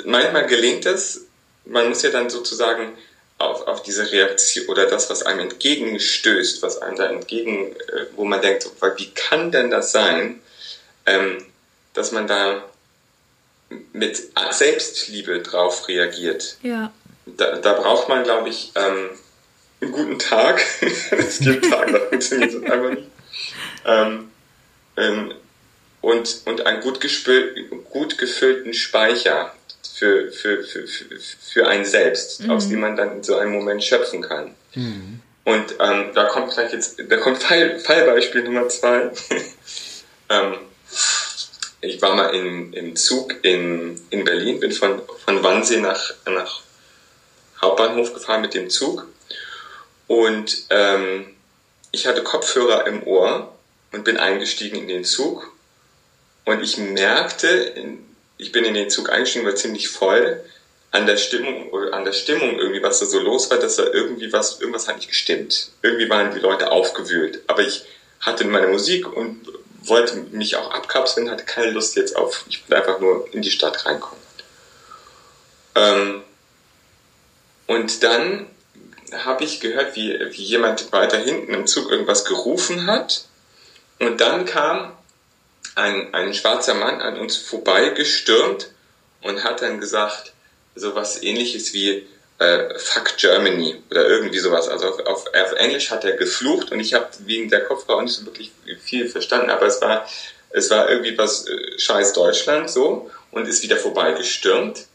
[0.05, 1.25] manchmal gelingt es,
[1.65, 2.93] man muss ja dann sozusagen
[3.37, 8.23] auf, auf diese Reaktion oder das, was einem entgegenstößt, was einem da entgegen, äh, wo
[8.23, 10.39] man denkt, wie kann denn das sein,
[11.05, 11.45] ähm,
[11.93, 12.63] dass man da
[13.91, 16.57] mit Selbstliebe drauf reagiert.
[16.61, 16.91] Ja.
[17.25, 19.09] Da, da braucht man, glaube ich, ähm,
[19.81, 20.61] einen guten Tag.
[21.11, 23.07] es gibt Tage, da funktioniert es einfach nicht.
[23.85, 24.29] Ähm,
[24.97, 25.33] ähm,
[26.01, 26.99] und, und einen gut,
[27.89, 29.53] gut gefüllten Speicher
[29.95, 32.51] für, für, für, für, für einen selbst, mhm.
[32.51, 34.53] aus dem man dann in so einem Moment schöpfen kann.
[34.75, 35.21] Mhm.
[35.45, 39.11] Und ähm, da kommt gleich jetzt, da kommt Fall, Fallbeispiel Nummer zwei.
[40.29, 40.55] ähm,
[41.83, 46.61] ich war mal in, im Zug in, in Berlin, bin von, von Wannsee nach, nach
[47.61, 49.07] Hauptbahnhof gefahren mit dem Zug
[50.07, 51.35] und ähm,
[51.91, 53.55] ich hatte Kopfhörer im Ohr
[53.91, 55.53] und bin eingestiegen in den Zug.
[56.45, 57.73] Und ich merkte,
[58.37, 60.43] ich bin in den Zug eingestiegen, war ziemlich voll,
[60.91, 64.31] an der Stimmung, an der Stimmung irgendwie, was da so los war, dass da irgendwie
[64.33, 65.69] was, irgendwas hat nicht gestimmt.
[65.81, 67.41] Irgendwie waren die Leute aufgewühlt.
[67.47, 67.83] Aber ich
[68.19, 69.47] hatte meine Musik und
[69.87, 73.51] wollte mich auch abkapseln, hatte keine Lust jetzt auf, ich will einfach nur in die
[73.51, 74.23] Stadt reinkommen.
[75.75, 76.23] Ähm,
[77.67, 78.47] und dann
[79.11, 83.25] habe ich gehört, wie, wie jemand weiter hinten im Zug irgendwas gerufen hat.
[83.99, 84.91] Und dann kam
[85.75, 88.69] ein, ein schwarzer Mann an uns vorbeigestürmt
[89.21, 90.33] und hat dann gesagt,
[90.75, 92.07] so was ähnliches wie
[92.39, 94.67] äh, Fuck Germany oder irgendwie sowas.
[94.67, 98.15] Also auf, auf, auf Englisch hat er geflucht und ich habe wegen der Kopfhörer nicht
[98.15, 98.51] so wirklich
[98.81, 100.07] viel verstanden, aber es war,
[100.49, 104.87] es war irgendwie was äh, Scheiß Deutschland so und ist wieder vorbeigestürmt.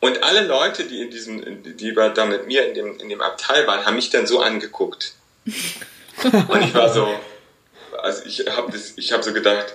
[0.00, 3.66] Und alle Leute, die in diesem, die da mit mir in dem, in dem Abteil
[3.66, 5.14] waren, haben mich dann so angeguckt.
[6.48, 7.08] Und ich war so,
[8.02, 9.72] also ich habe hab so gedacht,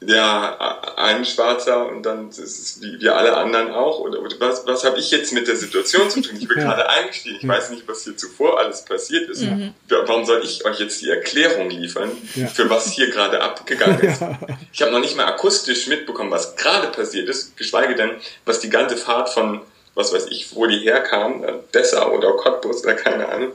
[0.00, 3.98] ja, ein Schwarzer und dann ist es wie, wie alle anderen auch.
[3.98, 6.36] Oder, oder was, was habe ich jetzt mit der Situation zu tun?
[6.40, 6.64] Ich bin ja.
[6.64, 7.36] gerade eingestiegen.
[7.36, 7.48] Ich ja.
[7.48, 9.42] weiß nicht, was hier zuvor alles passiert ist.
[9.42, 9.74] Mhm.
[9.88, 12.46] Warum soll ich euch jetzt die Erklärung liefern, ja.
[12.46, 14.22] für was hier gerade abgegangen ist?
[14.72, 18.12] Ich habe noch nicht mal akustisch mitbekommen, was gerade passiert ist, geschweige denn,
[18.44, 19.62] was die ganze Fahrt von,
[19.94, 23.52] was weiß ich, wo die herkam, äh, Dessau oder Cottbus oder keine Ahnung,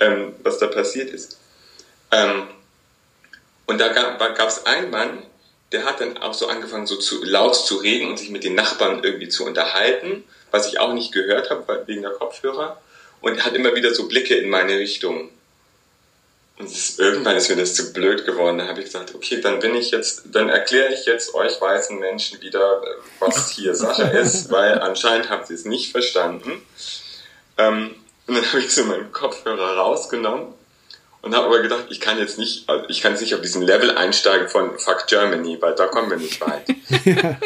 [0.00, 1.38] ähm, was da passiert ist.
[2.10, 2.48] Ähm,
[3.66, 5.22] und da gab es einen Mann,
[5.72, 8.54] der hat dann auch so angefangen, so zu, laut zu reden und sich mit den
[8.54, 12.80] Nachbarn irgendwie zu unterhalten, was ich auch nicht gehört habe wegen der Kopfhörer.
[13.20, 15.30] Und er hat immer wieder so Blicke in meine Richtung.
[16.58, 18.58] Und ist, irgendwann ist mir das zu blöd geworden.
[18.58, 21.98] Da habe ich gesagt, okay, dann bin ich jetzt, dann erkläre ich jetzt euch weißen
[21.98, 22.82] Menschen wieder,
[23.20, 26.62] was hier Sache ist, weil anscheinend habt ihr es nicht verstanden.
[27.58, 27.94] Ähm,
[28.26, 30.54] und dann habe ich so meinen Kopfhörer rausgenommen
[31.22, 33.96] und habe aber gedacht, ich kann jetzt nicht, ich kann jetzt nicht auf diesen Level
[33.96, 36.68] einsteigen von Fuck Germany, weil da kommen wir nicht weit.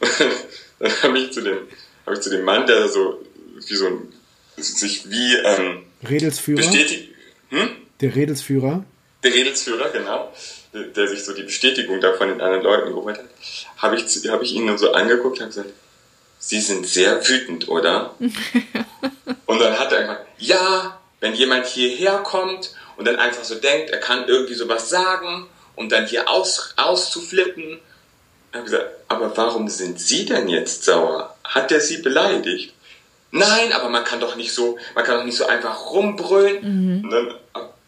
[0.78, 1.58] dann habe ich zu dem,
[2.06, 3.24] habe ich zu dem Mann, der so
[3.66, 4.12] wie so ein,
[4.56, 7.08] sich wie ähm, Redelsführer bestätigt,
[7.50, 7.68] hm?
[8.00, 8.84] der Redelsführer,
[9.22, 10.32] der Redelsführer genau,
[10.72, 13.26] der, der, sich so die Bestätigung davon in anderen Leuten geholt hat,
[13.78, 15.70] habe ich, habe ich ihn nur so angeguckt und habe gesagt,
[16.40, 18.14] Sie sind sehr wütend, oder?
[19.46, 23.90] und dann hat er gesagt, ja, wenn jemand hierher kommt und dann einfach so denkt,
[23.90, 25.46] er kann irgendwie sowas sagen,
[25.76, 27.80] um dann hier aus, auszuflippen.
[28.54, 31.36] Ich gesagt, aber warum sind Sie denn jetzt sauer?
[31.44, 32.74] Hat er Sie beleidigt?
[33.30, 37.02] Nein, aber man kann doch nicht so, man kann doch nicht so einfach rumbrüllen.
[37.02, 37.10] Mhm.
[37.10, 37.34] Dann,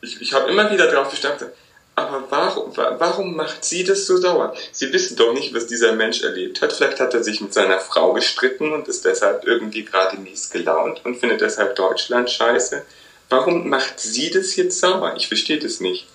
[0.02, 1.48] ich ich habe immer wieder drauf gestanden,
[1.97, 4.55] aber warum, warum macht sie das so sauer?
[4.73, 6.73] Sie wissen doch nicht, was dieser Mensch erlebt hat.
[6.73, 11.05] Vielleicht hat er sich mit seiner Frau gestritten und ist deshalb irgendwie gerade mies gelaunt
[11.05, 12.85] und findet deshalb Deutschland scheiße.
[13.31, 15.15] Warum macht sie das jetzt sauer?
[15.16, 16.07] Ich verstehe das nicht.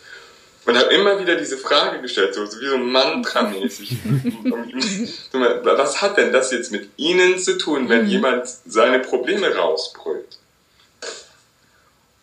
[0.66, 3.98] Und habe immer wieder diese Frage gestellt, so wie so mantramäßig.
[5.32, 8.10] was hat denn das jetzt mit Ihnen zu tun, wenn mhm.
[8.10, 10.38] jemand seine Probleme rausbrüllt?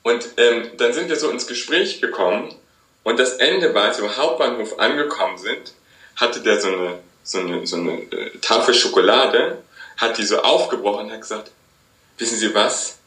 [0.02, 2.52] Und ähm, dann sind wir so ins Gespräch gekommen
[3.04, 5.72] und das Ende war, als wir im Hauptbahnhof angekommen sind,
[6.16, 9.62] hatte der so eine, so eine, so eine äh, Tafel Schokolade,
[9.96, 11.50] hat die so aufgebrochen und hat gesagt,
[12.18, 12.98] wissen Sie was?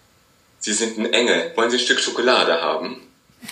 [0.65, 2.99] Sie sind ein Engel, wollen Sie ein Stück Schokolade haben?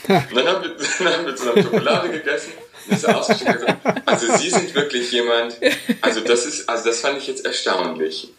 [0.07, 0.75] und dann haben wir,
[1.05, 2.53] dann haben wir zusammen Schokolade gegessen
[2.87, 5.55] und ist ausgeschrieben gesagt, also Sie sind wirklich jemand,
[6.01, 8.33] also das ist, also das fand ich jetzt erstaunlich.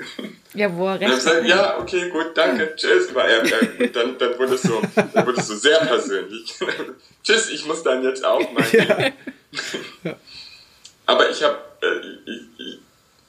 [0.54, 2.74] Ja, wo er recht gesagt, Ja, okay, gut, danke, ja.
[2.74, 3.14] tschüss.
[3.14, 6.52] War er, er, dann, dann, wurde es so, dann wurde es so sehr persönlich.
[7.22, 8.66] tschüss, ich muss dann jetzt auch mal.
[10.02, 10.14] Ja.
[11.06, 12.78] Aber ich habe äh, ich,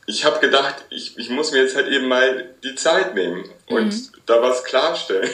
[0.08, 3.94] ich habe gedacht, ich, ich muss mir jetzt halt eben mal die Zeit nehmen und
[3.94, 4.15] mhm.
[4.26, 5.30] Da was klarstellen.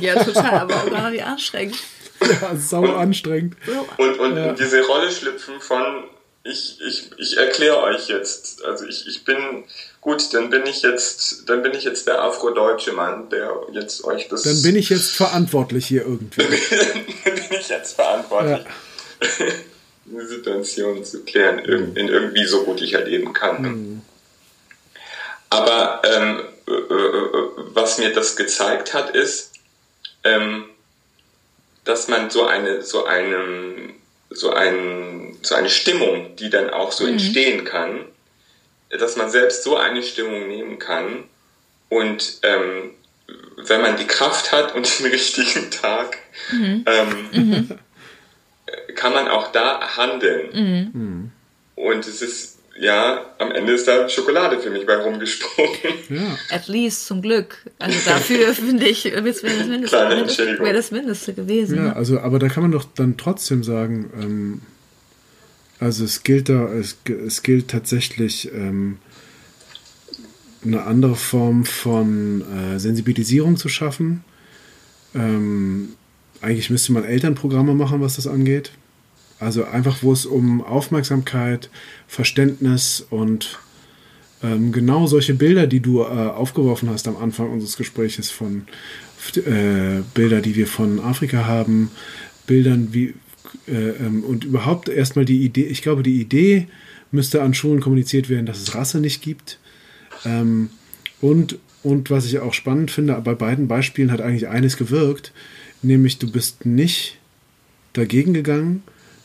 [0.00, 1.76] Ja, total, aber auch gerade anstrengend.
[2.20, 3.56] Ja, sau und, anstrengend.
[3.98, 4.52] Und, und, ja.
[4.52, 6.04] diese Rolle schlüpfen von,
[6.42, 9.64] ich, ich, ich erkläre euch jetzt, also ich, ich bin,
[10.00, 14.28] gut, dann bin ich jetzt, dann bin ich jetzt der afrodeutsche Mann, der jetzt euch
[14.28, 14.42] das...
[14.42, 16.42] Dann bin ich jetzt verantwortlich hier irgendwie.
[17.24, 18.64] dann bin ich jetzt verantwortlich.
[18.64, 19.46] Ja.
[20.10, 23.62] eine Situation zu klären, in, in irgendwie so gut ich halt eben kann.
[23.62, 24.02] Mhm.
[25.50, 29.52] Aber ähm, äh, äh, was mir das gezeigt hat, ist,
[30.22, 30.64] ähm,
[31.84, 33.94] dass man so eine, so einem,
[34.30, 37.12] so ein, so eine Stimmung, die dann auch so mhm.
[37.12, 38.06] entstehen kann,
[38.90, 41.24] dass man selbst so eine Stimmung nehmen kann
[41.88, 42.90] und ähm,
[43.56, 46.18] wenn man die Kraft hat und den richtigen Tag,
[46.50, 46.84] mhm.
[46.86, 47.78] Ähm, mhm
[48.94, 50.90] kann man auch da handeln.
[50.92, 51.32] Mhm.
[51.74, 55.70] Und es ist, ja, am Ende ist da Schokolade für mich bei rumgesprungen.
[56.08, 56.38] Ja.
[56.50, 57.58] At least, zum Glück.
[57.78, 61.76] Also dafür finde ich, wäre das, Mindeste, wär das Mindeste gewesen.
[61.76, 61.96] Ja, ne?
[61.96, 64.62] also, aber da kann man doch dann trotzdem sagen, ähm,
[65.78, 66.96] also es gilt da, es,
[67.26, 68.98] es gilt tatsächlich ähm,
[70.64, 74.24] eine andere Form von äh, Sensibilisierung zu schaffen.
[75.14, 75.90] Ähm,
[76.40, 78.72] eigentlich müsste man Elternprogramme machen, was das angeht.
[79.40, 81.70] Also einfach, wo es um Aufmerksamkeit,
[82.06, 83.58] Verständnis und
[84.42, 88.66] ähm, genau solche Bilder, die du äh, aufgeworfen hast am Anfang unseres Gesprächs von
[89.36, 91.90] äh, Bilder, die wir von Afrika haben,
[92.46, 93.14] Bildern wie
[93.66, 96.68] äh, ähm, und überhaupt erstmal die Idee, ich glaube, die Idee
[97.10, 99.58] müsste an Schulen kommuniziert werden, dass es Rasse nicht gibt.
[100.24, 100.70] Ähm,
[101.20, 105.32] und, und was ich auch spannend finde, bei beiden Beispielen hat eigentlich eines gewirkt,
[105.82, 107.18] nämlich du bist nicht
[107.92, 108.82] dagegen gegangen,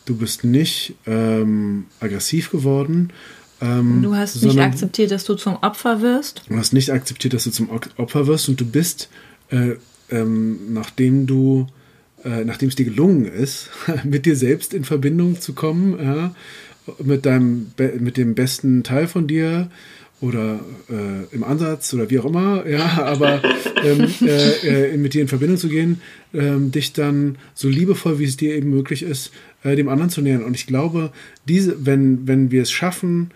[0.10, 3.14] du bist nicht ähm, aggressiv geworden.
[3.62, 6.44] Ähm, du hast nicht akzeptiert, dass du zum Opfer wirst.
[6.50, 9.10] Du hast nicht akzeptiert, dass du zum Opfer wirst und du bist,
[9.52, 9.76] äh,
[10.10, 11.68] ähm, nachdem du,
[12.24, 13.70] äh, nachdem es dir gelungen ist,
[14.04, 16.34] mit dir selbst in Verbindung zu kommen ja,
[17.04, 19.70] mit deinem, mit dem besten Teil von dir
[20.22, 20.60] oder
[20.90, 23.42] äh, im Ansatz oder wie auch immer, ja, aber
[23.84, 26.02] ähm, äh, äh, mit dir in Verbindung zu gehen,
[26.34, 29.32] ähm, dich dann so liebevoll, wie es dir eben möglich ist,
[29.64, 30.44] äh, dem anderen zu nähern.
[30.44, 31.12] Und ich glaube,
[31.48, 33.32] diese, wenn, wenn wir es schaffen,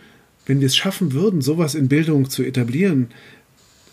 [0.46, 3.08] wenn wir es schaffen würden, sowas in Bildung zu etablieren,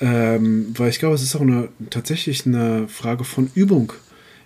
[0.00, 3.92] ähm, weil ich glaube, es ist auch eine, tatsächlich eine Frage von Übung,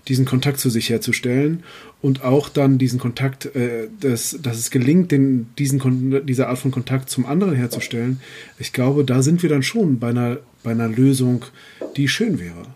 [0.09, 1.63] diesen Kontakt zu sich herzustellen
[2.05, 6.71] und auch dann diesen Kontakt, äh, dass, dass es gelingt, den, diesen, diese Art von
[6.71, 8.21] Kontakt zum anderen herzustellen.
[8.59, 11.47] Ich glaube, da sind wir dann schon bei einer, bei einer Lösung,
[11.97, 12.67] die schön wäre.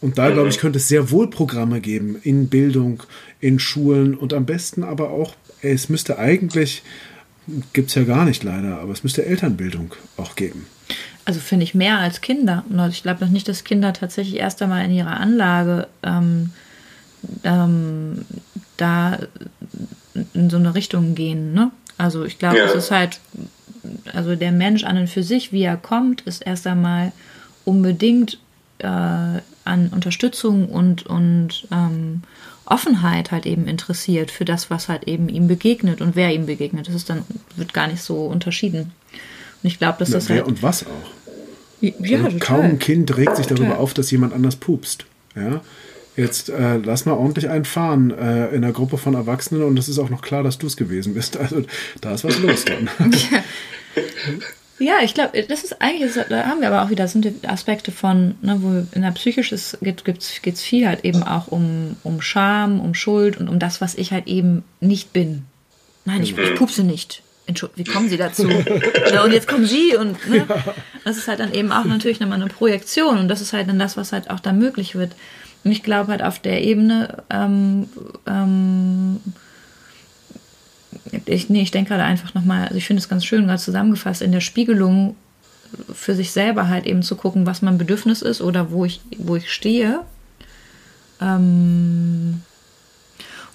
[0.00, 3.04] Und da, glaube ich, könnte es sehr wohl Programme geben in Bildung,
[3.40, 6.82] in Schulen und am besten aber auch, es müsste eigentlich,
[7.74, 10.66] gibt es ja gar nicht leider, aber es müsste Elternbildung auch geben.
[11.24, 12.64] Also finde ich mehr als Kinder.
[12.90, 16.50] Ich glaube noch nicht, dass Kinder tatsächlich erst einmal in ihrer Anlage ähm,
[17.44, 18.24] ähm,
[18.76, 19.18] da
[20.32, 21.52] in so eine Richtung gehen.
[21.52, 21.70] Ne?
[21.98, 22.64] Also ich glaube, ja.
[22.66, 23.20] es ist halt,
[24.12, 27.12] also der Mensch an und für sich, wie er kommt, ist erst einmal
[27.64, 28.38] unbedingt
[28.78, 32.22] äh, an Unterstützung und, und ähm,
[32.66, 36.88] Offenheit halt eben interessiert für das, was halt eben ihm begegnet und wer ihm begegnet.
[36.88, 37.24] Das ist dann,
[37.56, 38.92] wird gar nicht so unterschieden.
[39.62, 40.46] Und ich glaube, dass Na, das wer halt.
[40.46, 41.10] und was auch.
[41.80, 43.80] Ja, also kaum ein Kind regt sich darüber total.
[43.80, 45.04] auf, dass jemand anders pupst.
[45.36, 45.60] Ja.
[46.16, 49.88] Jetzt äh, lass mal ordentlich einen fahren äh, in einer Gruppe von Erwachsenen und es
[49.88, 51.36] ist auch noch klar, dass du es gewesen bist.
[51.44, 51.62] Also
[52.00, 52.88] da ist was los dann.
[53.30, 53.42] ja.
[54.78, 57.48] ja, ich glaube, das ist eigentlich, da haben wir aber auch wieder, das sind die
[57.48, 62.22] Aspekte von, ne, wo in der Psychischen geht es viel halt eben auch um, um
[62.22, 65.44] Scham, um Schuld und um das, was ich halt eben nicht bin.
[66.04, 67.22] Nein, ich, ich pupse nicht.
[67.46, 68.48] Entschuldigung, wie kommen Sie dazu?
[69.12, 70.46] ja, und jetzt kommen Sie und ne?
[71.04, 73.78] das ist halt dann eben auch natürlich nochmal eine Projektion und das ist halt dann
[73.78, 75.12] das, was halt auch da möglich wird.
[75.64, 77.88] Und ich glaube halt auf der Ebene, ähm,
[78.26, 79.20] ähm,
[81.24, 84.20] ich, nee, ich denke gerade einfach nochmal, also ich finde es ganz schön gerade zusammengefasst,
[84.20, 85.16] in der Spiegelung
[85.92, 89.36] für sich selber halt eben zu gucken, was mein Bedürfnis ist oder wo ich, wo
[89.36, 90.00] ich stehe.
[91.20, 92.42] Ähm,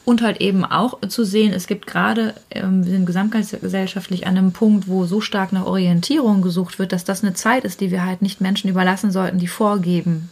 [0.03, 4.51] und halt eben auch zu sehen, es gibt gerade, ähm, wir sind gesamtgesellschaftlich an einem
[4.51, 8.03] Punkt, wo so stark nach Orientierung gesucht wird, dass das eine Zeit ist, die wir
[8.03, 10.31] halt nicht Menschen überlassen sollten, die vorgeben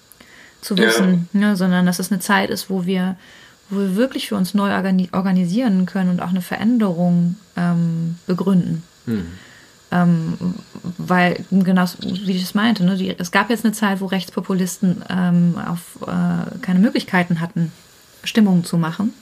[0.61, 1.39] zu wissen, ja.
[1.39, 3.15] ne, sondern dass es eine Zeit ist, wo wir,
[3.69, 4.71] wo wir wirklich für uns neu
[5.11, 8.83] organisieren können und auch eine Veränderung ähm, begründen.
[9.05, 9.25] Hm.
[9.89, 10.33] Ähm,
[10.97, 15.03] weil, genau wie ich es meinte, ne, die, es gab jetzt eine Zeit, wo Rechtspopulisten
[15.09, 17.71] ähm, auf, äh, keine Möglichkeiten hatten,
[18.23, 19.13] Stimmungen zu machen.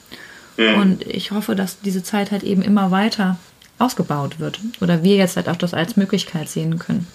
[0.57, 0.81] Mhm.
[0.81, 3.37] Und ich hoffe, dass diese Zeit halt eben immer weiter
[3.77, 4.59] ausgebaut wird.
[4.81, 7.07] Oder wir jetzt halt auch das als Möglichkeit sehen können.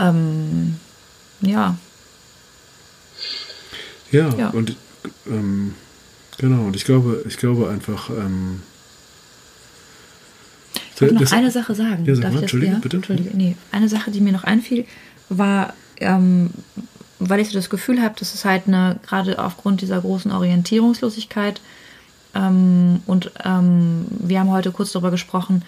[0.00, 0.80] Ähm,
[1.40, 1.76] ja.
[4.14, 4.34] Ja.
[4.36, 4.76] Ja, und
[5.26, 5.74] ähm,
[6.38, 8.62] genau, und ich glaube, ich glaube einfach, ähm,
[10.94, 12.04] ich wollte noch eine Sache sagen.
[12.04, 12.78] Ja, sag Darf mal, ich das, Entschuldige, ja?
[12.78, 12.96] bitte.
[12.96, 13.56] Entschuldige, nee.
[13.72, 14.84] Eine Sache, die mir noch einfiel,
[15.28, 16.50] war, ähm,
[17.18, 21.60] weil ich so das Gefühl habe, dass es halt eine, gerade aufgrund dieser großen Orientierungslosigkeit,
[22.34, 25.62] ähm, und ähm, wir haben heute kurz darüber gesprochen,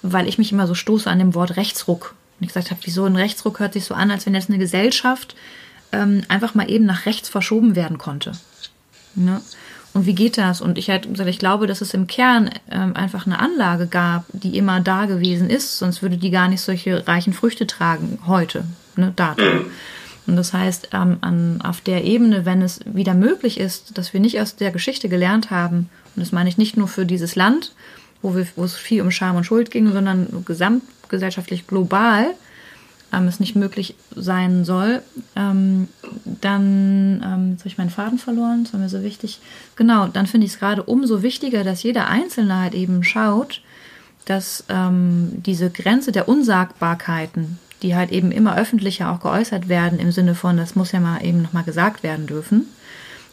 [0.00, 2.14] weil ich mich immer so stoße an dem Wort Rechtsruck.
[2.38, 4.58] Und ich gesagt habe, wieso ein Rechtsruck hört sich so an, als wenn jetzt eine
[4.58, 5.36] Gesellschaft
[5.92, 8.32] ähm, einfach mal eben nach rechts verschoben werden konnte.
[9.14, 9.40] Ne?
[9.94, 10.60] Und wie geht das?
[10.60, 14.24] Und ich halt gesagt, ich glaube, dass es im Kern ähm, einfach eine Anlage gab,
[14.32, 18.64] die immer da gewesen ist, sonst würde die gar nicht solche reichen Früchte tragen heute,
[18.96, 19.44] ne, Datum.
[19.44, 19.70] Mhm.
[20.26, 24.20] Und das heißt, ähm, an, auf der Ebene, wenn es wieder möglich ist, dass wir
[24.20, 27.74] nicht aus der Geschichte gelernt haben, und das meine ich nicht nur für dieses Land,
[28.22, 32.26] wo, wir, wo es viel um Scham und Schuld ging, sondern gesamtgesellschaftlich global,
[33.12, 35.02] ähm, es nicht möglich sein soll,
[35.36, 35.88] ähm,
[36.24, 39.40] dann, ähm, jetzt habe ich meinen Faden verloren, das war mir so wichtig.
[39.76, 43.62] Genau, dann finde ich es gerade umso wichtiger, dass jeder Einzelne halt eben schaut,
[44.24, 50.12] dass ähm, diese Grenze der Unsagbarkeiten, die halt eben immer öffentlicher auch geäußert werden, im
[50.12, 52.66] Sinne von, das muss ja mal eben nochmal gesagt werden dürfen,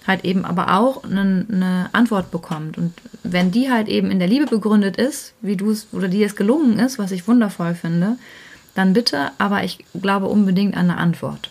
[0.08, 2.78] halt eben aber auch eine, eine, Antwort bekommt.
[2.78, 2.94] Und
[3.24, 6.36] wenn die halt eben in der Liebe begründet ist, wie du es oder dir es
[6.36, 8.18] gelungen ist, was ich wundervoll finde,
[8.80, 11.50] dann bitte, aber ich glaube unbedingt an eine Antwort.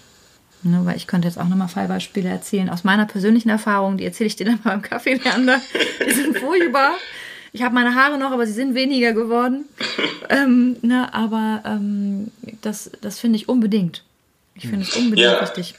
[0.62, 4.26] Ne, weil ich könnte jetzt auch nochmal Fallbeispiele erzählen aus meiner persönlichen Erfahrung, die erzähle
[4.26, 5.60] ich dir dann beim Kaffee, Leander.
[6.04, 6.94] Die sind furchtbar.
[7.52, 9.66] Ich habe meine Haare noch, aber sie sind weniger geworden.
[10.30, 12.32] ähm, ne, aber ähm,
[12.62, 14.04] das, das finde ich unbedingt.
[14.54, 15.40] Ich finde es unbedingt ja.
[15.40, 15.74] wichtig.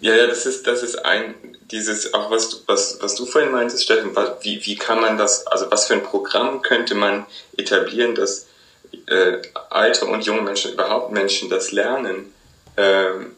[0.00, 1.34] Ja, ja, das ist, das ist ein,
[1.70, 5.70] dieses, auch was, was, was du vorhin meintest, Steffen, wie, wie kann man das, also
[5.70, 7.26] was für ein Programm könnte man
[7.58, 8.46] etablieren, dass
[9.06, 9.38] äh,
[9.70, 12.32] alte und junge Menschen, überhaupt Menschen das lernen?
[12.76, 13.34] Ähm,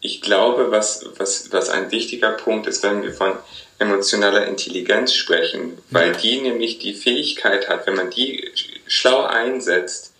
[0.00, 3.34] ich glaube, was, was, was ein wichtiger Punkt ist, wenn wir von
[3.78, 8.50] emotionaler Intelligenz sprechen, weil die nämlich die Fähigkeit hat, wenn man die
[8.86, 10.12] schlau einsetzt,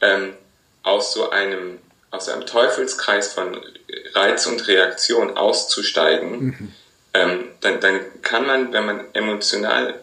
[0.00, 0.34] ähm,
[0.82, 1.78] aus so einem
[2.14, 3.60] aus einem Teufelskreis von
[4.14, 6.72] Reiz und Reaktion auszusteigen, mhm.
[7.12, 10.00] ähm, dann, dann kann man, wenn man emotional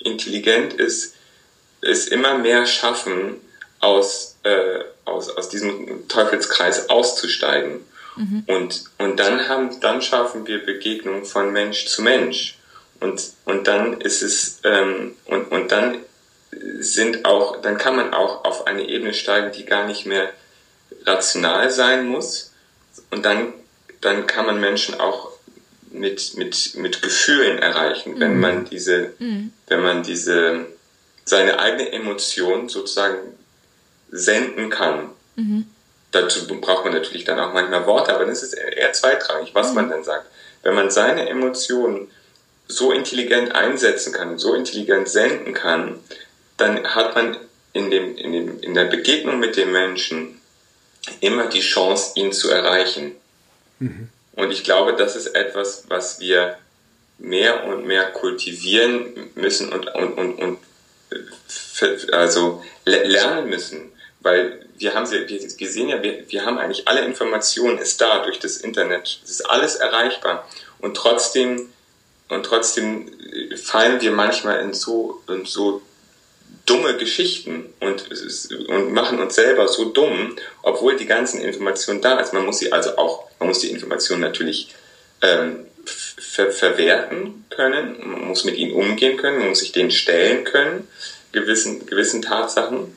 [0.00, 1.14] intelligent ist,
[1.80, 3.40] es immer mehr schaffen,
[3.84, 7.80] aus, äh, aus, aus diesem Teufelskreis auszusteigen.
[8.16, 8.44] Mhm.
[8.46, 12.58] Und, und dann, haben, dann schaffen wir Begegnungen von Mensch zu Mensch.
[13.00, 15.98] Und, und dann ist es, ähm, und, und dann
[16.78, 20.30] sind auch, dann kann man auch auf eine Ebene steigen, die gar nicht mehr
[21.04, 22.52] rational sein muss.
[23.10, 23.52] Und dann,
[24.00, 25.32] dann kann man Menschen auch
[25.90, 28.20] mit, mit, mit Gefühlen erreichen, mhm.
[28.20, 29.52] wenn man diese, mhm.
[29.66, 30.66] wenn man diese,
[31.24, 33.18] seine eigene Emotion sozusagen
[34.14, 35.10] senden kann.
[35.36, 35.66] Mhm.
[36.12, 39.86] Dazu braucht man natürlich dann auch manchmal Worte, aber das ist eher zweitrangig, was man
[39.86, 39.90] mhm.
[39.90, 40.26] dann sagt.
[40.62, 42.08] Wenn man seine Emotionen
[42.68, 45.98] so intelligent einsetzen kann, so intelligent senden kann,
[46.56, 47.36] dann hat man
[47.72, 50.40] in, dem, in, dem, in der Begegnung mit dem Menschen
[51.20, 53.16] immer die Chance, ihn zu erreichen.
[53.80, 54.08] Mhm.
[54.36, 56.56] Und ich glaube, das ist etwas, was wir
[57.18, 60.58] mehr und mehr kultivieren müssen und, und, und, und
[62.12, 63.92] also lernen müssen.
[64.24, 68.24] Weil wir haben sie, wir sehen ja, wir, wir haben eigentlich alle Informationen, ist da
[68.24, 69.20] durch das Internet.
[69.22, 70.48] Es ist alles erreichbar.
[70.80, 71.68] Und trotzdem,
[72.30, 73.12] und trotzdem
[73.62, 75.82] fallen wir manchmal in so, in so
[76.64, 78.08] dumme Geschichten und,
[78.68, 82.32] und machen uns selber so dumm, obwohl die ganzen Informationen da ist.
[82.32, 84.74] Man muss sie also auch, man muss die Informationen natürlich
[85.20, 90.44] ähm, ver verwerten können, man muss mit ihnen umgehen können, man muss sich denen stellen
[90.44, 90.88] können,
[91.32, 92.96] gewissen, gewissen Tatsachen.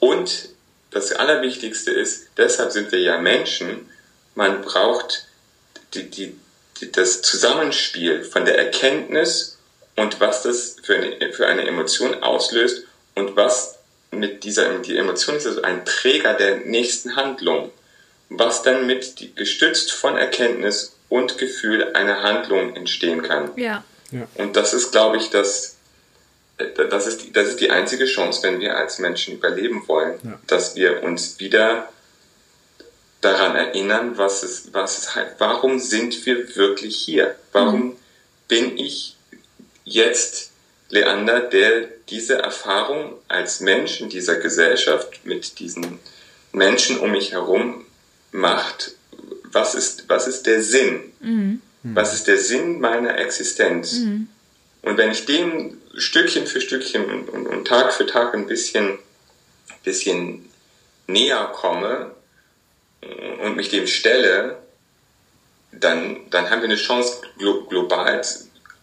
[0.00, 0.50] Und
[0.90, 3.88] das Allerwichtigste ist, deshalb sind wir ja Menschen,
[4.34, 5.26] man braucht
[5.94, 6.36] die, die,
[6.80, 9.58] die, das Zusammenspiel von der Erkenntnis
[9.96, 12.84] und was das für eine, für eine Emotion auslöst
[13.14, 13.78] und was
[14.10, 17.70] mit dieser die Emotion ist also ein Träger der nächsten Handlung,
[18.28, 23.50] was dann mit die, gestützt von Erkenntnis und Gefühl eine Handlung entstehen kann.
[23.56, 23.84] Ja.
[24.10, 24.26] ja.
[24.34, 25.77] Und das ist, glaube ich, das,
[26.90, 30.38] das ist, die, das ist die einzige Chance, wenn wir als Menschen überleben wollen, ja.
[30.46, 31.88] dass wir uns wieder
[33.20, 37.34] daran erinnern, was es, was es halt, warum sind wir wirklich hier?
[37.52, 37.96] Warum mhm.
[38.48, 39.16] bin ich
[39.84, 40.50] jetzt
[40.90, 45.98] Leander, der diese Erfahrung als Mensch in dieser Gesellschaft mit diesen
[46.52, 47.84] Menschen um mich herum
[48.32, 48.92] macht.
[49.52, 51.12] Was ist, was ist der Sinn?
[51.20, 51.60] Mhm.
[51.82, 53.98] Was ist der Sinn meiner Existenz?
[53.98, 54.28] Mhm.
[54.82, 58.98] Und wenn ich dem Stückchen für Stückchen und, und, Tag für Tag ein bisschen,
[59.84, 60.48] bisschen
[61.06, 62.12] näher komme
[63.42, 64.58] und mich dem stelle,
[65.72, 67.22] dann, dann haben wir eine Chance,
[67.68, 68.22] global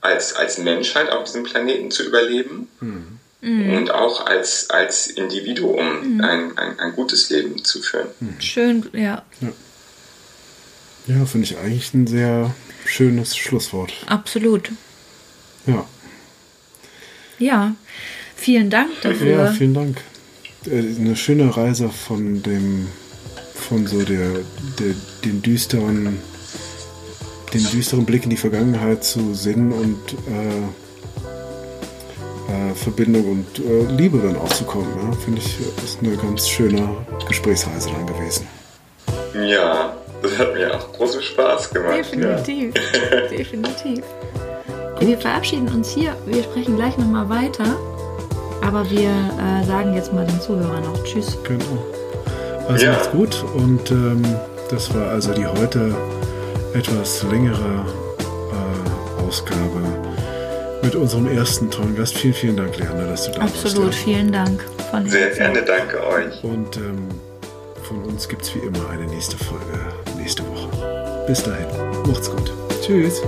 [0.01, 2.69] als, als Menschheit auf diesem Planeten zu überleben
[3.41, 3.77] mhm.
[3.77, 6.21] und auch als, als Individuum mhm.
[6.21, 8.07] ein, ein, ein, gutes Leben zu führen.
[8.19, 8.41] Mhm.
[8.41, 9.23] Schön, ja.
[9.41, 9.51] Ja,
[11.07, 12.53] ja finde ich eigentlich ein sehr
[12.85, 13.93] schönes Schlusswort.
[14.07, 14.69] Absolut.
[15.65, 15.87] Ja.
[17.39, 17.75] Ja,
[18.35, 19.27] vielen Dank dafür.
[19.27, 20.01] Ja, vielen Dank.
[20.65, 22.87] Äh, eine schöne Reise von dem,
[23.53, 24.29] von so der,
[24.79, 24.93] der
[25.23, 26.19] den düsteren
[27.55, 29.97] den düsteren Blick in die Vergangenheit zu Sinn und
[30.27, 30.57] äh,
[32.51, 34.87] äh, Verbindung und äh, Liebe dann aufzukommen.
[35.01, 35.11] Ja?
[35.13, 36.87] Finde ich, ist eine ganz schöne
[37.27, 38.47] Gesprächsreise dann gewesen.
[39.47, 41.97] Ja, das hat mir auch großen Spaß gemacht.
[41.97, 43.21] Definitiv, ja.
[43.29, 44.03] definitiv.
[44.99, 46.15] Wir verabschieden uns hier.
[46.25, 47.65] Wir sprechen gleich nochmal weiter.
[48.61, 51.37] Aber wir äh, sagen jetzt mal den Zuhörern noch Tschüss.
[51.43, 51.65] Genau.
[52.67, 52.93] Also ja.
[52.93, 54.23] macht's gut und ähm,
[54.71, 55.95] das war also die heute
[56.73, 57.85] etwas längere
[58.51, 59.81] äh, Ausgabe
[60.81, 62.17] mit unserem ersten tollen Gast.
[62.17, 63.75] Vielen, vielen Dank, Leander, dass du da Absolut, warst.
[63.75, 64.63] Absolut, vielen Dank.
[64.89, 66.43] Von Sehr gerne, danke euch.
[66.43, 67.07] Und ähm,
[67.83, 69.63] von uns gibt es wie immer eine nächste Folge
[70.17, 71.25] nächste Woche.
[71.27, 71.67] Bis dahin,
[72.07, 72.51] macht's gut.
[72.81, 73.21] Tschüss.